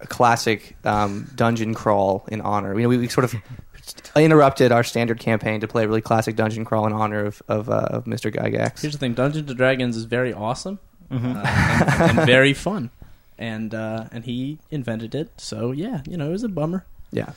a 0.00 0.06
classic 0.06 0.76
um, 0.84 1.30
dungeon 1.34 1.74
crawl 1.74 2.24
in 2.28 2.40
honor. 2.40 2.74
You 2.74 2.82
know, 2.84 2.88
we, 2.88 2.98
we 2.98 3.08
sort 3.08 3.24
of 3.24 3.34
interrupted 4.16 4.72
our 4.72 4.82
standard 4.84 5.18
campaign 5.20 5.60
to 5.60 5.68
play 5.68 5.84
a 5.84 5.88
really 5.88 6.00
classic 6.00 6.36
dungeon 6.36 6.64
crawl 6.64 6.86
in 6.86 6.92
honor 6.92 7.26
of 7.26 7.42
of, 7.48 7.68
uh, 7.68 7.88
of 7.90 8.04
Mr. 8.06 8.32
Gygax. 8.34 8.80
Here's 8.80 8.94
the 8.94 8.98
thing: 8.98 9.14
Dungeons 9.14 9.48
and 9.50 9.56
Dragons 9.58 9.96
is 9.96 10.04
very 10.04 10.32
awesome 10.32 10.78
Mm-hmm. 11.10 11.36
uh, 11.36 12.04
and, 12.08 12.18
and 12.18 12.26
very 12.26 12.54
fun, 12.54 12.90
and 13.40 13.74
uh, 13.74 14.04
and 14.12 14.22
he 14.24 14.58
invented 14.70 15.16
it. 15.16 15.30
So 15.40 15.72
yeah, 15.72 16.02
you 16.06 16.16
know, 16.16 16.28
it 16.28 16.32
was 16.32 16.44
a 16.44 16.48
bummer. 16.48 16.84
yeah. 17.10 17.32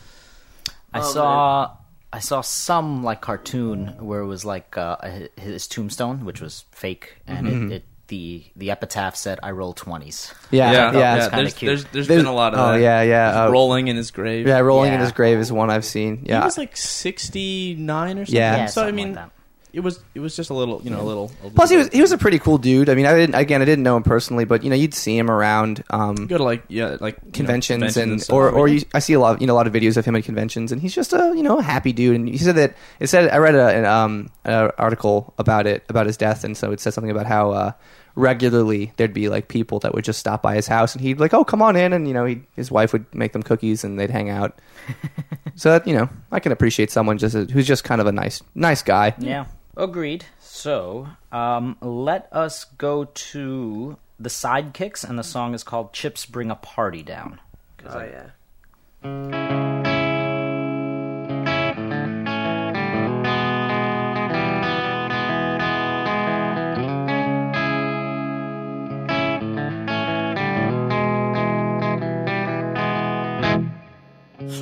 I 0.93 0.99
Oh, 0.99 1.11
saw 1.11 1.77
I 2.11 2.19
saw 2.19 2.41
some 2.41 3.03
like 3.03 3.21
cartoon 3.21 3.95
where 3.97 4.19
it 4.21 4.27
was 4.27 4.45
like 4.45 4.77
uh, 4.77 4.97
his 5.35 5.65
tombstone, 5.65 6.25
which 6.25 6.39
was 6.41 6.65
fake, 6.71 7.17
and 7.25 7.47
Mm-hmm. 7.47 7.71
it, 7.71 7.75
it 7.77 7.83
the 8.09 8.43
the 8.55 8.69
epitaph 8.69 9.15
said 9.15 9.39
"I 9.41 9.51
roll 9.51 9.73
20s. 9.73 10.33
Yeah, 10.51 10.71
yeah, 10.71 10.91
yeah, 10.93 11.15
it's 11.15 11.27
kinda 11.29 11.43
there's, 11.43 11.53
cute. 11.55 11.69
there's, 11.69 11.83
there's 11.85 12.07
There's- 12.07 12.19
been 12.21 12.27
a 12.31 12.35
lot 12.35 12.53
of 12.53 12.59
oh, 12.59 12.73
that. 12.73 12.79
yeah, 12.81 13.01
yeah, 13.01 13.45
uh, 13.45 13.49
rolling 13.49 13.87
in 13.87 13.95
his 13.95 14.11
grave. 14.11 14.45
Yeah, 14.45 14.59
rolling 14.59 14.93
in 14.93 14.99
his 14.99 15.13
grave 15.13 15.39
is 15.39 15.51
one 15.51 15.71
I've 15.71 15.85
seen. 15.85 16.25
Yeah, 16.27 16.41
he 16.41 16.45
was 16.45 16.57
like 16.59 16.75
69 16.77 18.19
or 18.19 18.25
something. 18.25 18.35
Yeah. 18.35 18.57
Yeah, 18.57 18.65
so 18.67 18.85
I 18.85 18.91
mean, 18.91 19.15
like 19.15 19.15
that. 19.15 19.31
It 19.73 19.79
was 19.79 19.99
it 20.13 20.19
was 20.19 20.35
just 20.35 20.51
a 20.51 20.53
little, 20.53 20.79
you 20.83 20.91
know, 20.91 21.01
a 21.01 21.03
little. 21.03 21.31
a 21.43 21.49
Plus, 21.49 21.71
he 21.71 21.77
was 21.77 21.89
he 21.89 21.99
was 21.99 22.11
a 22.11 22.17
pretty 22.17 22.37
cool 22.37 22.59
dude. 22.59 22.89
I 22.89 22.95
mean, 22.95 23.07
I 23.07 23.15
didn't 23.15 23.33
again, 23.33 23.59
I 23.59 23.65
didn't 23.65 23.83
know 23.83 23.97
him 23.97 24.03
personally, 24.03 24.45
but 24.45 24.63
you 24.63 24.69
know, 24.69 24.75
you'd 24.75 24.93
see 24.93 25.17
him 25.17 25.31
around 25.31 25.83
um, 25.89 26.27
go 26.27 26.37
to 26.37 26.43
like 26.43 26.63
yeah, 26.67 26.97
like 27.01 27.15
you 27.15 27.25
know, 27.25 27.31
conventions, 27.33 27.97
and, 27.97 28.21
stuff. 28.21 28.35
or 28.35 28.51
or 28.51 28.67
you, 28.67 28.83
I 28.93 28.99
see 28.99 29.13
a 29.13 29.19
lot, 29.19 29.35
of, 29.35 29.41
you 29.41 29.47
know, 29.47 29.53
a 29.53 29.57
lot 29.57 29.65
of 29.65 29.73
videos 29.73 29.97
of 29.97 30.05
him 30.05 30.15
at 30.15 30.23
conventions, 30.23 30.71
and 30.71 30.79
he's 30.79 30.93
just 30.93 31.11
a 31.11 31.33
you 31.35 31.41
know 31.41 31.57
a 31.57 31.63
happy 31.63 31.91
dude. 31.91 32.15
And 32.15 32.29
he 32.29 32.37
said 32.37 32.55
that 32.55 32.75
it 32.99 33.07
said 33.07 33.31
I 33.31 33.37
read 33.37 33.55
a, 33.55 33.69
an 33.69 33.85
um 33.85 34.29
an 34.45 34.69
article 34.77 35.33
about 35.39 35.65
it 35.65 35.83
about 35.89 36.05
his 36.05 36.17
death, 36.17 36.43
and 36.43 36.55
so 36.55 36.71
it 36.71 36.79
said 36.79 36.93
something 36.93 37.11
about 37.11 37.25
how. 37.25 37.51
uh 37.51 37.71
Regularly, 38.15 38.93
there'd 38.97 39.11
be 39.11 39.27
like 39.27 39.47
people 39.47 39.79
that 39.79 39.95
would 39.95 40.03
just 40.03 40.19
stop 40.19 40.43
by 40.43 40.53
his 40.53 40.67
house, 40.67 40.93
and 40.93 41.01
he'd 41.01 41.15
be 41.15 41.19
like, 41.19 41.33
"Oh, 41.33 41.43
come 41.43 41.63
on 41.63 41.75
in," 41.75 41.93
and 41.93 42.07
you 42.07 42.13
know, 42.13 42.25
he, 42.25 42.43
his 42.55 42.69
wife 42.69 42.93
would 42.93 43.07
make 43.15 43.33
them 43.33 43.41
cookies, 43.41 43.83
and 43.83 43.99
they'd 43.99 44.11
hang 44.11 44.29
out. 44.29 44.59
so 45.55 45.71
that, 45.71 45.87
you 45.87 45.95
know, 45.95 46.07
I 46.31 46.39
can 46.39 46.51
appreciate 46.51 46.91
someone 46.91 47.17
just 47.17 47.33
a, 47.33 47.45
who's 47.45 47.65
just 47.65 47.83
kind 47.83 47.99
of 47.99 48.05
a 48.05 48.11
nice, 48.11 48.43
nice 48.53 48.83
guy. 48.83 49.15
Yeah, 49.17 49.45
agreed. 49.75 50.25
So, 50.39 51.07
um, 51.31 51.77
let 51.81 52.27
us 52.31 52.63
go 52.77 53.05
to 53.05 53.97
the 54.19 54.29
sidekicks, 54.29 55.03
and 55.07 55.17
the 55.19 55.23
song 55.23 55.53
is 55.53 55.63
called 55.63 55.93
"Chips 55.93 56.25
Bring 56.25 56.51
a 56.51 56.55
Party 56.55 57.03
Down." 57.03 57.39
'Cause 57.77 57.95
Oh 57.95 57.99
I- 57.99 58.05
yeah. 58.05 59.33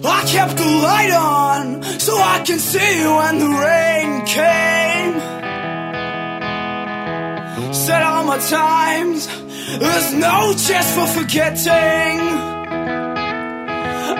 I 0.03 0.23
kept 0.27 0.57
the 0.57 0.65
light 0.65 1.11
on 1.11 1.83
so 1.99 2.13
I 2.17 2.43
can 2.45 2.59
see 2.59 3.05
when 3.05 3.39
the 3.39 3.49
rain 3.49 4.25
came. 4.25 4.90
Set 7.73 8.01
all 8.03 8.23
my 8.25 8.37
times, 8.37 9.27
there's 9.79 10.13
no 10.13 10.53
chance 10.53 10.89
for 10.95 11.07
forgetting. 11.19 12.19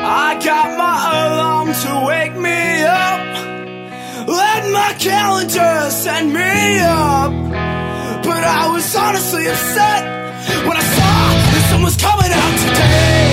I 0.03 0.39
got 0.43 0.77
my 0.77 0.97
alarm 1.25 1.67
to 1.83 2.05
wake 2.07 2.35
me 2.35 2.83
up. 2.83 3.21
Let 4.27 4.71
my 4.71 4.95
calendar 4.99 5.89
send 5.91 6.33
me 6.33 6.79
up. 6.79 7.31
But 8.23 8.43
I 8.43 8.69
was 8.73 8.95
honestly 8.95 9.47
upset 9.47 10.03
when 10.67 10.77
I 10.77 10.83
saw 10.83 11.21
sun 11.71 11.83
was 11.83 11.95
coming 11.95 12.31
out 12.31 12.59
today. 12.59 13.30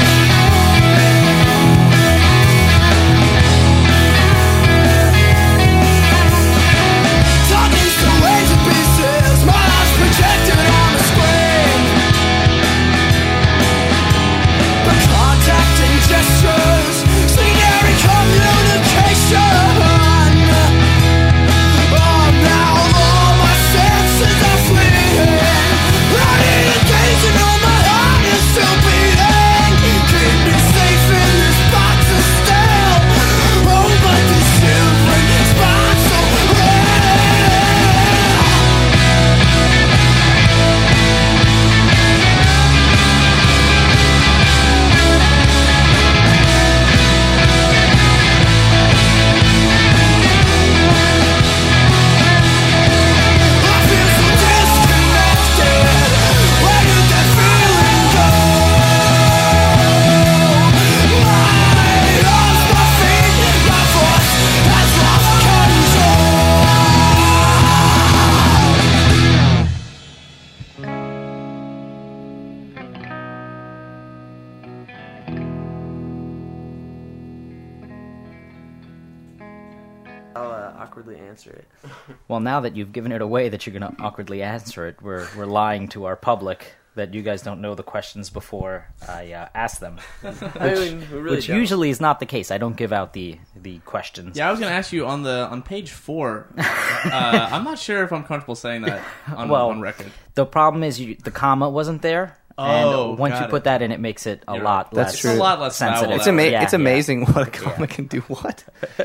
Now 82.59 82.62
that 82.62 82.74
you've 82.74 82.92
given 82.92 83.12
it 83.12 83.22
away 83.22 83.48
that 83.48 83.66
you're 83.66 83.78
going 83.78 83.94
to 83.94 84.02
awkwardly 84.02 84.42
answer 84.42 84.88
it, 84.88 85.00
we're 85.00 85.28
we're 85.36 85.46
lying 85.46 85.86
to 85.86 86.06
our 86.06 86.16
public 86.16 86.74
that 86.96 87.14
you 87.14 87.22
guys 87.22 87.42
don't 87.42 87.61
know 87.61 87.76
the 87.76 87.84
questions 87.84 88.30
before 88.30 88.88
I 89.06 89.30
uh, 89.32 89.48
ask 89.54 89.78
them, 89.78 90.00
I 90.24 90.74
mean, 90.74 91.06
really 91.12 91.36
which 91.36 91.48
usually 91.48 91.90
is 91.90 92.00
not 92.00 92.18
the 92.18 92.26
case. 92.26 92.50
I 92.50 92.59
don't 92.59 92.76
give 92.76 92.92
out 92.92 93.12
the 93.12 93.38
the 93.54 93.78
questions. 93.80 94.36
Yeah, 94.36 94.48
I 94.48 94.50
was 94.50 94.59
going 94.59 94.72
to 94.72 94.76
ask 94.76 94.92
you 94.92 95.06
on 95.06 95.22
the 95.22 95.46
on 95.46 95.62
page 95.62 95.92
four. 95.92 96.48
uh, 96.59 97.48
I'm 97.52 97.62
not 97.62 97.78
sure 97.78 98.02
if 98.02 98.12
I'm 98.12 98.24
comfortable 98.24 98.56
saying 98.56 98.82
that 98.82 99.04
on, 99.36 99.48
Well, 99.48 99.70
on 99.70 99.80
record. 99.80 100.11
The 100.34 100.44
problem 100.44 100.82
is 100.82 101.00
you, 101.00 101.14
the 101.14 101.30
comma 101.30 101.70
wasn't 101.70 102.02
there. 102.02 102.38
Oh, 102.59 103.11
and 103.11 103.18
once 103.18 103.34
got 103.34 103.40
you 103.42 103.46
it. 103.46 103.50
put 103.50 103.64
that 103.64 103.82
in, 103.82 103.92
it 103.92 104.00
makes 104.00 104.26
it 104.26 104.42
a 104.48 104.54
You're 104.56 104.64
lot 104.64 104.86
right. 104.86 104.94
That's 104.94 105.12
less 105.14 105.20
true. 105.20 105.30
It's 105.30 105.38
a 105.38 105.42
lot 105.42 105.61
less 105.61 105.76
sensitive. 105.76 106.09
vowel 106.09 106.18
It's, 106.18 106.26
ama- 106.26 106.42
Yeah, 106.44 106.62
it's 106.64 106.72
yeah. 106.72 106.78
amazing 106.80 107.24
what 107.26 107.46
a 107.48 107.50
comic 107.50 107.90
can 107.90 108.06
do. 108.06 108.20
What? 108.22 108.64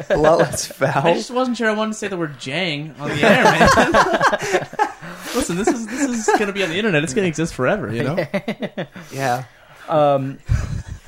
A 0.09 0.17
lot 0.17 0.39
less 0.39 0.65
foul. 0.71 1.05
I 1.07 1.13
just 1.13 1.29
wasn't 1.31 1.57
sure 1.57 1.69
I 1.69 1.73
wanted 1.73 1.91
to 1.91 1.97
say 1.99 2.07
the 2.07 2.17
word 2.17 2.39
"jang" 2.39 2.95
on 2.99 3.09
the 3.09 3.23
air, 3.23 3.43
man. 3.43 4.67
Listen, 5.35 5.55
this 5.57 5.67
is 5.67 5.87
this 5.87 6.01
is 6.09 6.25
going 6.37 6.47
to 6.47 6.53
be 6.53 6.63
on 6.63 6.69
the 6.69 6.77
internet. 6.77 7.03
It's 7.03 7.13
going 7.13 7.23
to 7.25 7.29
exist 7.29 7.53
forever, 7.53 7.93
you 7.93 8.03
know. 8.03 8.15
Yeah. 9.11 9.45
Um, 9.87 10.39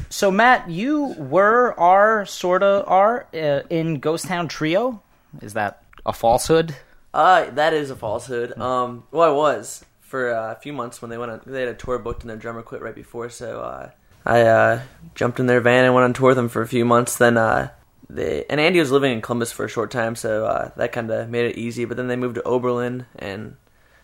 so 0.10 0.30
Matt, 0.32 0.70
you 0.70 1.16
were 1.18 1.74
are 1.80 2.26
sorta 2.26 2.84
are 2.86 3.28
uh, 3.34 3.62
in 3.70 4.00
Ghost 4.00 4.28
Town 4.28 4.48
Trio. 4.48 5.02
Is 5.42 5.54
that 5.54 5.82
a 6.06 6.14
falsehood? 6.14 6.76
Uh, 7.14 7.50
that 7.52 7.74
is 7.74 7.90
a 7.90 7.96
falsehood. 7.96 8.58
Um, 8.60 9.04
well, 9.12 9.30
I 9.30 9.34
was 9.34 9.84
for 10.16 10.30
a 10.30 10.56
few 10.62 10.72
months 10.72 11.02
when 11.02 11.10
they 11.12 11.18
went 11.18 11.32
on. 11.32 11.42
They 11.46 11.60
had 11.60 11.70
a 11.70 11.74
tour 11.74 12.00
booked 12.00 12.22
and 12.24 12.30
their 12.30 12.38
drummer 12.38 12.62
quit 12.62 12.82
right 12.82 12.96
before, 12.96 13.30
so 13.30 13.60
uh, 13.62 13.90
I 14.26 14.42
uh, 14.44 14.82
jumped 15.14 15.42
in 15.42 15.48
their 15.48 15.60
van 15.60 15.84
and 15.84 15.94
went 15.94 16.06
on 16.06 16.14
tour 16.14 16.28
with 16.30 16.38
them 16.38 16.48
for 16.48 16.62
a 16.62 16.68
few 16.68 16.86
months. 16.86 17.18
Then 17.18 17.38
uh, 17.38 17.70
they 18.10 18.46
and 18.50 18.62
Andy 18.62 18.80
was 18.80 18.92
living 18.92 19.12
in 19.12 19.22
Columbus 19.22 19.52
for 19.52 19.66
a 19.66 19.70
short 19.70 19.92
time, 19.92 20.16
so 20.16 20.46
uh, 20.46 20.72
that 20.78 20.94
kind 20.94 21.12
of 21.12 21.30
made 21.30 21.46
it 21.52 21.58
easy. 21.58 21.84
But 21.84 21.98
then 21.98 22.08
they 22.08 22.16
moved 22.16 22.36
to 22.36 22.44
Oberlin, 22.44 23.06
and 23.20 23.58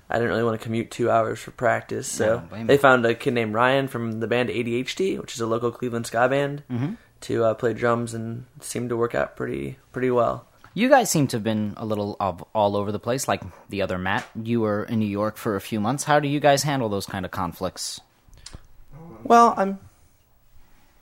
I 0.09 0.15
didn't 0.15 0.31
really 0.31 0.43
want 0.43 0.59
to 0.59 0.63
commute 0.63 0.91
two 0.91 1.09
hours 1.09 1.39
for 1.39 1.51
practice, 1.51 2.07
so 2.11 2.43
No, 2.51 2.63
they 2.65 2.77
found 2.77 3.05
a 3.05 3.15
kid 3.15 3.33
named 3.33 3.53
Ryan 3.53 3.87
from 3.87 4.19
the 4.19 4.27
band 4.27 4.49
ADHD, 4.49 5.17
which 5.21 5.33
is 5.33 5.39
a 5.39 5.47
local 5.47 5.71
Cleveland 5.71 6.07
ska 6.07 6.27
band, 6.27 6.63
Mm-hmm. 6.69 6.93
to 7.21 7.43
uh, 7.45 7.53
play 7.53 7.73
drums, 7.73 8.13
and 8.13 8.45
seemed 8.59 8.89
to 8.89 8.97
work 8.97 9.15
out 9.15 9.37
pretty 9.37 9.77
pretty 9.93 10.11
well. 10.11 10.45
You 10.73 10.87
guys 10.89 11.09
seem 11.11 11.27
to 11.27 11.37
have 11.37 11.43
been 11.43 11.73
a 11.75 11.85
little 11.85 12.15
of 12.19 12.43
all 12.55 12.77
over 12.77 12.91
the 12.91 12.99
place, 12.99 13.27
like 13.27 13.41
the 13.69 13.81
other 13.81 13.97
Matt. 13.97 14.25
You 14.41 14.61
were 14.61 14.83
in 14.85 14.99
New 14.99 15.05
York 15.07 15.35
for 15.37 15.55
a 15.57 15.61
few 15.61 15.79
months. 15.81 16.05
How 16.05 16.19
do 16.19 16.27
you 16.29 16.39
guys 16.39 16.63
handle 16.63 16.87
those 16.87 17.05
kind 17.05 17.25
of 17.25 17.31
conflicts? 17.31 17.99
Well, 19.23 19.53
I'm. 19.57 19.79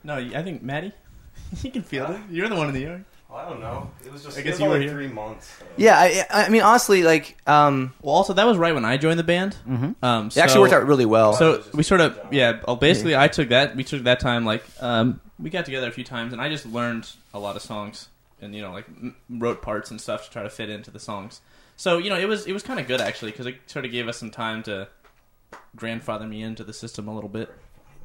No, 0.03 0.15
I 0.15 0.41
think 0.43 0.63
Maddie, 0.63 0.93
you 1.61 1.71
can 1.71 1.83
feel 1.83 2.09
it. 2.11 2.19
You're 2.31 2.49
the 2.49 2.55
one 2.55 2.69
in 2.69 2.73
New 2.73 2.79
York. 2.87 3.01
I 3.31 3.47
don't 3.47 3.59
know. 3.59 3.91
It 4.03 4.11
was 4.11 4.23
just 4.23 4.39
I 4.39 4.41
guess 4.41 4.59
you 4.59 4.65
were 4.65 4.73
only 4.73 4.87
here. 4.87 4.95
three 4.95 5.07
months. 5.07 5.47
so- 5.59 5.65
Yeah, 5.77 5.95
I, 5.99 6.25
I 6.45 6.49
mean, 6.49 6.63
honestly, 6.63 7.03
like, 7.03 7.37
um, 7.45 7.93
Well, 8.01 8.15
also 8.15 8.33
that 8.33 8.47
was 8.47 8.57
right 8.57 8.73
when 8.73 8.85
I 8.85 8.97
joined 8.97 9.19
the 9.19 9.23
band. 9.23 9.55
Mm-hmm. 9.67 10.03
Um, 10.03 10.31
so, 10.31 10.39
it 10.39 10.43
actually 10.43 10.61
worked 10.61 10.73
out 10.73 10.87
really 10.87 11.05
well. 11.05 11.33
So 11.33 11.63
we 11.75 11.83
sort 11.83 12.01
of 12.01 12.19
yeah. 12.31 12.59
Well, 12.65 12.75
basically, 12.75 13.15
I 13.15 13.27
took 13.27 13.49
that. 13.49 13.75
We 13.75 13.83
took 13.83 14.01
that 14.03 14.19
time. 14.19 14.45
Like 14.45 14.63
um, 14.79 15.21
we 15.37 15.51
got 15.51 15.65
together 15.65 15.87
a 15.87 15.91
few 15.91 16.03
times, 16.03 16.33
and 16.33 16.41
I 16.41 16.49
just 16.49 16.65
learned 16.65 17.07
a 17.31 17.37
lot 17.39 17.55
of 17.55 17.61
songs, 17.61 18.07
and 18.41 18.53
you 18.55 18.61
know, 18.61 18.71
like 18.71 18.85
wrote 19.29 19.61
parts 19.61 19.91
and 19.91 19.99
stuff 19.99 20.25
to 20.25 20.31
try 20.31 20.43
to 20.43 20.49
fit 20.49 20.69
into 20.69 20.91
the 20.91 20.99
songs. 20.99 21.41
So 21.75 21.97
you 21.97 22.09
know, 22.09 22.17
it 22.17 22.27
was 22.27 22.45
it 22.45 22.53
was 22.53 22.63
kind 22.63 22.79
of 22.79 22.87
good 22.87 23.01
actually 23.01 23.31
because 23.31 23.45
it 23.45 23.55
sort 23.67 23.85
of 23.85 23.91
gave 23.91 24.07
us 24.07 24.17
some 24.17 24.31
time 24.31 24.63
to 24.63 24.87
grandfather 25.75 26.25
me 26.27 26.41
into 26.41 26.63
the 26.63 26.73
system 26.73 27.07
a 27.07 27.13
little 27.15 27.29
bit. 27.29 27.49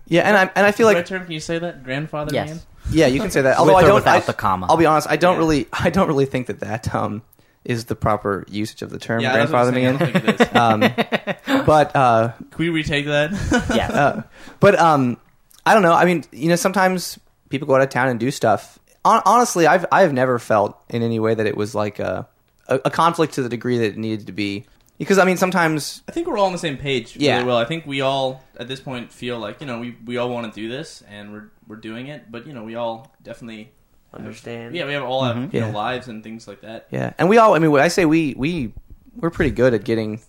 yeah, 0.06 0.22
and 0.22 0.36
I 0.36 0.50
and 0.54 0.66
I 0.66 0.72
feel 0.72 0.86
Right 0.86 0.96
like 0.96 1.06
term? 1.06 1.22
Can 1.24 1.32
you 1.32 1.40
say 1.40 1.58
that? 1.58 1.82
Grandfather 1.84 2.32
me 2.32 2.50
in? 2.50 2.60
yeah, 2.90 3.06
you 3.06 3.20
can 3.20 3.30
say 3.30 3.42
that. 3.42 3.56
Although 3.58 3.74
With 3.74 3.84
I 3.84 3.86
or 3.86 3.88
don't. 3.88 3.94
without 3.96 4.16
I, 4.22 4.26
the 4.26 4.32
comma. 4.34 4.66
I'll 4.68 4.76
be 4.76 4.86
honest. 4.86 5.08
I 5.10 5.16
don't 5.16 5.34
Yeah. 5.34 5.38
really. 5.38 5.66
I 5.72 5.90
don't 5.90 6.08
really 6.08 6.26
think 6.26 6.46
that 6.48 6.60
that 6.60 6.94
um 6.94 7.22
is 7.64 7.86
the 7.86 7.96
proper 7.96 8.44
usage 8.50 8.82
of 8.82 8.90
the 8.90 8.98
term 8.98 9.22
Yeah, 9.22 9.32
grandfather 9.32 9.72
me 9.72 9.86
in. 9.86 9.96
don't 9.96 10.12
think 10.12 10.24
it 10.28 10.40
is. 10.40 10.48
Um, 10.54 11.64
but 11.64 11.96
uh, 11.96 12.32
Can 12.50 12.58
we 12.58 12.68
retake 12.68 13.06
that? 13.06 13.32
Yeah. 13.74 13.88
uh, 13.92 14.22
but 14.60 14.78
um, 14.78 15.16
I 15.64 15.72
don't 15.72 15.82
know. 15.82 15.94
I 15.94 16.04
mean, 16.04 16.24
you 16.30 16.50
know, 16.50 16.56
sometimes 16.56 17.18
people 17.48 17.66
go 17.66 17.74
out 17.74 17.80
of 17.80 17.88
town 17.88 18.08
and 18.08 18.20
do 18.20 18.30
stuff. 18.30 18.78
Hon- 19.04 19.22
honestly, 19.26 19.66
I've 19.66 19.86
I've 19.92 20.12
never 20.12 20.38
felt 20.38 20.78
in 20.88 21.02
any 21.02 21.20
way 21.20 21.34
that 21.34 21.46
it 21.46 21.56
was 21.56 21.74
like 21.74 21.98
a 21.98 22.28
a, 22.68 22.80
a 22.86 22.90
conflict 22.90 23.34
to 23.34 23.42
the 23.42 23.48
degree 23.48 23.78
that 23.78 23.84
it 23.86 23.98
needed 23.98 24.26
to 24.26 24.32
be. 24.32 24.64
Because 24.98 25.18
I 25.18 25.24
mean, 25.24 25.36
sometimes 25.36 26.02
I 26.08 26.12
think 26.12 26.26
we're 26.28 26.38
all 26.38 26.46
on 26.46 26.52
the 26.52 26.58
same 26.58 26.76
page 26.76 27.16
Yeah. 27.16 27.42
well. 27.44 27.56
I 27.56 27.64
think 27.64 27.84
we 27.84 28.00
all 28.00 28.44
at 28.56 28.68
this 28.68 28.80
point 28.80 29.12
feel 29.12 29.38
like 29.38 29.60
you 29.60 29.66
know 29.66 29.80
we, 29.80 29.96
we 30.04 30.16
all 30.18 30.30
want 30.30 30.52
to 30.52 30.60
do 30.60 30.68
this 30.68 31.02
and 31.10 31.32
we're 31.32 31.50
we're 31.66 31.76
doing 31.76 32.06
it, 32.06 32.30
but 32.30 32.46
you 32.46 32.52
know 32.52 32.62
we 32.62 32.76
all 32.76 33.12
definitely 33.22 33.72
have- 34.12 34.20
Understand? 34.20 34.76
yeah, 34.76 34.86
we 34.86 34.92
have 34.92 35.02
all 35.02 35.24
have 35.24 35.34
mm-hmm. 35.36 35.54
you 35.54 35.60
know, 35.62 35.68
Yeah. 35.68 35.74
lives 35.74 36.06
and 36.08 36.22
things 36.22 36.46
like 36.46 36.60
that. 36.60 36.86
Yeah, 36.92 37.12
and 37.18 37.28
we 37.28 37.38
all. 37.38 37.54
I 37.54 37.58
mean, 37.58 37.72
when 37.72 37.82
I 37.82 37.88
say 37.88 38.04
we 38.04 38.34
we 38.38 38.72
we're 39.16 39.30
pretty 39.30 39.50
good 39.50 39.74
at 39.74 39.82
getting 39.84 40.20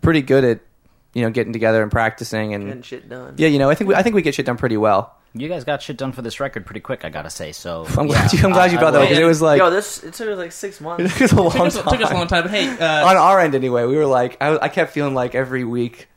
pretty 0.00 0.22
good 0.22 0.44
at 0.44 0.60
you 1.12 1.22
know 1.22 1.30
getting 1.30 1.52
together 1.52 1.82
and 1.82 1.90
practicing 1.90 2.50
Getting 2.52 2.70
and 2.70 2.84
shit 2.84 3.08
done. 3.08 3.34
yeah, 3.36 3.48
you 3.48 3.58
know, 3.58 3.68
I 3.68 3.74
think 3.74 3.88
we, 3.88 3.94
I 3.96 4.02
think 4.04 4.14
we 4.14 4.22
get 4.22 4.34
shit 4.36 4.46
done 4.46 4.56
pretty 4.56 4.76
well. 4.76 5.16
You 5.36 5.48
guys 5.48 5.64
got 5.64 5.82
shit 5.82 5.96
done 5.96 6.12
for 6.12 6.22
this 6.22 6.38
record 6.38 6.64
pretty 6.64 6.80
quick, 6.80 7.04
I 7.04 7.10
gotta 7.10 7.30
say. 7.30 7.52
So 7.52 7.86
I'm 7.98 8.06
glad 8.06 8.32
you 8.32 8.38
I'm 8.44 8.52
glad 8.52 8.70
you 8.70 8.78
I- 8.78 8.80
brought 8.80 8.92
that 8.92 9.02
up 9.02 9.08
because 9.08 9.18
it 9.18 9.24
was 9.26 9.42
like 9.42 9.58
Yo, 9.58 9.68
this 9.70 10.02
it 10.04 10.14
took 10.14 10.28
us 10.28 10.38
like 10.38 10.52
six 10.52 10.80
months. 10.80 11.14
it 11.20 11.22
was 11.22 11.32
a 11.32 11.42
long 11.42 11.50
Took 11.50 11.60
us, 11.66 11.74
time. 11.74 11.84
took 11.92 12.00
us 12.02 12.10
a 12.10 12.14
long 12.14 12.26
time, 12.28 12.42
but 12.44 12.50
hey, 12.52 12.68
uh, 12.68 13.08
On 13.08 13.16
our 13.16 13.40
end, 13.40 13.54
anyway, 13.54 13.84
we 13.84 13.96
were 13.96 14.06
like 14.06 14.36
I, 14.40 14.56
I 14.58 14.68
kept 14.68 14.92
feeling 14.92 15.14
like 15.14 15.34
every 15.34 15.64
week 15.64 16.08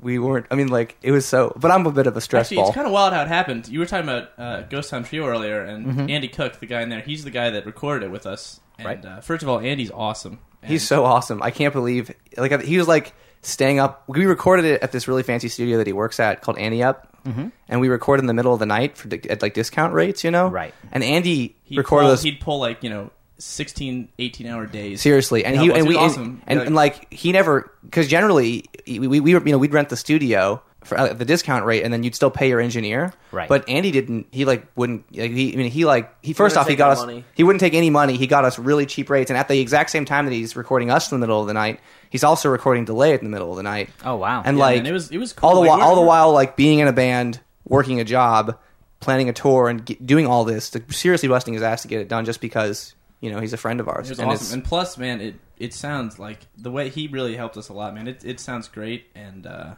we 0.00 0.18
weren't. 0.18 0.46
I 0.50 0.56
mean, 0.56 0.68
like 0.68 0.96
it 1.02 1.12
was 1.12 1.26
so. 1.26 1.52
But 1.54 1.70
I'm 1.70 1.86
a 1.86 1.92
bit 1.92 2.06
of 2.08 2.16
a 2.16 2.20
stress 2.20 2.46
actually, 2.46 2.56
ball. 2.56 2.68
it's 2.68 2.74
kind 2.74 2.86
of 2.86 2.92
wild 2.92 3.12
how 3.12 3.22
it 3.22 3.28
happened. 3.28 3.68
You 3.68 3.78
were 3.78 3.86
talking 3.86 4.08
about 4.08 4.30
uh, 4.36 4.62
Ghost 4.62 4.90
Town 4.90 5.04
Trio 5.04 5.26
earlier, 5.26 5.62
and 5.62 5.86
Mm-hmm. 5.86 6.10
Andy 6.10 6.28
Cook, 6.28 6.58
the 6.58 6.66
guy 6.66 6.80
in 6.82 6.88
there, 6.88 7.00
he's 7.02 7.22
the 7.24 7.30
guy 7.30 7.50
that 7.50 7.66
recorded 7.66 8.06
it 8.06 8.10
with 8.10 8.26
us. 8.26 8.58
And 8.78 8.86
Right. 8.86 9.04
uh, 9.04 9.20
first 9.20 9.42
of 9.44 9.48
all, 9.48 9.60
Andy's 9.60 9.90
awesome. 9.92 10.40
And 10.62 10.72
He's 10.72 10.84
so 10.86 11.04
awesome. 11.04 11.40
I 11.42 11.50
can't 11.52 11.72
believe 11.72 12.10
like 12.36 12.62
he 12.62 12.78
was 12.78 12.88
like 12.88 13.12
staying 13.42 13.78
up. 13.78 14.02
We 14.08 14.24
recorded 14.26 14.64
it 14.64 14.82
at 14.82 14.90
this 14.92 15.06
really 15.06 15.22
fancy 15.22 15.48
studio 15.48 15.76
that 15.78 15.86
he 15.86 15.92
works 15.92 16.18
at 16.18 16.40
called 16.40 16.58
Annie 16.58 16.82
Up, 16.82 17.11
Mm-hmm. 17.26 17.48
and 17.68 17.80
we 17.80 17.88
record 17.88 18.18
in 18.20 18.26
the 18.26 18.34
middle 18.34 18.52
of 18.52 18.58
the 18.58 18.66
night 18.66 18.96
for 18.96 19.08
di- 19.08 19.30
at 19.30 19.42
like 19.42 19.54
discount 19.54 19.94
rates, 19.94 20.24
you 20.24 20.30
know. 20.30 20.48
Right. 20.48 20.74
And 20.90 21.04
Andy 21.04 21.56
he'd 21.64 21.78
recorded 21.78 22.06
pull, 22.06 22.12
us 22.14 22.22
He'd 22.22 22.40
pull 22.40 22.58
like 22.58 22.82
you 22.82 22.90
know 22.90 23.10
16, 23.38 24.08
18 24.18 24.46
hour 24.46 24.66
days. 24.66 25.00
seriously, 25.00 25.44
and 25.44 25.56
Yeah, 25.56 25.62
he 25.62 25.68
and 25.70 25.78
it 25.78 25.86
we 25.88 25.96
was 25.96 26.16
and, 26.16 26.42
and, 26.46 26.60
and, 26.60 26.74
like 26.74 27.12
he 27.12 27.32
never 27.32 27.70
because 27.84 28.08
generally 28.08 28.64
we, 28.86 28.98
we 29.00 29.20
we 29.20 29.34
were 29.34 29.44
you 29.44 29.52
know 29.52 29.58
we'd 29.58 29.72
rent 29.72 29.88
the 29.88 29.96
studio. 29.96 30.62
For 30.84 30.98
uh, 30.98 31.12
the 31.12 31.24
discount 31.24 31.64
rate, 31.64 31.84
and 31.84 31.92
then 31.92 32.02
you'd 32.02 32.16
still 32.16 32.28
pay 32.32 32.48
your 32.48 32.60
engineer. 32.60 33.12
Right. 33.30 33.48
But 33.48 33.68
Andy 33.68 33.92
didn't. 33.92 34.26
He 34.32 34.44
like 34.44 34.66
wouldn't. 34.74 35.04
Like, 35.16 35.30
he, 35.30 35.52
I 35.52 35.56
mean, 35.56 35.70
he 35.70 35.84
like 35.84 36.12
he 36.24 36.32
first 36.32 36.56
wouldn't 36.56 36.66
off 36.66 36.68
he 36.68 36.74
got 36.74 36.90
us. 36.90 36.98
money. 36.98 37.24
He 37.36 37.44
wouldn't 37.44 37.60
take 37.60 37.74
any 37.74 37.88
money. 37.88 38.16
He 38.16 38.26
got 38.26 38.44
us 38.44 38.58
really 38.58 38.84
cheap 38.84 39.08
rates, 39.08 39.30
and 39.30 39.38
at 39.38 39.46
the 39.46 39.60
exact 39.60 39.90
same 39.90 40.04
time 40.04 40.24
that 40.24 40.32
he's 40.32 40.56
recording 40.56 40.90
us 40.90 41.12
in 41.12 41.20
the 41.20 41.24
middle 41.24 41.40
of 41.40 41.46
the 41.46 41.54
night, 41.54 41.78
he's 42.12 42.22
also 42.22 42.48
recording 42.50 42.84
delay 42.84 43.14
in 43.14 43.24
the 43.24 43.30
middle 43.30 43.50
of 43.50 43.56
the 43.56 43.62
night. 43.64 43.90
Oh 44.04 44.16
wow. 44.16 44.42
And 44.44 44.56
Yeah, 44.58 44.64
like 44.64 44.76
man, 44.82 44.86
it 44.86 44.92
was 44.92 45.10
it 45.10 45.18
was 45.18 45.32
cool. 45.32 45.48
all 45.48 45.54
the 45.56 45.60
Like, 45.62 45.68
while, 45.70 45.78
we're- 45.78 45.88
all 45.88 45.94
the 45.96 46.02
while, 46.02 46.32
like 46.32 46.56
being 46.56 46.78
in 46.78 46.86
a 46.86 46.92
band, 46.92 47.40
working 47.66 47.98
a 48.00 48.04
job, 48.04 48.56
planning 49.00 49.28
a 49.28 49.32
tour, 49.32 49.68
and 49.68 49.84
ge- 49.86 49.98
doing 50.04 50.26
all 50.26 50.44
this, 50.44 50.70
to 50.70 50.82
seriously 50.92 51.28
busting 51.28 51.54
his 51.54 51.62
ass 51.62 51.82
to 51.82 51.88
get 51.88 52.00
it 52.00 52.08
done, 52.08 52.24
just 52.24 52.40
because 52.40 52.94
you 53.20 53.30
know 53.32 53.40
he's 53.40 53.52
a 53.52 53.56
friend 53.56 53.80
of 53.80 53.88
ours. 53.88 54.06
It 54.08 54.12
was 54.12 54.18
and 54.20 54.30
awesome. 54.30 54.54
And 54.54 54.64
plus, 54.64 54.96
man, 54.98 55.20
it 55.20 55.34
it 55.58 55.72
sounds 55.74 56.18
like 56.18 56.38
the 56.58 56.70
way 56.70 56.88
he 56.90 57.08
really 57.08 57.34
helped 57.36 57.56
us 57.56 57.68
a 57.68 57.72
lot, 57.72 57.94
man. 57.94 58.06
It 58.06 58.24
it 58.24 58.38
sounds 58.40 58.68
great, 58.68 59.06
and 59.14 59.46
uh, 59.46 59.74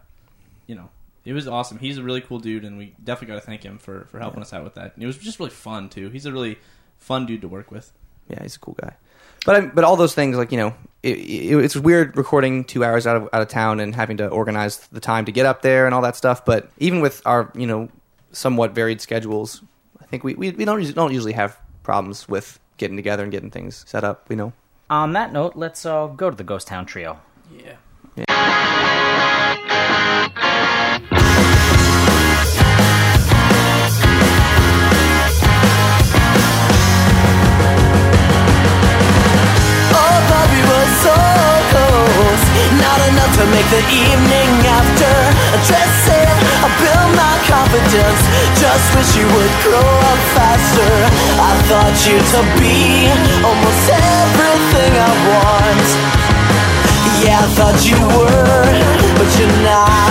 you 0.66 0.74
know, 0.74 0.88
it 1.24 1.32
was 1.34 1.46
awesome. 1.46 1.78
He's 1.78 1.98
a 1.98 2.02
really 2.02 2.20
cool 2.20 2.38
dude, 2.40 2.64
and 2.64 2.76
we 2.78 2.94
definitely 3.02 3.34
got 3.34 3.40
to 3.40 3.46
thank 3.46 3.62
him 3.62 3.78
for 3.78 4.06
for 4.10 4.18
helping 4.18 4.42
us 4.42 4.52
out 4.52 4.64
with 4.64 4.74
that. 4.74 4.94
And 4.94 5.02
it 5.02 5.06
was 5.06 5.16
just 5.18 5.38
really 5.38 5.50
fun 5.50 5.88
too. 5.88 6.08
He's 6.10 6.26
a 6.26 6.32
really 6.32 6.58
fun 6.98 7.26
dude 7.26 7.42
to 7.42 7.48
work 7.48 7.70
with. 7.70 7.92
yeah, 8.28 8.42
he's 8.42 8.56
a 8.56 8.58
cool 8.58 8.76
guy. 8.80 8.94
But 9.44 9.56
I, 9.56 9.60
but 9.66 9.84
all 9.84 9.96
those 9.96 10.14
things, 10.14 10.36
like 10.38 10.50
you 10.52 10.56
know, 10.58 10.74
it, 11.04 11.18
it, 11.18 11.64
it's 11.64 11.76
weird 11.76 12.16
recording 12.16 12.64
two 12.64 12.82
hours 12.82 13.06
out 13.06 13.16
of 13.16 13.28
out 13.32 13.42
of 13.42 13.48
town 13.48 13.78
and 13.78 13.94
having 13.94 14.16
to 14.16 14.28
organize 14.28 14.78
the 14.88 15.00
time 15.00 15.26
to 15.26 15.32
get 15.32 15.44
up 15.44 15.60
there 15.62 15.84
and 15.84 15.94
all 15.94 16.00
that 16.02 16.16
stuff. 16.16 16.44
But 16.44 16.70
even 16.78 17.00
with 17.00 17.22
our 17.26 17.52
you 17.54 17.66
know 17.66 17.90
somewhat 18.32 18.72
varied 18.72 19.00
schedules, 19.00 19.62
I 20.00 20.06
think 20.06 20.24
we 20.24 20.34
we, 20.34 20.50
we 20.52 20.64
don't 20.64 20.78
usually, 20.78 20.94
don't 20.94 21.12
usually 21.12 21.32
have 21.32 21.58
problems 21.82 22.26
with 22.26 22.58
getting 22.78 22.96
together 22.96 23.22
and 23.22 23.30
getting 23.30 23.50
things 23.50 23.84
set 23.86 24.02
up. 24.02 24.26
You 24.30 24.36
know. 24.36 24.52
On 24.90 25.12
that 25.12 25.32
note, 25.32 25.56
let's 25.56 25.84
uh, 25.86 26.06
go 26.06 26.30
to 26.30 26.36
the 26.36 26.44
Ghost 26.44 26.66
Town 26.68 26.86
Trio. 26.86 27.18
Yeah. 27.50 27.76
Oh, 28.28 28.63
so 41.04 41.16
close. 41.72 42.44
Not 42.80 43.00
enough 43.12 43.32
to 43.38 43.44
make 43.52 43.68
the 43.68 43.84
evening 43.92 44.50
after. 44.64 45.14
Dressing, 45.68 46.32
I 46.64 46.68
build 46.80 47.10
my 47.12 47.34
confidence. 47.44 48.22
Just 48.56 48.86
wish 48.96 49.10
you 49.20 49.26
would 49.28 49.54
grow 49.64 49.90
up 50.10 50.20
faster. 50.36 50.94
I 51.36 51.52
thought 51.68 51.96
you 52.08 52.16
to 52.34 52.40
be 52.60 53.12
almost 53.44 53.84
everything 53.92 54.92
I 54.96 55.12
want. 55.28 55.88
Yeah, 57.22 57.44
I 57.44 57.48
thought 57.56 57.80
you 57.88 58.00
were, 58.16 58.72
but 59.18 59.28
you're 59.38 59.58
not. 59.64 60.03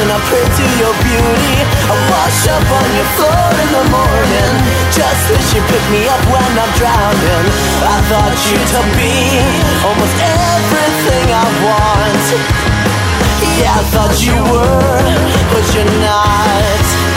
And 0.00 0.10
I 0.14 0.18
pray 0.30 0.46
to 0.46 0.64
your 0.78 0.94
beauty. 1.02 1.58
I 1.90 1.94
wash 2.10 2.42
up 2.46 2.66
on 2.70 2.88
your 2.94 3.08
floor 3.18 3.48
in 3.62 3.68
the 3.74 3.84
morning. 3.90 4.52
Just 4.94 5.22
wish 5.30 5.48
you 5.54 5.62
pick 5.66 5.84
me 5.90 6.06
up 6.06 6.22
when 6.30 6.50
I'm 6.54 6.72
drowning. 6.78 7.46
I 7.82 7.98
thought 8.06 8.36
you 8.46 8.58
to 8.58 8.80
be 8.94 9.14
almost 9.82 10.16
everything 10.22 11.26
I 11.34 11.46
want. 11.66 12.26
Yeah, 13.58 13.74
I 13.74 13.82
thought 13.90 14.14
you 14.22 14.36
were, 14.54 15.02
but 15.50 15.64
you're 15.74 15.92
not. 15.98 17.07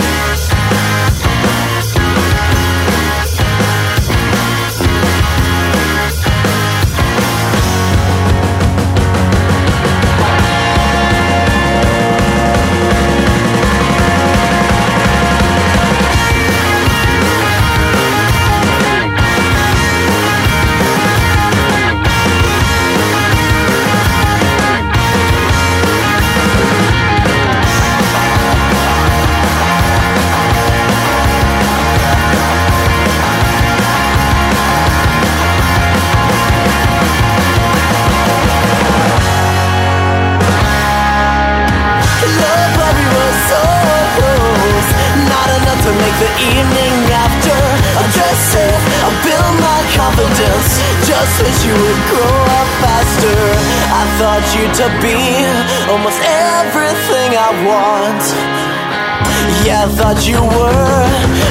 Thought 60.13 60.27
you 60.27 60.41
were, 60.41 61.07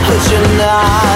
but 0.06 0.30
you're 0.30 0.58
not. 0.58 1.09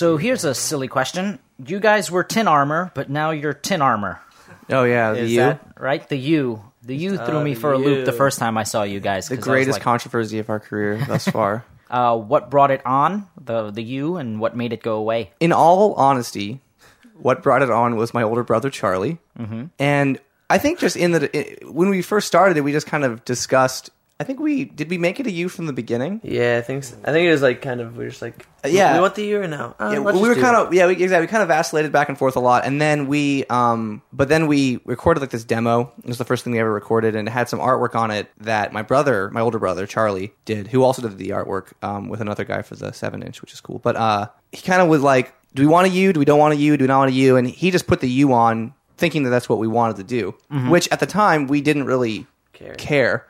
So 0.00 0.16
here's 0.16 0.46
a 0.46 0.54
silly 0.54 0.88
question. 0.88 1.38
You 1.62 1.78
guys 1.78 2.10
were 2.10 2.24
Tin 2.24 2.48
Armour, 2.48 2.90
but 2.94 3.10
now 3.10 3.32
you're 3.32 3.52
tin 3.52 3.82
armor. 3.82 4.18
Oh 4.70 4.84
yeah, 4.84 5.12
the 5.12 5.18
Is 5.18 5.32
U. 5.32 5.40
that 5.40 5.60
right? 5.78 6.08
The 6.08 6.16
U. 6.16 6.62
The 6.80 6.96
U 6.96 7.18
threw 7.18 7.36
Oh, 7.36 7.44
me 7.44 7.54
for 7.54 7.74
a 7.74 7.76
loop 7.76 8.06
the 8.06 8.12
first 8.12 8.38
time 8.38 8.56
I 8.56 8.62
saw 8.62 8.82
you 8.82 8.98
guys. 8.98 9.28
the 9.28 9.36
'cause 9.36 9.46
I 9.46 9.50
was 9.50 9.54
greatest 9.58 9.76
like, 9.76 9.82
controversy 9.82 10.38
of 10.38 10.48
our 10.48 10.58
career 10.58 11.04
thus 11.06 11.28
far. 11.28 11.66
uh, 11.90 12.16
what 12.16 12.48
brought 12.48 12.70
it 12.70 12.80
on? 12.86 13.26
The 13.44 13.70
the 13.72 13.82
U 13.82 14.16
and 14.16 14.40
what 14.40 14.56
made 14.56 14.72
it 14.72 14.82
go 14.82 14.96
away? 14.96 15.32
In 15.38 15.52
all 15.52 15.92
honesty, 15.92 16.62
what 17.20 17.42
brought 17.42 17.60
it 17.60 17.70
on 17.70 17.96
was 17.96 18.14
my 18.14 18.22
older 18.22 18.42
brother 18.42 18.70
Charlie, 18.70 19.18
mm-hmm. 19.38 19.64
and 19.78 20.18
I 20.48 20.56
think 20.56 20.78
just 20.78 20.96
in 20.96 21.12
the 21.12 21.28
it, 21.38 21.70
when 21.70 21.90
we 21.90 22.00
first 22.00 22.26
started 22.26 22.56
it, 22.56 22.62
we 22.62 22.72
just 22.72 22.86
kind 22.86 23.04
of 23.04 23.22
discussed. 23.26 23.90
I 24.20 24.22
think 24.22 24.38
we 24.38 24.66
did 24.66 24.90
we 24.90 24.98
make 24.98 25.18
it 25.18 25.26
a 25.26 25.30
U 25.30 25.48
from 25.48 25.64
the 25.64 25.72
beginning. 25.72 26.20
Yeah, 26.22 26.58
I 26.58 26.60
think 26.60 26.84
so. 26.84 26.94
I 27.04 27.10
think 27.10 27.26
it 27.26 27.30
was 27.32 27.40
like 27.40 27.62
kind 27.62 27.80
of 27.80 27.96
we 27.96 28.04
are 28.04 28.10
just 28.10 28.20
like 28.20 28.46
Uh, 28.62 28.68
yeah. 28.68 28.92
we 28.94 29.00
want 29.00 29.14
the 29.14 29.24
year 29.24 29.46
now. 29.48 29.74
Oh, 29.80 29.90
Yeah, 29.90 29.98
let's 30.00 30.14
we 30.16 30.20
just 30.20 30.28
were 30.28 30.34
do 30.34 30.40
kind 30.42 30.56
it. 30.56 30.60
of 30.66 30.74
yeah, 30.74 30.86
we, 30.86 30.92
exactly. 30.92 31.22
We 31.22 31.30
kind 31.30 31.42
of 31.42 31.48
vacillated 31.48 31.90
back 31.90 32.10
and 32.10 32.18
forth 32.18 32.36
a 32.36 32.40
lot, 32.40 32.66
and 32.66 32.78
then 32.82 33.06
we, 33.06 33.46
um, 33.46 34.02
but 34.12 34.28
then 34.28 34.46
we 34.46 34.78
recorded 34.84 35.20
like 35.20 35.30
this 35.30 35.42
demo. 35.44 35.90
It 36.00 36.06
was 36.06 36.18
the 36.18 36.26
first 36.26 36.44
thing 36.44 36.52
we 36.52 36.58
ever 36.60 36.70
recorded, 36.70 37.16
and 37.16 37.26
it 37.26 37.30
had 37.30 37.48
some 37.48 37.60
artwork 37.60 37.94
on 37.94 38.10
it 38.10 38.30
that 38.38 38.74
my 38.74 38.82
brother, 38.82 39.30
my 39.30 39.40
older 39.40 39.58
brother 39.58 39.86
Charlie, 39.86 40.34
did, 40.44 40.66
who 40.68 40.82
also 40.84 41.00
did 41.00 41.16
the 41.16 41.30
artwork 41.30 41.72
um, 41.82 42.10
with 42.10 42.20
another 42.20 42.44
guy 42.44 42.60
for 42.60 42.76
the 42.76 42.92
seven 42.92 43.22
inch, 43.22 43.40
which 43.40 43.54
is 43.54 43.62
cool. 43.62 43.78
But 43.78 43.96
uh, 43.96 44.26
he 44.52 44.60
kind 44.60 44.82
of 44.82 44.88
was 44.88 45.00
like, 45.02 45.32
"Do 45.54 45.62
we 45.62 45.66
want 45.66 45.86
a 45.86 45.90
U? 45.90 46.12
Do 46.12 46.18
we 46.20 46.26
don't 46.26 46.38
want 46.38 46.52
a 46.52 46.58
U? 46.58 46.76
Do 46.76 46.84
we 46.84 46.88
not 46.88 46.98
want 46.98 47.10
a 47.10 47.14
U?" 47.14 47.36
And 47.38 47.46
he 47.48 47.70
just 47.70 47.86
put 47.86 48.00
the 48.00 48.10
U 48.10 48.34
on, 48.34 48.74
thinking 48.98 49.22
that 49.22 49.30
that's 49.30 49.48
what 49.48 49.58
we 49.58 49.66
wanted 49.66 49.96
to 49.96 50.04
do. 50.04 50.34
Which 50.68 50.86
at 50.92 51.00
the 51.00 51.06
time 51.06 51.46
we 51.46 51.62
didn't 51.62 51.84
really 51.84 52.26
Care. 52.76 53.26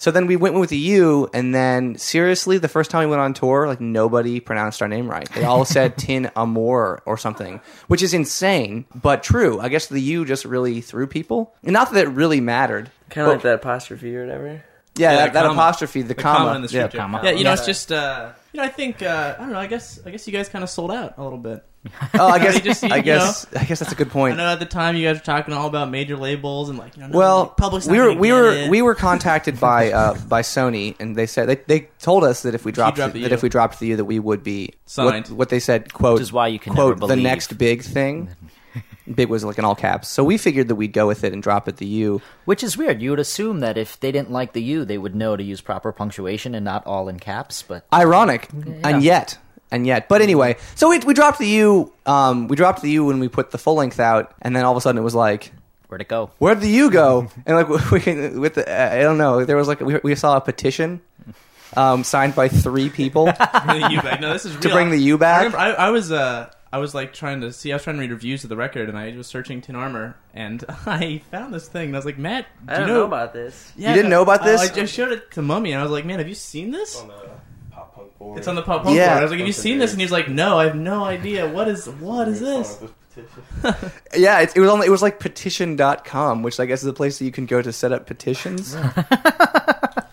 Care. 0.00 0.04
So 0.04 0.10
then 0.10 0.26
we 0.26 0.36
went 0.36 0.54
with 0.54 0.70
the 0.70 0.78
U, 0.78 1.28
and 1.34 1.54
then 1.54 1.96
seriously, 1.98 2.58
the 2.58 2.68
first 2.68 2.90
time 2.90 3.00
we 3.08 3.10
went 3.10 3.20
on 3.20 3.34
tour, 3.34 3.66
like 3.66 3.80
nobody 3.80 4.40
pronounced 4.40 4.80
our 4.80 4.88
name 4.88 5.10
right. 5.10 5.30
They 5.32 5.44
all 5.44 5.64
said 5.76 5.98
Tin 5.98 6.30
Amour 6.36 7.02
or 7.06 7.18
something, 7.18 7.60
which 7.88 8.02
is 8.02 8.14
insane, 8.14 8.86
but 8.94 9.22
true. 9.22 9.60
I 9.60 9.68
guess 9.68 9.86
the 9.88 10.00
U 10.00 10.24
just 10.24 10.44
really 10.46 10.80
threw 10.80 11.06
people. 11.06 11.54
And 11.62 11.72
not 11.72 11.92
that 11.92 12.06
it 12.06 12.08
really 12.08 12.40
mattered. 12.40 12.90
kind 13.10 13.26
of 13.26 13.34
like 13.34 13.42
that 13.42 13.56
apostrophe 13.56 14.16
or 14.16 14.24
whatever. 14.24 14.46
Yeah, 14.96 15.12
Yeah, 15.12 15.16
that, 15.16 15.32
that 15.34 15.46
apostrophe, 15.46 16.02
the, 16.02 16.08
The 16.08 16.14
comma. 16.14 16.38
comma 16.38 16.54
in 16.56 16.62
the 16.62 16.68
yeah, 16.68 16.88
comma. 16.88 17.20
Yeah, 17.22 17.30
you 17.32 17.44
know, 17.44 17.52
it's 17.52 17.66
just 17.66 17.92
uh, 17.92 18.32
you 18.52 18.58
know, 18.58 18.64
I 18.64 18.68
think 18.68 19.02
uh, 19.02 19.34
I 19.38 19.40
don't 19.42 19.52
know. 19.52 19.58
I 19.58 19.66
guess 19.66 20.00
I 20.04 20.10
guess 20.10 20.26
you 20.26 20.32
guys 20.32 20.48
kind 20.48 20.62
of 20.64 20.70
sold 20.70 20.90
out 20.90 21.14
a 21.18 21.22
little 21.22 21.38
bit. 21.38 21.64
Oh, 22.14 22.26
I 22.26 22.38
guess, 22.42 22.60
just- 22.60 22.82
you 22.82 22.90
I 22.90 23.00
guess, 23.00 23.46
I 23.54 23.64
guess 23.64 23.78
that's 23.78 23.92
a 23.92 23.94
good 23.94 24.10
point. 24.10 24.34
I 24.34 24.36
point. 24.36 24.38
know 24.38 24.52
at 24.52 24.58
the 24.58 24.66
time 24.66 24.96
you 24.96 25.06
guys 25.08 25.16
were 25.16 25.24
talking 25.24 25.54
all 25.54 25.66
about 25.66 25.90
major 25.90 26.14
labels 26.16 26.68
and 26.68 26.78
like 26.78 26.94
you 26.96 27.02
know, 27.02 27.08
no, 27.08 27.16
Well, 27.18 27.46
public's 27.46 27.86
not 27.86 27.92
we 27.92 27.98
were 28.00 28.12
we 28.12 28.32
were 28.32 28.50
it. 28.52 28.70
we 28.70 28.82
were 28.82 28.94
contacted 28.94 29.58
by 29.58 29.90
uh, 29.92 30.14
by 30.28 30.42
Sony, 30.42 30.94
and 31.00 31.16
they 31.16 31.26
said 31.26 31.48
they, 31.48 31.56
they 31.56 31.88
told 32.00 32.22
us 32.24 32.42
that 32.42 32.54
if 32.54 32.64
we 32.66 32.72
dropped 32.72 32.96
dropped 32.96 33.14
the, 33.14 33.20
the 33.20 33.24
that 33.24 33.30
U. 33.30 33.34
if 33.34 33.42
we 33.42 33.48
dropped 33.48 33.80
the 33.80 33.86
U, 33.88 33.96
that 33.96 34.04
we 34.04 34.18
would 34.18 34.42
be 34.42 34.74
Signed. 34.86 35.28
What, 35.28 35.36
what 35.36 35.48
they 35.48 35.60
said, 35.60 35.92
quote, 35.92 36.14
Which 36.14 36.22
is 36.22 36.32
why 36.32 36.48
you 36.48 36.58
can 36.58 36.74
quote 36.74 36.98
never 37.00 37.14
the 37.14 37.20
next 37.20 37.56
big 37.56 37.82
thing. 37.82 38.28
Big 39.14 39.28
was 39.28 39.44
like 39.44 39.58
in 39.58 39.64
all 39.64 39.74
caps, 39.74 40.08
so 40.08 40.22
we 40.24 40.38
figured 40.38 40.68
that 40.68 40.74
we'd 40.76 40.92
go 40.92 41.06
with 41.06 41.24
it 41.24 41.32
and 41.32 41.42
drop 41.42 41.68
it 41.68 41.76
the 41.78 41.86
U. 41.86 42.22
Which 42.44 42.62
is 42.62 42.76
weird. 42.76 43.00
You 43.02 43.10
would 43.10 43.18
assume 43.20 43.60
that 43.60 43.76
if 43.78 43.98
they 44.00 44.12
didn't 44.12 44.30
like 44.30 44.52
the 44.52 44.62
U, 44.62 44.84
they 44.84 44.98
would 44.98 45.14
know 45.14 45.36
to 45.36 45.42
use 45.42 45.60
proper 45.60 45.92
punctuation 45.92 46.54
and 46.54 46.64
not 46.64 46.86
all 46.86 47.08
in 47.08 47.18
caps. 47.18 47.62
But 47.62 47.86
Ironic, 47.92 48.48
and 48.52 49.02
yet, 49.02 49.38
and 49.70 49.86
yet. 49.86 50.08
But 50.08 50.22
anyway, 50.22 50.56
so 50.74 50.88
we 50.90 50.98
we 51.00 51.14
dropped 51.14 51.38
the 51.38 51.48
U. 51.48 51.92
Um, 52.06 52.48
we 52.48 52.56
dropped 52.56 52.82
the 52.82 52.90
U 52.90 53.04
when 53.04 53.20
we 53.20 53.28
put 53.28 53.50
the 53.50 53.58
full 53.58 53.74
length 53.74 54.00
out, 54.00 54.34
and 54.42 54.54
then 54.54 54.64
all 54.64 54.72
of 54.72 54.76
a 54.76 54.80
sudden 54.80 54.98
it 54.98 55.04
was 55.04 55.14
like. 55.14 55.52
where'd 55.88 56.00
it 56.00 56.08
go? 56.08 56.30
Where'd 56.38 56.60
the 56.60 56.68
U 56.68 56.90
go? 56.90 57.28
And 57.46 57.56
like 57.56 57.68
we, 57.90 58.28
with 58.38 58.54
the, 58.54 58.68
uh, 58.68 58.94
I 58.94 59.02
don't 59.02 59.18
know. 59.18 59.44
There 59.44 59.56
was 59.56 59.68
like 59.68 59.80
we, 59.80 59.98
we 60.02 60.14
saw 60.14 60.36
a 60.36 60.40
petition 60.40 61.00
um, 61.76 62.04
signed 62.04 62.34
by 62.34 62.48
three 62.48 62.90
people. 62.90 63.24
Bring 63.24 63.34
the 63.80 63.88
U 63.92 64.02
back. 64.02 64.20
No, 64.20 64.32
this 64.32 64.44
is 64.44 64.52
real. 64.54 64.62
To 64.62 64.68
bring 64.70 64.90
the 64.90 64.98
U 64.98 65.18
back. 65.18 65.52
remember 65.52 65.58
I, 65.58 65.70
I 65.72 65.90
was 65.90 66.10
uh 66.12 66.50
I 66.72 66.78
was 66.78 66.94
like 66.94 67.12
trying 67.12 67.40
to 67.40 67.52
see. 67.52 67.72
I 67.72 67.76
was 67.76 67.82
trying 67.82 67.96
to 67.96 68.00
read 68.00 68.10
reviews 68.12 68.44
of 68.44 68.50
the 68.50 68.56
record, 68.56 68.88
and 68.88 68.96
I 68.96 69.16
was 69.16 69.26
searching 69.26 69.60
Tin 69.60 69.74
Armor, 69.74 70.16
and 70.34 70.64
I 70.86 71.20
found 71.30 71.52
this 71.52 71.66
thing, 71.68 71.86
and 71.88 71.96
I 71.96 71.98
was 71.98 72.06
like, 72.06 72.18
Matt, 72.18 72.46
do 72.66 72.72
I 72.72 72.80
you 72.80 72.86
don't 72.86 72.88
know 72.96 73.04
about 73.04 73.32
this. 73.32 73.72
Yeah, 73.76 73.90
You 73.90 73.96
didn't 73.96 74.10
know 74.10 74.22
about 74.22 74.44
this? 74.44 74.60
I 74.60 74.68
just 74.72 74.94
showed 74.94 75.12
it 75.12 75.30
to 75.32 75.42
Mummy, 75.42 75.72
and 75.72 75.80
I 75.80 75.82
was 75.82 75.90
like, 75.92 76.04
man, 76.04 76.18
have 76.18 76.28
you 76.28 76.34
seen 76.34 76.70
this? 76.70 76.96
on 77.00 77.08
the 77.08 77.14
pop 77.72 77.94
punk 77.94 78.16
board. 78.18 78.38
It's 78.38 78.46
on 78.48 78.54
the 78.54 78.62
pop 78.62 78.84
punk 78.84 78.96
Yeah. 78.96 79.08
board. 79.08 79.18
I 79.18 79.22
was 79.22 79.30
like, 79.32 79.38
have 79.40 79.46
you 79.48 79.52
seen 79.52 79.78
this? 79.78 79.90
And 79.92 80.00
he 80.00 80.04
was 80.04 80.12
like, 80.12 80.28
no, 80.28 80.58
I 80.58 80.64
have 80.66 80.76
no 80.76 81.02
idea. 81.04 81.48
What 81.48 81.66
is 81.68 81.88
what 81.88 82.28
is 82.28 82.40
this? 82.40 82.78
yeah, 84.16 84.38
it, 84.40 84.52
it 84.56 84.60
was 84.60 84.70
only 84.70 84.86
it 84.86 84.90
was 84.90 85.02
like 85.02 85.18
petition.com, 85.18 86.42
which 86.44 86.60
I 86.60 86.66
guess 86.66 86.82
is 86.82 86.86
a 86.88 86.92
place 86.92 87.18
that 87.18 87.24
you 87.24 87.32
can 87.32 87.46
go 87.46 87.60
to 87.60 87.72
set 87.72 87.92
up 87.92 88.06
petitions. 88.06 88.76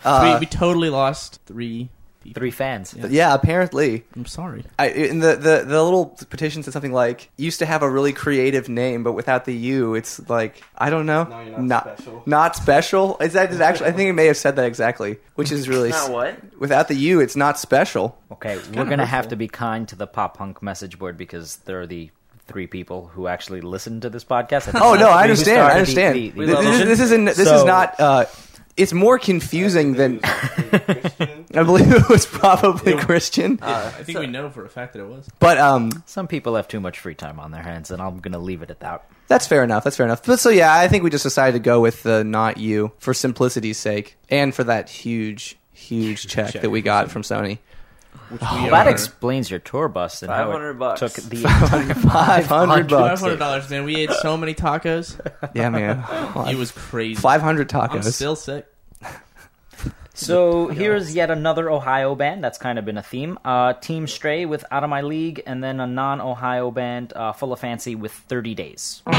Uh, 0.06 0.36
we, 0.40 0.40
we 0.40 0.46
totally 0.46 0.90
lost 0.90 1.42
three 1.48 1.90
people. 2.28 2.40
Three 2.40 2.52
fans. 2.52 2.94
yeah, 3.10 3.34
apparently. 3.34 4.04
I'm 4.16 4.26
sorry. 4.26 4.64
I, 4.78 4.90
in 4.90 5.20
the, 5.20 5.36
the 5.36 5.64
the 5.66 5.84
little 5.84 6.06
petition 6.30 6.64
said 6.64 6.74
something 6.74 6.92
like 6.94 7.30
used 7.38 7.60
to 7.60 7.66
have 7.66 7.82
a 7.84 7.90
really 7.90 8.14
creative 8.14 8.70
name, 8.70 9.04
but 9.04 9.14
without 9.14 9.46
the 9.46 9.56
U, 9.56 9.96
it's 9.96 10.30
like 10.30 10.62
I 10.78 10.90
don't 10.90 11.06
know, 11.06 11.24
No, 11.24 11.42
you're 11.42 11.60
not 11.60 11.84
special. 11.98 12.24
Not 12.26 12.56
special. 12.56 13.18
Is 13.20 13.34
that 13.34 13.52
is 13.52 13.60
actually? 13.62 13.88
I 13.90 13.92
think 13.94 14.10
it 14.10 14.14
may 14.14 14.28
have 14.28 14.38
said 14.38 14.56
that 14.58 14.66
exactly, 14.66 15.18
which 15.36 15.52
is 15.52 15.68
really 15.68 15.90
Not 15.90 16.12
what? 16.12 16.60
Without 16.60 16.88
the 16.88 16.96
U, 16.96 17.20
it's 17.20 17.36
not 17.36 17.58
special. 17.60 18.18
Okay, 18.32 18.58
we're 18.76 18.86
gonna 18.86 19.06
have 19.06 19.30
to 19.30 19.36
be 19.36 19.48
kind 19.48 19.88
to 19.90 19.96
the 19.96 20.08
pop 20.08 20.38
punk 20.38 20.62
message 20.62 21.00
board 21.00 21.18
because 21.18 21.58
they're 21.66 21.88
the 21.88 22.12
three 22.48 22.68
people 22.68 23.08
who 23.08 23.28
actually 23.28 23.60
listen 23.62 24.00
to 24.02 24.10
this 24.10 24.24
podcast. 24.24 24.72
Oh 24.82 24.96
no, 24.96 25.10
I 25.10 25.24
understand. 25.24 25.60
I 25.62 25.72
understand. 25.72 26.16
the- 26.16 26.30
the 26.32 26.46
this, 26.46 26.60
this, 26.60 26.80
this 26.86 27.00
isn't. 27.02 27.26
This 27.26 27.40
is 27.40 27.64
not. 27.66 28.00
Uh, 28.00 28.26
it's 28.78 28.94
more 28.94 29.18
confusing 29.20 29.94
than 29.94 30.20
Christian. 30.20 31.37
I 31.58 31.64
believe 31.64 31.92
it 31.92 32.08
was 32.10 32.26
probably 32.26 32.96
Christian. 32.98 33.60
Uh, 33.62 33.92
I 33.98 34.04
think 34.04 34.20
we 34.20 34.28
know 34.28 34.50
for 34.50 34.64
a 34.66 34.70
fact 34.70 34.94
that 34.94 35.00
it 35.00 35.08
was. 35.08 35.28
But 35.40 35.58
um, 35.58 35.92
Some 36.06 36.28
people 36.28 36.56
have 36.56 36.68
too 36.68 36.80
much 36.80 37.00
free 37.00 37.16
time 37.16 37.40
on 37.40 37.52
their 37.52 37.64
hands, 37.64 37.92
and 37.92 38.02
I'm 38.02 38.20
gonna 38.20 38.40
leave 38.40 38.62
it 38.62 38.70
at 38.70 38.80
that. 38.82 39.04
that's 39.28 39.48
fair 39.48 39.64
enough. 39.64 39.84
That's 39.84 39.98
fair 39.98 40.06
enough. 40.06 40.24
But 40.26 40.40
so 40.40 40.50
yeah, 40.50 40.74
I 40.74 40.88
think 40.88 41.04
we 41.04 41.10
just 41.10 41.24
decided 41.24 41.54
to 41.54 41.60
go 41.60 41.82
with 41.82 42.04
the 42.04 42.24
not 42.24 42.58
you 42.58 42.92
for 43.00 43.14
simplicity's 43.14 43.78
sake, 43.78 44.18
and 44.30 44.54
for 44.54 44.64
that 44.66 44.90
huge, 44.90 45.58
huge 45.74 46.28
check 46.28 46.54
check 46.54 46.62
that 46.62 46.70
we 46.70 46.82
got 46.82 47.10
from 47.12 47.24
Sony. 47.24 47.60
Which 48.30 48.42
Well, 48.42 48.72
that 48.72 48.88
are- 48.88 48.90
explains 48.90 49.50
your 49.50 49.60
tour 49.60 49.88
bus 49.88 50.22
and 50.22 50.30
how 50.32 50.46
500 50.52 50.70
it 50.72 50.80
bucks. 50.80 51.00
took 51.00 51.14
the 51.14 51.38
Five 52.12 52.46
hundred 52.48 52.88
bucks. 52.90 53.20
Five 53.20 53.20
hundred 53.22 53.40
dollars, 53.40 53.70
man. 53.70 53.86
We 53.86 53.96
ate 53.96 54.12
so 54.12 54.36
many 54.36 54.54
tacos. 54.54 55.18
Yeah, 55.54 55.70
man. 55.70 56.04
It 56.50 56.58
was 56.58 56.72
crazy. 56.72 57.16
Five 57.22 57.42
hundred 57.42 57.74
I'm 57.74 57.90
tacos. 57.90 58.12
still 58.14 58.36
sick. 58.36 58.66
So 60.18 60.68
here's 60.70 61.14
yet 61.16 61.30
another 61.30 61.70
Ohio 61.70 62.16
band 62.16 62.44
that's 62.44 62.58
kind 62.58 62.80
of 62.80 62.86
been 62.86 62.98
a 62.98 63.04
theme. 63.04 63.38
Uh, 63.46 63.74
Team 63.74 64.08
Stray 64.08 64.46
with 64.46 64.66
Out 64.72 64.84
of 64.84 64.90
My 64.90 65.02
League, 65.02 65.44
and 65.46 65.64
then 65.64 65.80
a 65.80 65.88
non-Ohio 65.88 66.72
band, 66.72 67.14
uh, 67.14 67.32
Full 67.34 67.54
of 67.54 67.60
Fancy 67.60 67.96
with 67.96 68.12
30 68.12 68.56
Days. 68.56 69.02
What 69.06 69.18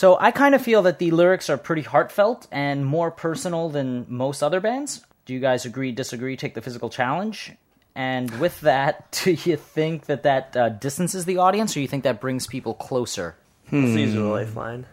So 0.00 0.16
I 0.18 0.30
kind 0.30 0.54
of 0.54 0.62
feel 0.62 0.80
that 0.84 0.98
the 0.98 1.10
lyrics 1.10 1.50
are 1.50 1.58
pretty 1.58 1.82
heartfelt 1.82 2.48
and 2.50 2.86
more 2.86 3.10
personal 3.10 3.68
than 3.68 4.06
most 4.08 4.42
other 4.42 4.58
bands. 4.58 5.04
Do 5.26 5.34
you 5.34 5.40
guys 5.40 5.66
agree, 5.66 5.92
disagree, 5.92 6.38
take 6.38 6.54
the 6.54 6.62
physical 6.62 6.88
challenge? 6.88 7.52
And 7.94 8.30
with 8.40 8.58
that, 8.62 9.12
do 9.24 9.32
you 9.32 9.58
think 9.58 10.06
that 10.06 10.22
that 10.22 10.56
uh, 10.56 10.70
distances 10.70 11.26
the 11.26 11.36
audience, 11.36 11.76
or 11.76 11.80
you 11.80 11.86
think 11.86 12.04
that 12.04 12.18
brings 12.18 12.46
people 12.46 12.72
closer? 12.72 13.36
These 13.70 14.16
are 14.16 14.20
the 14.20 14.24
lifeline. 14.24 14.86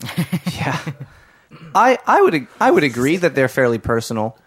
Yeah, 0.52 0.78
I 1.74 1.98
I 2.06 2.22
would 2.22 2.46
I 2.60 2.70
would 2.70 2.84
agree 2.84 3.16
that 3.16 3.34
they're 3.34 3.48
fairly 3.48 3.78
personal. 3.78 4.38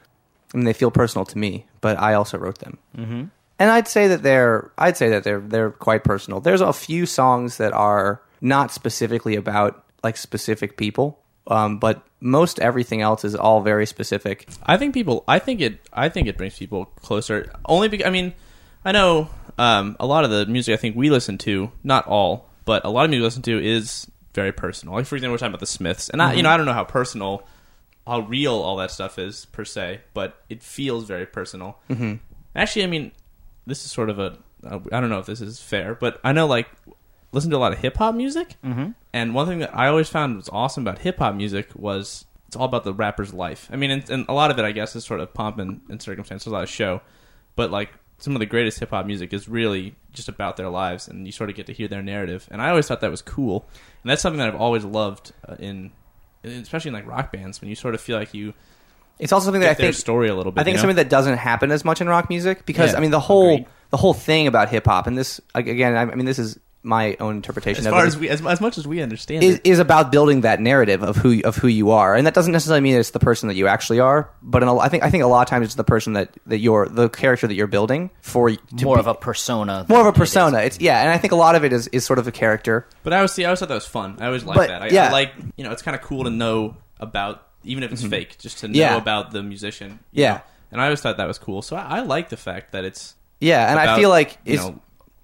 I 0.54 0.58
mean, 0.58 0.66
they 0.66 0.72
feel 0.72 0.92
personal 0.92 1.26
to 1.26 1.38
me, 1.38 1.66
but 1.82 2.00
I 2.00 2.14
also 2.14 2.38
wrote 2.38 2.60
them, 2.60 2.78
mm-hmm. 2.98 3.24
and 3.60 3.70
I'd 3.70 3.90
say 3.90 4.08
that 4.08 4.24
they're 4.24 4.72
I'd 4.78 4.96
say 4.96 5.10
that 5.10 5.26
they're 5.26 5.42
they're 5.42 5.72
quite 5.72 6.06
personal. 6.06 6.40
There's 6.40 6.62
a 6.62 6.72
few 6.72 7.06
songs 7.06 7.58
that 7.58 7.74
are 7.74 8.22
not 8.40 8.72
specifically 8.72 9.36
about 9.36 9.85
like 10.06 10.18
specific 10.18 10.78
people, 10.78 11.20
um, 11.48 11.80
but 11.80 12.06
most 12.22 12.60
everything 12.60 13.02
else 13.02 13.26
is 13.26 13.36
all 13.36 13.62
very 13.62 13.86
specific. 13.88 14.48
I 14.64 14.78
think 14.78 14.94
people. 14.94 15.24
I 15.28 15.40
think 15.40 15.60
it. 15.62 15.80
I 15.92 16.10
think 16.10 16.28
it 16.28 16.38
brings 16.38 16.58
people 16.58 16.86
closer. 16.86 17.52
Only 17.66 17.90
because 17.90 18.06
I 18.06 18.12
mean, 18.12 18.34
I 18.86 18.92
know 18.92 19.30
um, 19.58 19.98
a 20.00 20.06
lot 20.06 20.24
of 20.24 20.30
the 20.30 20.46
music 20.46 20.74
I 20.74 20.78
think 20.78 20.96
we 20.96 21.10
listen 21.10 21.38
to, 21.40 21.72
not 21.84 22.06
all, 22.06 22.48
but 22.66 22.86
a 22.86 22.90
lot 22.90 23.06
of 23.06 23.10
music 23.10 23.22
we 23.22 23.26
listen 23.26 23.42
to 23.42 23.66
is 23.66 24.08
very 24.34 24.52
personal. 24.52 24.96
Like 24.96 25.08
for 25.08 25.16
example, 25.16 25.34
we're 25.34 25.40
talking 25.40 25.52
about 25.52 25.60
the 25.60 25.66
Smiths, 25.66 26.10
and 26.10 26.22
I, 26.22 26.34
you 26.34 26.44
know, 26.44 26.50
I 26.50 26.58
don't 26.58 26.68
know 26.68 26.74
how 26.74 26.84
personal, 26.84 27.48
how 28.06 28.20
real 28.20 28.54
all 28.54 28.78
that 28.78 28.92
stuff 28.92 29.18
is 29.18 29.46
per 29.46 29.66
se, 29.66 30.02
but 30.14 30.44
it 30.50 30.62
feels 30.62 31.06
very 31.06 31.26
personal. 31.26 31.80
Mm-hmm. 31.90 32.16
Actually, 32.56 32.84
I 32.84 32.88
mean, 32.88 33.12
this 33.66 33.84
is 33.84 33.92
sort 33.92 34.12
of 34.12 34.20
a. 34.20 34.38
I 34.64 35.00
don't 35.00 35.10
know 35.10 35.20
if 35.20 35.26
this 35.28 35.42
is 35.42 35.60
fair, 35.60 35.96
but 35.96 36.20
I 36.24 36.32
know 36.32 36.48
like 36.48 36.68
listen 37.36 37.52
to 37.52 37.58
a 37.58 37.60
lot 37.60 37.74
of 37.74 37.80
hip 37.80 37.98
hop 37.98 38.16
music, 38.16 38.56
mm-hmm. 38.64 38.92
and 39.14 39.36
one 39.36 39.46
thing 39.48 39.60
that 39.60 39.76
I 39.76 39.88
always 39.88 40.10
found 40.10 40.38
was 40.38 40.50
awesome 40.50 40.88
about 40.88 41.00
hip 41.00 41.20
hop 41.20 41.36
music 41.36 41.70
was 41.76 42.26
it's 42.48 42.56
all 42.56 42.66
about 42.66 42.84
the 42.84 42.94
rapper's 42.94 43.34
life. 43.34 43.68
I 43.72 43.76
mean, 43.76 43.92
and, 43.92 44.10
and 44.10 44.26
a 44.30 44.34
lot 44.34 44.50
of 44.52 44.58
it, 44.58 44.66
I 44.66 44.72
guess, 44.72 44.96
is 44.96 45.04
sort 45.04 45.20
of 45.20 45.34
pomp 45.34 45.60
and, 45.60 45.82
and 45.90 46.02
circumstance. 46.02 46.46
There's 46.46 46.52
a 46.52 46.56
lot 46.56 46.64
of 46.64 46.70
show, 46.70 47.02
but 47.56 47.70
like 47.72 47.90
some 48.18 48.34
of 48.36 48.40
the 48.40 48.46
greatest 48.46 48.80
hip 48.80 48.92
hop 48.92 49.06
music 49.06 49.34
is 49.34 49.50
really 49.50 49.96
just 50.14 50.30
about 50.30 50.56
their 50.58 50.70
lives, 50.70 51.08
and 51.08 51.26
you 51.26 51.32
sort 51.32 51.50
of 51.50 51.56
get 51.56 51.66
to 51.68 51.74
hear 51.74 51.88
their 51.88 52.02
narrative. 52.02 52.48
And 52.50 52.62
I 52.62 52.70
always 52.70 52.88
thought 52.88 53.02
that 53.02 53.12
was 53.12 53.22
cool, 53.22 53.68
and 54.04 54.10
that's 54.10 54.22
something 54.22 54.40
that 54.40 54.48
I've 54.48 54.60
always 54.60 54.86
loved 54.86 55.34
uh, 55.48 55.56
in, 55.60 55.92
in- 56.44 56.62
especially 56.62 56.90
in 56.90 56.96
like 56.96 57.06
rock 57.08 57.32
bands, 57.34 57.60
when 57.60 57.70
you 57.70 57.76
sort 57.76 57.94
of 57.96 58.02
feel 58.02 58.18
like 58.18 58.34
you 58.34 58.54
It's 59.20 59.34
also 59.34 59.46
something 59.46 59.62
that 59.62 59.72
I 59.72 59.74
think 59.74 59.96
story 59.96 60.30
a 60.30 60.36
little 60.36 60.54
bit. 60.54 60.62
I 60.62 60.64
think 60.64 60.76
you 60.76 60.78
know? 60.78 60.82
something 60.82 60.96
that 60.98 61.10
doesn't 61.10 61.38
happen 61.38 61.72
as 61.72 61.84
much 61.84 62.00
in 62.00 62.08
rock 62.08 62.30
music 62.30 62.66
because 62.66 62.92
Yeah, 62.92 62.98
I 62.98 63.02
mean 63.02 63.12
the 63.12 63.20
whole 63.20 63.56
agreed. 63.56 63.68
the 63.90 63.98
whole 63.98 64.14
thing 64.14 64.48
about 64.48 64.70
hip 64.70 64.86
hop 64.86 65.08
and 65.08 65.18
this 65.18 65.42
again 65.54 65.96
I 65.98 66.06
mean 66.16 66.26
this 66.26 66.40
is 66.40 66.60
my 66.86 67.18
own 67.20 67.36
interpretation 67.36 67.82
as 67.82 67.88
of 67.88 67.92
far 67.94 68.04
it 68.06 68.08
as 68.08 68.18
we 68.18 68.30
as, 68.30 68.46
as 68.46 68.62
much 68.62 68.78
as 68.78 68.88
we 68.88 69.02
understand 69.02 69.44
is, 69.44 69.56
it. 69.56 69.62
is 69.66 69.80
about 69.80 70.12
building 70.12 70.42
that 70.42 70.62
narrative 70.62 71.04
of 71.04 71.18
who 71.18 71.42
of 71.44 71.56
who 71.58 71.68
you 71.68 71.92
are, 71.92 72.16
and 72.16 72.26
that 72.28 72.34
doesn't 72.34 72.54
necessarily 72.54 72.80
mean 72.82 72.96
it's 72.96 73.10
the 73.10 73.20
person 73.20 73.48
that 73.50 73.56
you 73.56 73.68
actually 73.68 74.00
are. 74.00 74.30
But 74.42 74.62
in 74.64 74.70
a, 74.70 74.78
I 74.78 74.88
think 74.90 75.04
I 75.04 75.10
think 75.10 75.24
a 75.24 75.28
lot 75.28 75.42
of 75.42 75.50
times 75.50 75.66
it's 75.66 75.76
the 75.76 75.84
person 75.84 76.14
that 76.14 76.30
that 76.46 76.60
you're 76.60 76.88
the 76.88 77.10
character 77.10 77.48
that 77.48 77.56
you're 77.56 77.68
building 77.68 78.12
for 78.22 78.50
to 78.52 78.86
More 78.86 78.96
be- 78.96 79.00
of 79.02 79.08
a 79.08 79.16
persona. 79.16 79.86
more 79.90 80.00
of 80.02 80.06
a 80.08 80.12
than 80.12 80.22
it 80.22 80.24
is- 80.24 80.30
persona. 80.30 80.58
It's 80.60 80.80
yeah, 80.80 81.02
and 81.02 81.10
I 81.10 81.18
think 81.18 81.34
a 81.34 81.36
lot 81.36 81.56
of 81.56 81.66
it 81.66 81.74
is 81.74 81.88
is 81.90 82.06
sort 82.06 82.20
of 82.20 82.28
a 82.28 82.32
character. 82.32 82.88
But 83.04 83.14
I 83.14 83.18
always 83.18 83.32
see. 83.32 83.44
I 83.44 83.48
always 83.48 83.60
thought 83.60 83.70
that 83.70 83.76
was 83.76 83.86
fun. 83.88 84.18
I 84.22 84.28
always 84.28 84.44
like 84.44 84.56
But, 84.56 84.68
that. 84.68 84.82
I, 84.84 84.88
yeah. 84.90 85.08
I 85.08 85.12
like 85.12 85.34
you 85.58 85.64
know, 85.64 85.72
it's 85.72 85.82
kind 85.82 85.96
of 85.96 86.02
cool 86.04 86.24
to 86.26 86.30
know 86.30 86.78
about 87.00 87.48
even 87.64 87.84
if 87.84 87.92
it's 87.92 88.04
fake, 88.06 88.38
just 88.38 88.60
to 88.60 88.68
know 88.68 88.74
Mm-hmm. 88.74 88.80
Yeah. 88.80 88.98
about 88.98 89.32
the 89.32 89.42
musician. 89.42 90.00
Yeah. 90.12 90.34
know? 90.36 90.42
and 90.72 90.82
I 90.82 90.86
always 90.86 91.02
thought 91.02 91.18
that 91.18 91.28
was 91.28 91.40
cool. 91.40 91.62
So 91.64 91.76
I, 91.76 91.98
I 91.98 92.00
like 92.02 92.30
the 92.30 92.38
fact 92.38 92.74
that 92.74 92.86
it's 92.86 93.16
Yeah, 93.40 93.70
and 93.72 93.80
I 93.80 93.98
feel 93.98 94.10
like 94.10 94.38
you 94.46 94.58
know, 94.58 94.80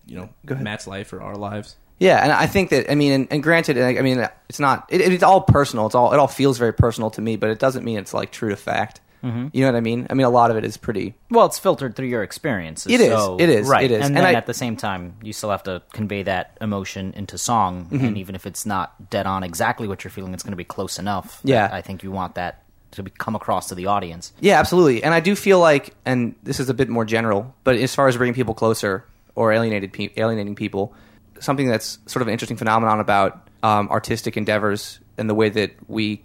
you 0.05 0.15
know, 0.17 0.29
Go 0.45 0.53
ahead. 0.53 0.63
Matt's 0.63 0.87
life 0.87 1.13
or 1.13 1.21
our 1.21 1.35
lives. 1.35 1.75
Yeah, 1.99 2.21
and 2.23 2.31
I 2.31 2.47
think 2.47 2.71
that 2.71 2.91
I 2.91 2.95
mean, 2.95 3.11
and, 3.11 3.27
and 3.29 3.43
granted, 3.43 3.77
I 3.77 3.97
I 3.97 4.01
mean, 4.01 4.27
it's 4.49 4.59
not. 4.59 4.87
It, 4.89 5.01
it's 5.01 5.21
all 5.23 5.41
personal. 5.41 5.85
It's 5.85 5.93
all. 5.95 6.13
It 6.13 6.17
all 6.19 6.27
feels 6.27 6.57
very 6.57 6.73
personal 6.73 7.11
to 7.11 7.21
me, 7.21 7.35
but 7.35 7.49
it 7.51 7.59
doesn't 7.59 7.83
mean 7.85 7.99
it's 7.99 8.13
like 8.13 8.31
true 8.31 8.49
to 8.49 8.55
fact. 8.55 9.01
Mm-hmm. 9.23 9.49
You 9.53 9.61
know 9.61 9.67
what 9.71 9.77
I 9.77 9.81
mean? 9.81 10.07
I 10.09 10.15
mean, 10.15 10.25
a 10.25 10.31
lot 10.31 10.49
of 10.49 10.57
it 10.57 10.65
is 10.65 10.77
pretty. 10.77 11.13
Well, 11.29 11.45
it's 11.45 11.59
filtered 11.59 11.95
through 11.95 12.07
your 12.07 12.23
experiences. 12.23 12.91
It 12.91 13.01
is, 13.01 13.11
so- 13.11 13.37
it 13.39 13.49
is, 13.49 13.67
Right. 13.69 13.83
it 13.83 13.91
is. 13.91 13.97
And, 13.97 14.17
And 14.17 14.25
then 14.25 14.25
I- 14.25 14.33
at 14.33 14.47
the 14.47 14.53
same 14.55 14.75
time, 14.75 15.13
you 15.21 15.31
still 15.31 15.51
have 15.51 15.61
to 15.65 15.83
convey 15.93 16.23
that 16.23 16.57
emotion 16.59 17.13
into 17.15 17.37
song. 17.37 17.85
Mm-hmm. 17.91 18.03
And 18.03 18.17
even 18.17 18.33
if 18.33 18.47
it's 18.47 18.65
not 18.65 19.11
dead 19.11 19.27
on 19.27 19.43
exactly 19.43 19.87
what 19.87 20.03
you're 20.03 20.09
feeling, 20.09 20.33
it's 20.33 20.41
going 20.41 20.53
to 20.53 20.57
be 20.57 20.63
close 20.63 20.97
enough. 20.97 21.39
Yeah. 21.43 21.69
I 21.71 21.81
think 21.81 22.01
you 22.01 22.09
want 22.09 22.33
that 22.33 22.63
to 22.93 23.03
be, 23.03 23.11
come 23.15 23.35
across 23.35 23.67
to 23.69 23.75
the 23.75 23.85
audience. 23.85 24.33
Yeah, 24.39 24.59
absolutely. 24.59 25.03
And 25.03 25.13
I 25.13 25.19
do 25.19 25.35
feel 25.35 25.59
like, 25.59 25.93
and 26.03 26.33
this 26.41 26.59
is 26.59 26.69
a 26.69 26.73
bit 26.73 26.89
more 26.89 27.05
general, 27.05 27.53
but 27.63 27.75
as 27.75 27.93
far 27.93 28.07
as 28.07 28.17
bringing 28.17 28.33
people 28.33 28.55
closer 28.55 29.05
or 29.41 29.51
alienated 29.51 29.91
pe- 29.91 30.11
alienating 30.17 30.55
people, 30.55 30.93
something 31.39 31.67
that's 31.67 31.99
sort 32.05 32.21
of 32.21 32.27
an 32.27 32.31
interesting 32.31 32.57
phenomenon 32.57 32.99
about 32.99 33.49
um, 33.63 33.89
artistic 33.89 34.37
endeavors 34.37 34.99
and 35.17 35.29
the 35.29 35.35
way 35.35 35.49
that 35.49 35.71
we 35.87 36.23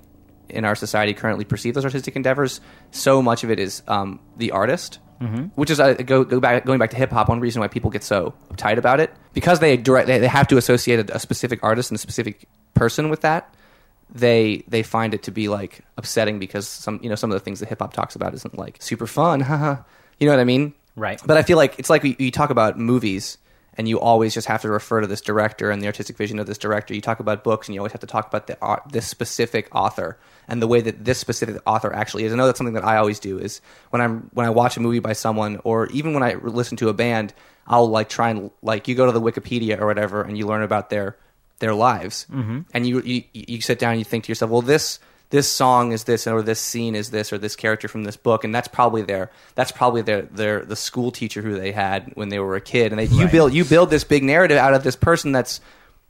in 0.48 0.64
our 0.64 0.74
society 0.76 1.12
currently 1.12 1.44
perceive 1.44 1.74
those 1.74 1.84
artistic 1.84 2.14
endeavors. 2.14 2.60
So 2.92 3.20
much 3.20 3.42
of 3.42 3.50
it 3.50 3.58
is 3.58 3.82
um, 3.88 4.20
the 4.36 4.52
artist, 4.52 5.00
mm-hmm. 5.20 5.46
which 5.54 5.70
is 5.70 5.80
uh, 5.80 5.94
go, 5.94 6.24
go 6.24 6.38
back 6.40 6.64
going 6.64 6.78
back 6.78 6.90
to 6.90 6.96
hip 6.96 7.10
hop. 7.10 7.28
One 7.28 7.40
reason 7.40 7.60
why 7.60 7.68
people 7.68 7.90
get 7.90 8.04
so 8.04 8.34
uptight 8.52 8.78
about 8.78 9.00
it 9.00 9.12
because 9.32 9.60
they 9.60 9.76
direct 9.76 10.06
they, 10.06 10.18
they 10.18 10.28
have 10.28 10.46
to 10.48 10.56
associate 10.56 11.10
a, 11.10 11.16
a 11.16 11.18
specific 11.18 11.60
artist 11.62 11.90
and 11.90 11.96
a 11.96 12.00
specific 12.00 12.46
person 12.74 13.08
with 13.08 13.22
that 13.22 13.52
they 14.12 14.64
they 14.68 14.82
find 14.82 15.14
it 15.14 15.22
to 15.24 15.30
be 15.30 15.48
like 15.48 15.80
upsetting 15.96 16.38
because 16.38 16.68
some 16.68 17.00
you 17.02 17.08
know 17.08 17.14
some 17.14 17.30
of 17.30 17.34
the 17.34 17.40
things 17.40 17.60
that 17.60 17.68
hip 17.68 17.80
hop 17.80 17.92
talks 17.92 18.14
about 18.14 18.34
isn't 18.34 18.56
like 18.56 18.80
super 18.80 19.06
fun, 19.06 19.40
haha. 19.40 19.82
you 20.18 20.26
know 20.26 20.32
what 20.32 20.40
I 20.40 20.44
mean? 20.44 20.74
Right. 20.96 21.20
But 21.24 21.36
I 21.36 21.42
feel 21.42 21.56
like 21.56 21.78
it's 21.78 21.90
like 21.90 22.02
you, 22.02 22.16
you 22.18 22.30
talk 22.30 22.50
about 22.50 22.78
movies 22.78 23.38
and 23.78 23.86
you 23.88 24.00
always 24.00 24.32
just 24.32 24.46
have 24.46 24.62
to 24.62 24.70
refer 24.70 25.02
to 25.02 25.06
this 25.06 25.20
director 25.20 25.70
and 25.70 25.82
the 25.82 25.86
artistic 25.86 26.16
vision 26.16 26.38
of 26.38 26.46
this 26.46 26.58
director. 26.58 26.94
You 26.94 27.02
talk 27.02 27.20
about 27.20 27.44
books 27.44 27.68
and 27.68 27.74
you 27.74 27.80
always 27.80 27.92
have 27.92 28.00
to 28.00 28.06
talk 28.06 28.26
about 28.26 28.46
the 28.46 28.56
au- 28.62 28.80
this 28.90 29.06
specific 29.06 29.68
author 29.74 30.18
and 30.48 30.62
the 30.62 30.66
way 30.66 30.80
that 30.80 31.04
this 31.04 31.18
specific 31.18 31.60
author 31.66 31.92
actually 31.92 32.24
is. 32.24 32.32
I 32.32 32.36
know 32.36 32.46
that's 32.46 32.58
something 32.58 32.74
that 32.74 32.84
I 32.84 32.96
always 32.96 33.20
do 33.20 33.38
is 33.38 33.60
when 33.90 34.00
I'm 34.00 34.30
when 34.32 34.46
I 34.46 34.50
watch 34.50 34.76
a 34.76 34.80
movie 34.80 35.00
by 35.00 35.12
someone 35.12 35.60
or 35.64 35.86
even 35.88 36.14
when 36.14 36.22
I 36.22 36.34
listen 36.34 36.76
to 36.78 36.88
a 36.88 36.94
band, 36.94 37.34
I'll 37.66 37.88
like 37.88 38.08
try 38.08 38.30
and 38.30 38.50
like 38.62 38.88
you 38.88 38.94
go 38.94 39.06
to 39.06 39.12
the 39.12 39.20
Wikipedia 39.20 39.78
or 39.78 39.86
whatever 39.86 40.22
and 40.22 40.38
you 40.38 40.46
learn 40.46 40.62
about 40.62 40.88
their 40.88 41.16
their 41.58 41.74
lives 41.74 42.26
mm-hmm. 42.30 42.60
and 42.72 42.86
you, 42.86 43.00
you 43.00 43.24
you 43.32 43.60
sit 43.60 43.78
down 43.78 43.92
and 43.92 43.98
you 43.98 44.04
think 44.04 44.24
to 44.24 44.28
yourself 44.28 44.50
well 44.50 44.62
this 44.62 44.98
this 45.30 45.50
song 45.50 45.92
is 45.92 46.04
this 46.04 46.26
or 46.26 46.40
this 46.42 46.60
scene 46.60 46.94
is 46.94 47.10
this 47.10 47.32
or 47.32 47.38
this 47.38 47.56
character 47.56 47.88
from 47.88 48.04
this 48.04 48.16
book 48.16 48.44
and 48.44 48.54
that's 48.54 48.68
probably 48.68 49.02
their 49.02 49.30
that's 49.56 49.72
probably 49.72 50.00
their 50.02 50.22
their 50.22 50.64
the 50.64 50.76
school 50.76 51.10
teacher 51.10 51.42
who 51.42 51.58
they 51.58 51.72
had 51.72 52.12
when 52.14 52.28
they 52.28 52.38
were 52.38 52.54
a 52.56 52.60
kid. 52.60 52.92
And 52.92 52.98
they, 52.98 53.06
you 53.06 53.26
build 53.28 53.52
you 53.52 53.64
build 53.64 53.90
this 53.90 54.04
big 54.04 54.22
narrative 54.22 54.56
out 54.58 54.74
of 54.74 54.84
this 54.84 54.96
person 54.96 55.32
that's 55.32 55.60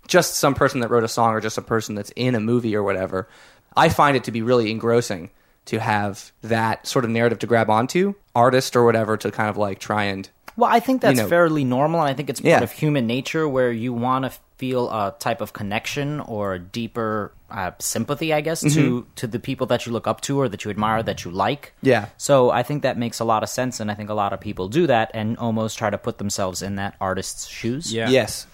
just 0.07 0.35
some 0.35 0.55
person 0.55 0.81
that 0.81 0.89
wrote 0.91 1.03
a 1.05 1.09
song 1.09 1.33
or 1.33 1.41
just 1.41 1.59
a 1.59 1.63
person 1.63 1.95
that's 1.95 2.13
in 2.15 2.35
a 2.35 2.41
movie 2.41 2.77
or 2.77 2.83
whatever. 2.83 3.29
I 3.77 3.89
find 3.89 4.17
it 4.17 4.25
to 4.25 4.31
be 4.33 4.43
really 4.43 4.71
engrossing 4.71 5.31
to 5.67 5.81
have 5.81 6.31
that 6.43 6.87
sort 6.87 7.05
of 7.05 7.11
narrative 7.11 7.39
to 7.41 7.47
grab 7.47 7.69
onto 7.71 8.15
artist 8.35 8.77
or 8.77 8.85
whatever 8.85 9.17
to 9.17 9.31
kind 9.33 9.49
of 9.51 9.57
like 9.57 9.79
try 9.81 10.05
and 10.05 10.29
Well, 10.57 10.71
I 10.71 10.79
think 10.81 11.01
that's 11.03 11.19
know- 11.19 11.29
fairly 11.29 11.65
normal, 11.65 12.01
and 12.01 12.09
I 12.09 12.15
think 12.15 12.31
it's 12.31 12.41
part 12.41 12.49
Yeah. 12.51 12.63
of 12.63 12.71
human 12.71 13.07
nature 13.07 13.49
where 13.49 13.73
you 13.73 13.93
want 13.93 14.27
to 14.31 14.39
feel 14.57 14.89
a 14.91 15.15
type 15.19 15.41
of 15.41 15.53
connection 15.53 16.21
or 16.21 16.55
a 16.55 16.59
deeper 16.59 17.33
uh, 17.51 17.73
sympathy, 17.79 18.33
I 18.33 18.41
guess, 18.41 18.61
to 18.75 19.07
to 19.17 19.27
the 19.27 19.39
people 19.39 19.67
that 19.69 19.87
you 19.87 19.93
look 19.93 20.07
up 20.07 20.21
to 20.23 20.41
or 20.41 20.49
that 20.49 20.65
you 20.65 20.71
admire, 20.71 21.03
that 21.03 21.25
you 21.25 21.31
like. 21.31 21.73
Yeah. 21.83 22.07
So 22.17 22.51
I 22.51 22.63
think 22.63 22.83
that 22.83 22.99
makes 22.99 23.21
a 23.21 23.25
lot 23.25 23.43
of 23.43 23.49
sense, 23.49 23.81
and 23.81 23.91
I 23.91 23.95
think 23.95 24.11
a 24.11 24.15
lot 24.15 24.33
of 24.33 24.41
people 24.41 24.69
do 24.69 24.87
that 24.87 25.11
and 25.15 25.37
almost 25.39 25.79
try 25.79 25.91
to 25.91 25.99
put 25.99 26.19
themselves 26.19 26.63
in 26.63 26.77
that 26.77 26.97
artist's 27.01 27.47
shoes. 27.47 27.93
Yeah. 27.93 28.09
yes 28.09 28.47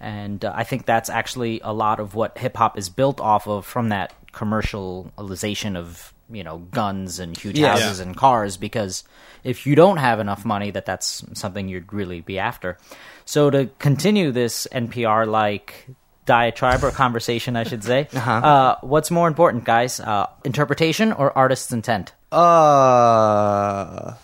And 0.00 0.44
uh, 0.44 0.52
I 0.54 0.64
think 0.64 0.86
that's 0.86 1.10
actually 1.10 1.60
a 1.64 1.72
lot 1.72 1.98
of 2.00 2.14
what 2.14 2.38
hip 2.38 2.56
hop 2.56 2.78
is 2.78 2.88
built 2.88 3.20
off 3.20 3.48
of 3.48 3.66
from 3.66 3.88
that 3.88 4.12
commercialization 4.32 5.76
of 5.76 6.14
you 6.30 6.44
know 6.44 6.58
guns 6.58 7.18
and 7.18 7.36
huge 7.36 7.58
Yeah. 7.58 7.72
houses 7.72 8.00
and 8.00 8.16
cars. 8.16 8.56
Because 8.56 9.04
if 9.44 9.66
you 9.66 9.74
don't 9.74 9.96
have 9.98 10.20
enough 10.20 10.44
money, 10.44 10.70
that 10.70 10.86
that's 10.86 11.24
something 11.34 11.68
you'd 11.68 11.92
really 11.92 12.20
be 12.20 12.38
after. 12.38 12.78
So 13.24 13.50
to 13.50 13.66
continue 13.78 14.32
this 14.32 14.66
NPR 14.72 15.26
like 15.26 15.86
diatribe 16.26 16.84
or 16.84 16.90
conversation, 16.90 17.56
I 17.56 17.64
should 17.64 17.82
say, 17.84 18.08
Uh-huh. 18.14 18.30
uh, 18.32 18.76
what's 18.82 19.10
more 19.10 19.28
important, 19.28 19.64
guys? 19.64 19.98
Uh, 20.00 20.26
interpretation 20.44 21.12
or 21.12 21.36
artist's 21.36 21.72
intent? 21.72 22.12
Uh, 22.30 24.14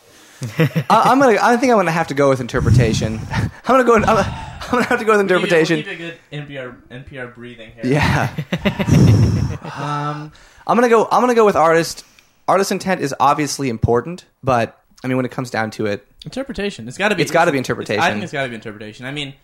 I, 0.58 1.02
I'm 1.06 1.18
gonna. 1.18 1.38
I 1.40 1.56
think 1.56 1.72
I'm 1.72 1.78
gonna 1.78 1.90
have 1.90 2.08
to 2.08 2.14
go 2.14 2.28
with 2.28 2.40
interpretation. 2.40 3.20
I'm 3.32 3.50
gonna 3.66 3.84
go. 3.84 3.96
I'm, 3.96 4.04
I'm 4.08 4.70
gonna 4.70 4.84
have 4.84 4.98
to 4.98 5.04
go 5.04 5.12
with 5.12 5.20
interpretation. 5.20 5.76
We'll 5.76 5.84
keep 5.84 5.94
a 5.94 5.96
good 5.96 6.48
NPR 6.48 6.76
NPR 6.90 7.34
breathing 7.34 7.72
here. 7.72 7.82
Yeah. 7.84 8.34
Um. 9.64 10.30
I'm 10.66 10.76
gonna 10.76 10.88
go. 10.90 11.08
I'm 11.10 11.22
gonna 11.22 11.34
go 11.34 11.46
with 11.46 11.56
artist. 11.56 12.04
Artist 12.46 12.70
intent 12.70 13.00
is 13.00 13.14
obviously 13.18 13.70
important, 13.70 14.26
but 14.42 14.78
I 15.02 15.06
mean, 15.06 15.16
when 15.16 15.24
it 15.24 15.30
comes 15.30 15.50
down 15.50 15.70
to 15.72 15.86
it, 15.86 16.06
Interpretation. 16.24 16.88
It's 16.88 16.96
got 16.96 17.10
to 17.10 17.14
be. 17.14 17.22
It's 17.22 17.30
gotta 17.30 17.52
be 17.52 17.58
interpretation. 17.58 18.02
I 18.02 18.10
think 18.10 18.22
it's 18.22 18.32
got 18.32 18.44
to 18.44 18.48
be 18.48 18.54
interpretation. 18.54 19.04
I 19.04 19.10
mean, 19.10 19.34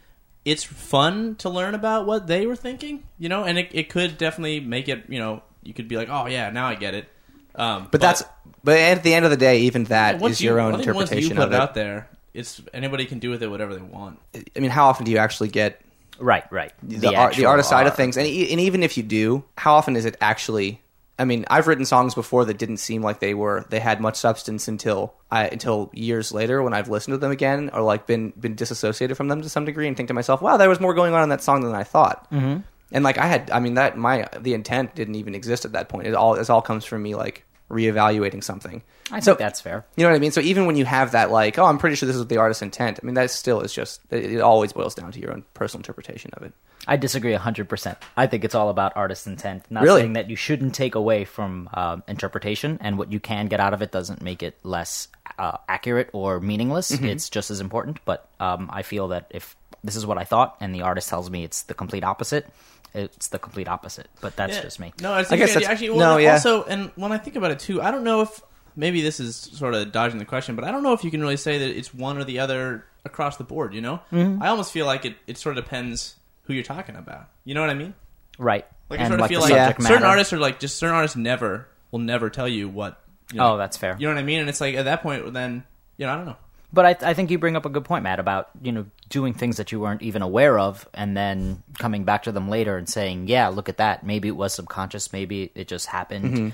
it's 0.45 0.65
fun 0.65 1.37
to 1.37 1.51
learn 1.51 1.75
about 1.75 2.07
what 2.07 2.27
they 2.27 2.47
were 2.47 2.57
thinking, 2.57 3.05
you 3.19 3.29
know, 3.29 3.45
and 3.45 3.59
it, 3.59 3.69
it 3.73 3.91
could 3.91 4.17
definitely 4.17 4.61
make 4.61 4.89
it. 4.89 5.05
You 5.09 5.19
know, 5.19 5.43
you 5.63 5.75
could 5.75 5.89
be 5.89 5.97
like, 5.97 6.09
oh 6.09 6.27
yeah, 6.27 6.49
now 6.51 6.67
I 6.67 6.75
get 6.75 6.95
it. 6.95 7.09
Um, 7.55 7.89
but, 7.91 8.01
that's. 8.01 8.23
But 8.63 8.79
at 8.79 9.03
the 9.03 9.15
end 9.15 9.25
of 9.25 9.31
the 9.31 9.37
day, 9.37 9.61
even 9.63 9.85
that 9.85 10.17
is 10.17 10.21
once 10.23 10.41
you- 10.41 10.51
your 10.51 10.61
own 10.61 10.75
I 10.75 10.77
think 10.83 10.95
once 10.95 11.11
interpretation 11.11 11.31
you 11.31 11.37
put 11.37 11.45
of 11.47 11.53
it 11.53 11.57
it. 11.57 11.61
out 11.61 11.75
there. 11.75 12.09
It's 12.35 12.61
anybody 12.73 13.07
can 13.07 13.19
do 13.19 13.31
with 13.31 13.43
it 13.43 13.49
whatever 13.49 13.75
they 13.75 13.81
want. 13.83 14.19
I 14.57 14.61
mean, 14.61 14.71
how 14.71 14.87
often 14.87 15.05
do 15.05 15.11
you 15.11 15.19
actually 15.19 15.49
get 15.49 15.81
Right, 16.19 16.45
right. 16.53 16.73
the, 16.83 17.07
art, 17.09 17.15
the 17.15 17.17
actual 17.17 17.47
artist 17.49 17.69
side 17.71 17.87
of 17.87 17.93
art. 17.93 17.97
things. 17.97 18.17
And, 18.17 18.27
e- 18.27 18.51
and 18.53 18.61
even 18.61 18.83
if 18.83 18.97
you 18.97 19.03
do, 19.03 19.45
how 19.57 19.75
often 19.75 19.97
is 19.97 20.05
it 20.05 20.17
actually? 20.21 20.81
I 21.19 21.25
mean, 21.25 21.45
I've 21.51 21.67
written 21.67 21.85
songs 21.85 22.15
before 22.15 22.45
that 22.47 22.57
didn't 22.59 22.77
seem 22.79 23.03
like 23.03 23.21
they 23.21 23.35
were 23.35 23.67
they 23.69 23.79
had 23.81 24.01
much 24.01 24.17
substance 24.17 24.69
until 24.69 25.13
I 25.31 25.49
until 25.49 25.91
years 25.93 26.33
later 26.33 26.63
when 26.63 26.73
I've 26.73 26.89
listened 26.89 27.15
to 27.15 27.19
them 27.19 27.31
again 27.31 27.71
or 27.75 27.83
like 27.83 28.07
been 28.07 28.33
been 28.39 28.55
disassociated 28.55 29.17
from 29.17 29.29
them 29.29 29.43
to 29.43 29.49
some 29.49 29.65
degree 29.67 29.87
and 29.89 29.97
think 29.97 30.07
to 30.09 30.15
myself, 30.15 30.41
wow, 30.41 30.57
there 30.57 30.69
was 30.69 30.81
more 30.81 30.95
going 30.95 31.13
on 31.15 31.23
in 31.23 31.29
that 31.31 31.43
song 31.43 31.61
than 31.63 31.75
I 31.75 31.85
thought. 31.85 32.31
Mm-hmm. 32.31 32.61
And 32.93 33.05
like 33.05 33.19
I 33.19 33.27
had, 33.27 33.51
I 33.51 33.61
mean 33.61 33.75
that 33.75 33.99
my 33.99 34.29
the 34.39 34.55
intent 34.55 34.95
didn't 34.95 35.17
even 35.17 35.35
exist 35.35 35.65
at 35.65 35.73
that 35.73 35.89
point. 35.89 36.07
It 36.07 36.15
all 36.15 36.37
it 36.37 36.49
all 36.49 36.63
comes 36.63 36.85
from 36.87 37.03
me 37.03 37.15
like 37.15 37.45
reevaluating 37.71 38.45
something. 38.45 38.83
I 39.09 39.14
think 39.14 39.25
So- 39.25 39.35
that's 39.35 39.61
fair. 39.61 39.87
You 39.97 40.05
know 40.05 40.11
what 40.11 40.16
I 40.16 40.21
mean? 40.21 40.33
So 40.33 40.41
even 40.41 40.66
when 40.66 40.77
you 40.77 40.85
have 40.85 41.12
that, 41.12 41.31
like, 41.31 41.59
oh, 41.59 41.64
I'm 41.64 41.79
pretty 41.79 41.97
sure 41.97 42.07
this 42.07 42.16
is 42.16 42.27
the 42.27 42.37
artist's 42.37 42.62
intent. 42.62 43.01
I 43.03 43.07
mean, 43.07 43.14
that 43.14 43.31
still 43.31 43.61
is 43.62 43.73
just. 43.73 44.01
It, 44.11 44.41
always 44.41 44.73
boils 44.73 44.95
down 44.95 45.12
to 45.12 45.21
your 45.21 45.33
own 45.33 45.45
personal 45.55 45.81
interpretation 45.81 46.31
of 46.35 46.43
it. 46.43 46.53
I 46.87 46.97
disagree 46.97 47.35
100%. 47.35 47.97
I 48.16 48.27
think 48.27 48.45
it's 48.45 48.55
all 48.55 48.68
about 48.71 48.93
artist 48.97 49.27
intent. 49.27 49.64
Not 49.71 49.83
Really? 49.83 50.01
saying 50.03 50.12
that 50.14 50.31
you 50.31 50.37
shouldn't 50.37 50.75
take 50.75 50.95
away 50.95 51.25
from 51.25 51.68
um, 51.75 52.03
interpretation, 52.09 52.79
and 52.81 52.99
what 52.99 53.12
you 53.12 53.21
can 53.21 53.47
get 53.47 53.61
out 53.61 53.75
of 53.75 53.83
it 53.83 53.93
doesn't 53.93 54.23
make 54.23 54.43
it 54.43 54.59
less 54.62 55.09
uh, 55.39 55.59
accurate 55.68 56.11
or 56.12 56.41
meaningless. 56.41 56.91
Mm-hmm. 56.91 57.05
It's 57.07 57.29
just 57.31 57.51
as 57.51 57.61
important. 57.61 57.99
But 58.05 58.29
um, 58.41 58.68
I 58.73 58.83
feel 58.83 59.09
that 59.09 59.27
if 59.31 59.57
this 59.85 59.97
is 59.97 60.07
what 60.07 60.18
I 60.18 60.25
thought, 60.25 60.57
and 60.61 60.75
the 60.75 60.83
artist 60.83 61.09
tells 61.09 61.31
me 61.31 61.45
it's 61.45 61.62
the 61.62 61.75
complete 61.75 62.05
opposite, 62.05 62.47
it's 62.95 63.28
the 63.28 63.38
complete 63.38 63.68
opposite. 63.68 64.09
But 64.20 64.36
that's 64.36 64.57
Yeah. 64.57 64.62
just 64.62 64.80
me. 64.80 64.93
No, 65.01 65.12
I, 65.12 65.20
I 65.20 65.36
guess 65.36 65.55
that's- 65.55 65.66
actually 65.70 65.91
well, 65.91 65.99
no, 65.99 66.11
no, 66.12 66.16
yeah. 66.18 66.32
Also, 66.34 66.64
and 66.64 66.91
when 66.97 67.12
I 67.12 67.18
think 67.18 67.36
about 67.36 67.51
it 67.51 67.59
too, 67.61 67.80
I 67.82 67.91
don't 67.91 68.05
know 68.05 68.20
if 68.22 68.41
maybe 68.76 69.03
this 69.03 69.20
is 69.20 69.36
sort 69.36 69.74
of 69.74 69.93
dodging 69.93 70.18
the 70.18 70.24
question, 70.24 70.55
but 70.57 70.64
I 70.64 70.70
don't 70.70 70.82
know 70.82 70.93
if 70.93 71.05
you 71.05 71.11
can 71.11 71.20
really 71.20 71.36
say 71.36 71.59
that 71.59 71.68
it's 71.76 71.93
one 71.95 72.18
or 72.18 72.24
the 72.24 72.38
other 72.41 72.84
across 73.05 73.36
the 73.36 73.45
board. 73.45 73.74
You 73.74 73.80
know, 73.80 74.01
Mm-hmm. 74.12 74.43
I 74.43 74.49
almost 74.49 74.72
feel 74.72 74.86
like 74.86 75.05
it, 75.05 75.16
it 75.26 75.38
sort 75.38 75.57
of 75.59 75.64
depends 75.64 76.16
who 76.45 76.55
you're 76.55 76.62
talking 76.64 76.97
about. 76.97 77.28
You 77.45 77.55
know 77.55 77.61
what 77.61 77.70
I 77.70 77.74
mean? 77.74 77.95
Right. 78.38 78.66
Like 78.88 79.01
I 79.01 79.05
and 79.05 79.11
sort 79.12 79.20
of 79.20 79.22
like 79.22 79.28
feel 79.30 79.41
like 79.41 79.51
subject 79.51 79.82
certain 79.82 79.95
matter. 80.03 80.07
artists 80.07 80.32
are 80.32 80.38
like 80.38 80.59
just 80.59 80.76
certain 80.76 80.97
artists 80.97 81.16
never 81.16 81.68
will 81.91 81.99
never 82.01 82.28
tell 82.30 82.49
you 82.49 82.68
what. 82.68 83.01
You 83.32 83.38
know, 83.38 83.55
Oh, 83.55 83.57
that's 83.57 83.76
fair. 83.76 83.97
You 83.99 84.09
know 84.09 84.14
what 84.14 84.20
I 84.20 84.24
mean? 84.24 84.41
And 84.41 84.49
it's 84.49 84.61
like 84.61 84.74
at 84.74 84.86
that 84.86 85.03
point, 85.03 85.32
then 85.32 85.62
you 85.97 86.07
know 86.07 86.12
I 86.12 86.16
don't 86.16 86.26
know. 86.26 86.36
But 86.73 86.87
I, 86.87 87.11
I 87.11 87.14
think 87.14 87.31
you 87.31 87.39
bring 87.39 87.57
up 87.57 87.66
a 87.66 87.68
good 87.68 87.85
point, 87.85 88.05
Matt, 88.05 88.21
about 88.21 88.51
you 88.62 88.73
know 88.73 88.87
doing 89.09 89.35
things 89.35 89.57
that 89.57 89.73
you 89.73 89.81
weren't 89.81 90.03
even 90.03 90.23
aware 90.23 90.59
of, 90.59 90.89
and 90.95 91.16
then 91.16 91.62
coming 91.79 92.05
back 92.05 92.25
to 92.25 92.33
them 92.33 92.49
later 92.49 92.77
and 92.77 92.89
saying, 92.89 93.27
"Yeah, 93.29 93.49
look 93.49 93.68
at 93.68 93.79
that. 93.79 94.05
Maybe 94.05 94.29
it 94.29 94.37
was 94.37 94.55
subconscious. 94.55 95.12
Maybe 95.12 95.51
it 95.55 95.66
just 95.68 95.87
happened 95.87 96.53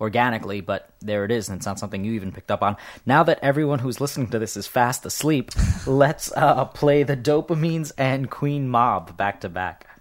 organically, 0.00 0.60
but 0.60 0.90
there 1.00 1.24
it 1.24 1.30
is, 1.30 1.48
and 1.48 1.56
it's 1.56 1.66
not 1.66 1.78
something 1.78 2.04
you 2.04 2.12
even 2.12 2.30
picked 2.30 2.50
up 2.50 2.62
on." 2.62 2.76
Now 3.04 3.24
that 3.24 3.40
everyone 3.42 3.80
who's 3.80 4.00
listening 4.00 4.28
to 4.28 4.38
this 4.38 4.56
is 4.56 4.68
fast 4.68 5.04
asleep, 5.04 5.50
let's 5.86 6.30
uh, 6.36 6.64
play 6.66 7.02
the 7.02 7.16
Dopamines 7.16 7.90
and 7.98 8.30
Queen 8.30 8.68
Mob 8.68 9.16
back 9.16 9.40
to 9.40 9.48
back. 9.48 9.95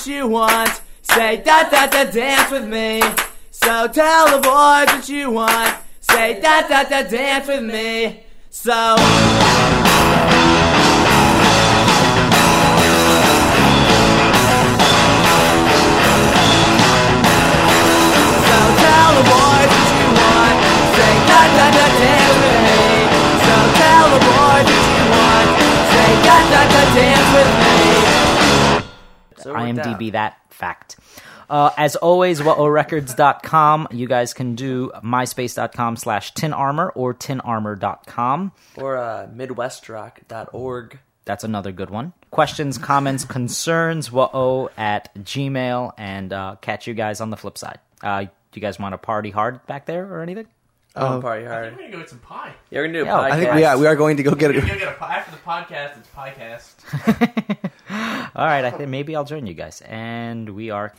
What 0.00 0.06
you 0.06 0.26
want. 0.28 0.80
Say 1.02 1.42
da 1.44 1.68
da 1.68 1.86
da 1.86 2.04
dance 2.04 2.50
with 2.50 2.66
me. 2.66 3.02
So 3.50 3.86
tell 3.88 4.30
the 4.30 4.40
boys 4.40 4.86
what 4.94 5.08
you 5.10 5.30
want. 5.30 5.76
Say 6.00 6.40
da 6.40 6.62
da 6.62 6.84
da 6.84 7.02
dance 7.02 7.46
with 7.46 7.62
me. 7.62 8.24
So 8.50 8.72
tell 8.72 8.96
the 19.18 19.24
boys 19.28 19.68
that 19.68 19.88
you 20.00 20.08
want, 20.16 20.56
say 20.96 21.14
that 21.28 21.48
that 21.56 21.72
the 21.76 21.86
dance 22.00 22.36
with 22.40 22.60
me. 22.64 22.80
So 23.44 23.54
tell 23.76 24.06
the 24.14 24.20
boys 24.24 24.64
what 24.64 24.86
you 24.96 25.04
want. 25.12 25.48
Say 25.92 26.10
da 26.24 26.36
da 26.52 26.62
da 26.72 26.82
dance 26.94 27.30
with 27.34 27.52
me. 27.64 27.69
So. 29.42 29.54
IMDb 29.54 30.12
that 30.12 30.38
fact. 30.50 30.96
Uh, 31.48 31.70
as 31.76 31.96
always, 31.96 32.40
whaorecords.com. 32.40 33.88
You 33.90 34.06
guys 34.06 34.32
can 34.32 34.54
do 34.54 34.92
myspace.com 35.02 35.96
slash 35.96 36.32
tinarmor 36.34 36.92
or 36.94 37.12
tinarmor.com. 37.12 38.52
Or 38.76 38.96
uh, 38.96 39.28
midwestrock.org. 39.34 40.98
That's 41.24 41.44
another 41.44 41.72
good 41.72 41.90
one. 41.90 42.12
Questions, 42.30 42.78
comments, 42.78 43.24
concerns, 43.24 44.12
whoa 44.12 44.70
at 44.76 45.12
gmail, 45.14 45.92
and 45.98 46.32
uh, 46.32 46.56
catch 46.60 46.86
you 46.86 46.94
guys 46.94 47.20
on 47.20 47.30
the 47.30 47.36
flip 47.36 47.58
side. 47.58 47.78
Uh, 48.02 48.22
do 48.22 48.28
you 48.54 48.62
guys 48.62 48.78
want 48.78 48.92
to 48.92 48.98
party 48.98 49.30
hard 49.30 49.64
back 49.66 49.86
there 49.86 50.12
or 50.12 50.22
anything? 50.22 50.46
Oh, 50.96 51.20
party 51.20 51.46
I 51.46 51.48
hard. 51.48 51.64
think 51.66 51.76
we're 51.76 51.82
gonna 51.84 51.92
go 51.92 51.98
get 52.00 52.10
some 52.10 52.18
pie. 52.18 52.52
Yeah, 52.70 52.80
we're 52.80 52.86
gonna 52.88 52.98
do 52.98 53.02
a 53.02 53.06
Yeah, 53.06 53.12
podcast. 53.12 53.30
I 53.30 53.38
think 53.40 53.60
yeah, 53.60 53.76
we 53.76 53.86
are 53.86 53.96
going 53.96 54.16
to 54.16 54.22
go 54.22 54.34
get 54.34 54.50
it. 54.50 54.56
We're 54.56 54.64
it. 54.64 54.66
gonna 54.68 54.78
get 54.80 54.88
a 54.88 54.96
pie 54.98 55.16
after 55.16 55.30
the 55.32 55.38
podcast. 55.38 55.98
It's 55.98 56.08
piecast. 56.10 57.70
All 58.36 58.44
right, 58.46 58.64
I 58.64 58.70
think 58.70 58.88
maybe 58.88 59.14
I'll 59.14 59.24
join 59.24 59.46
you 59.46 59.54
guys. 59.54 59.82
And 59.82 60.50
we 60.50 60.70
are. 60.70 60.92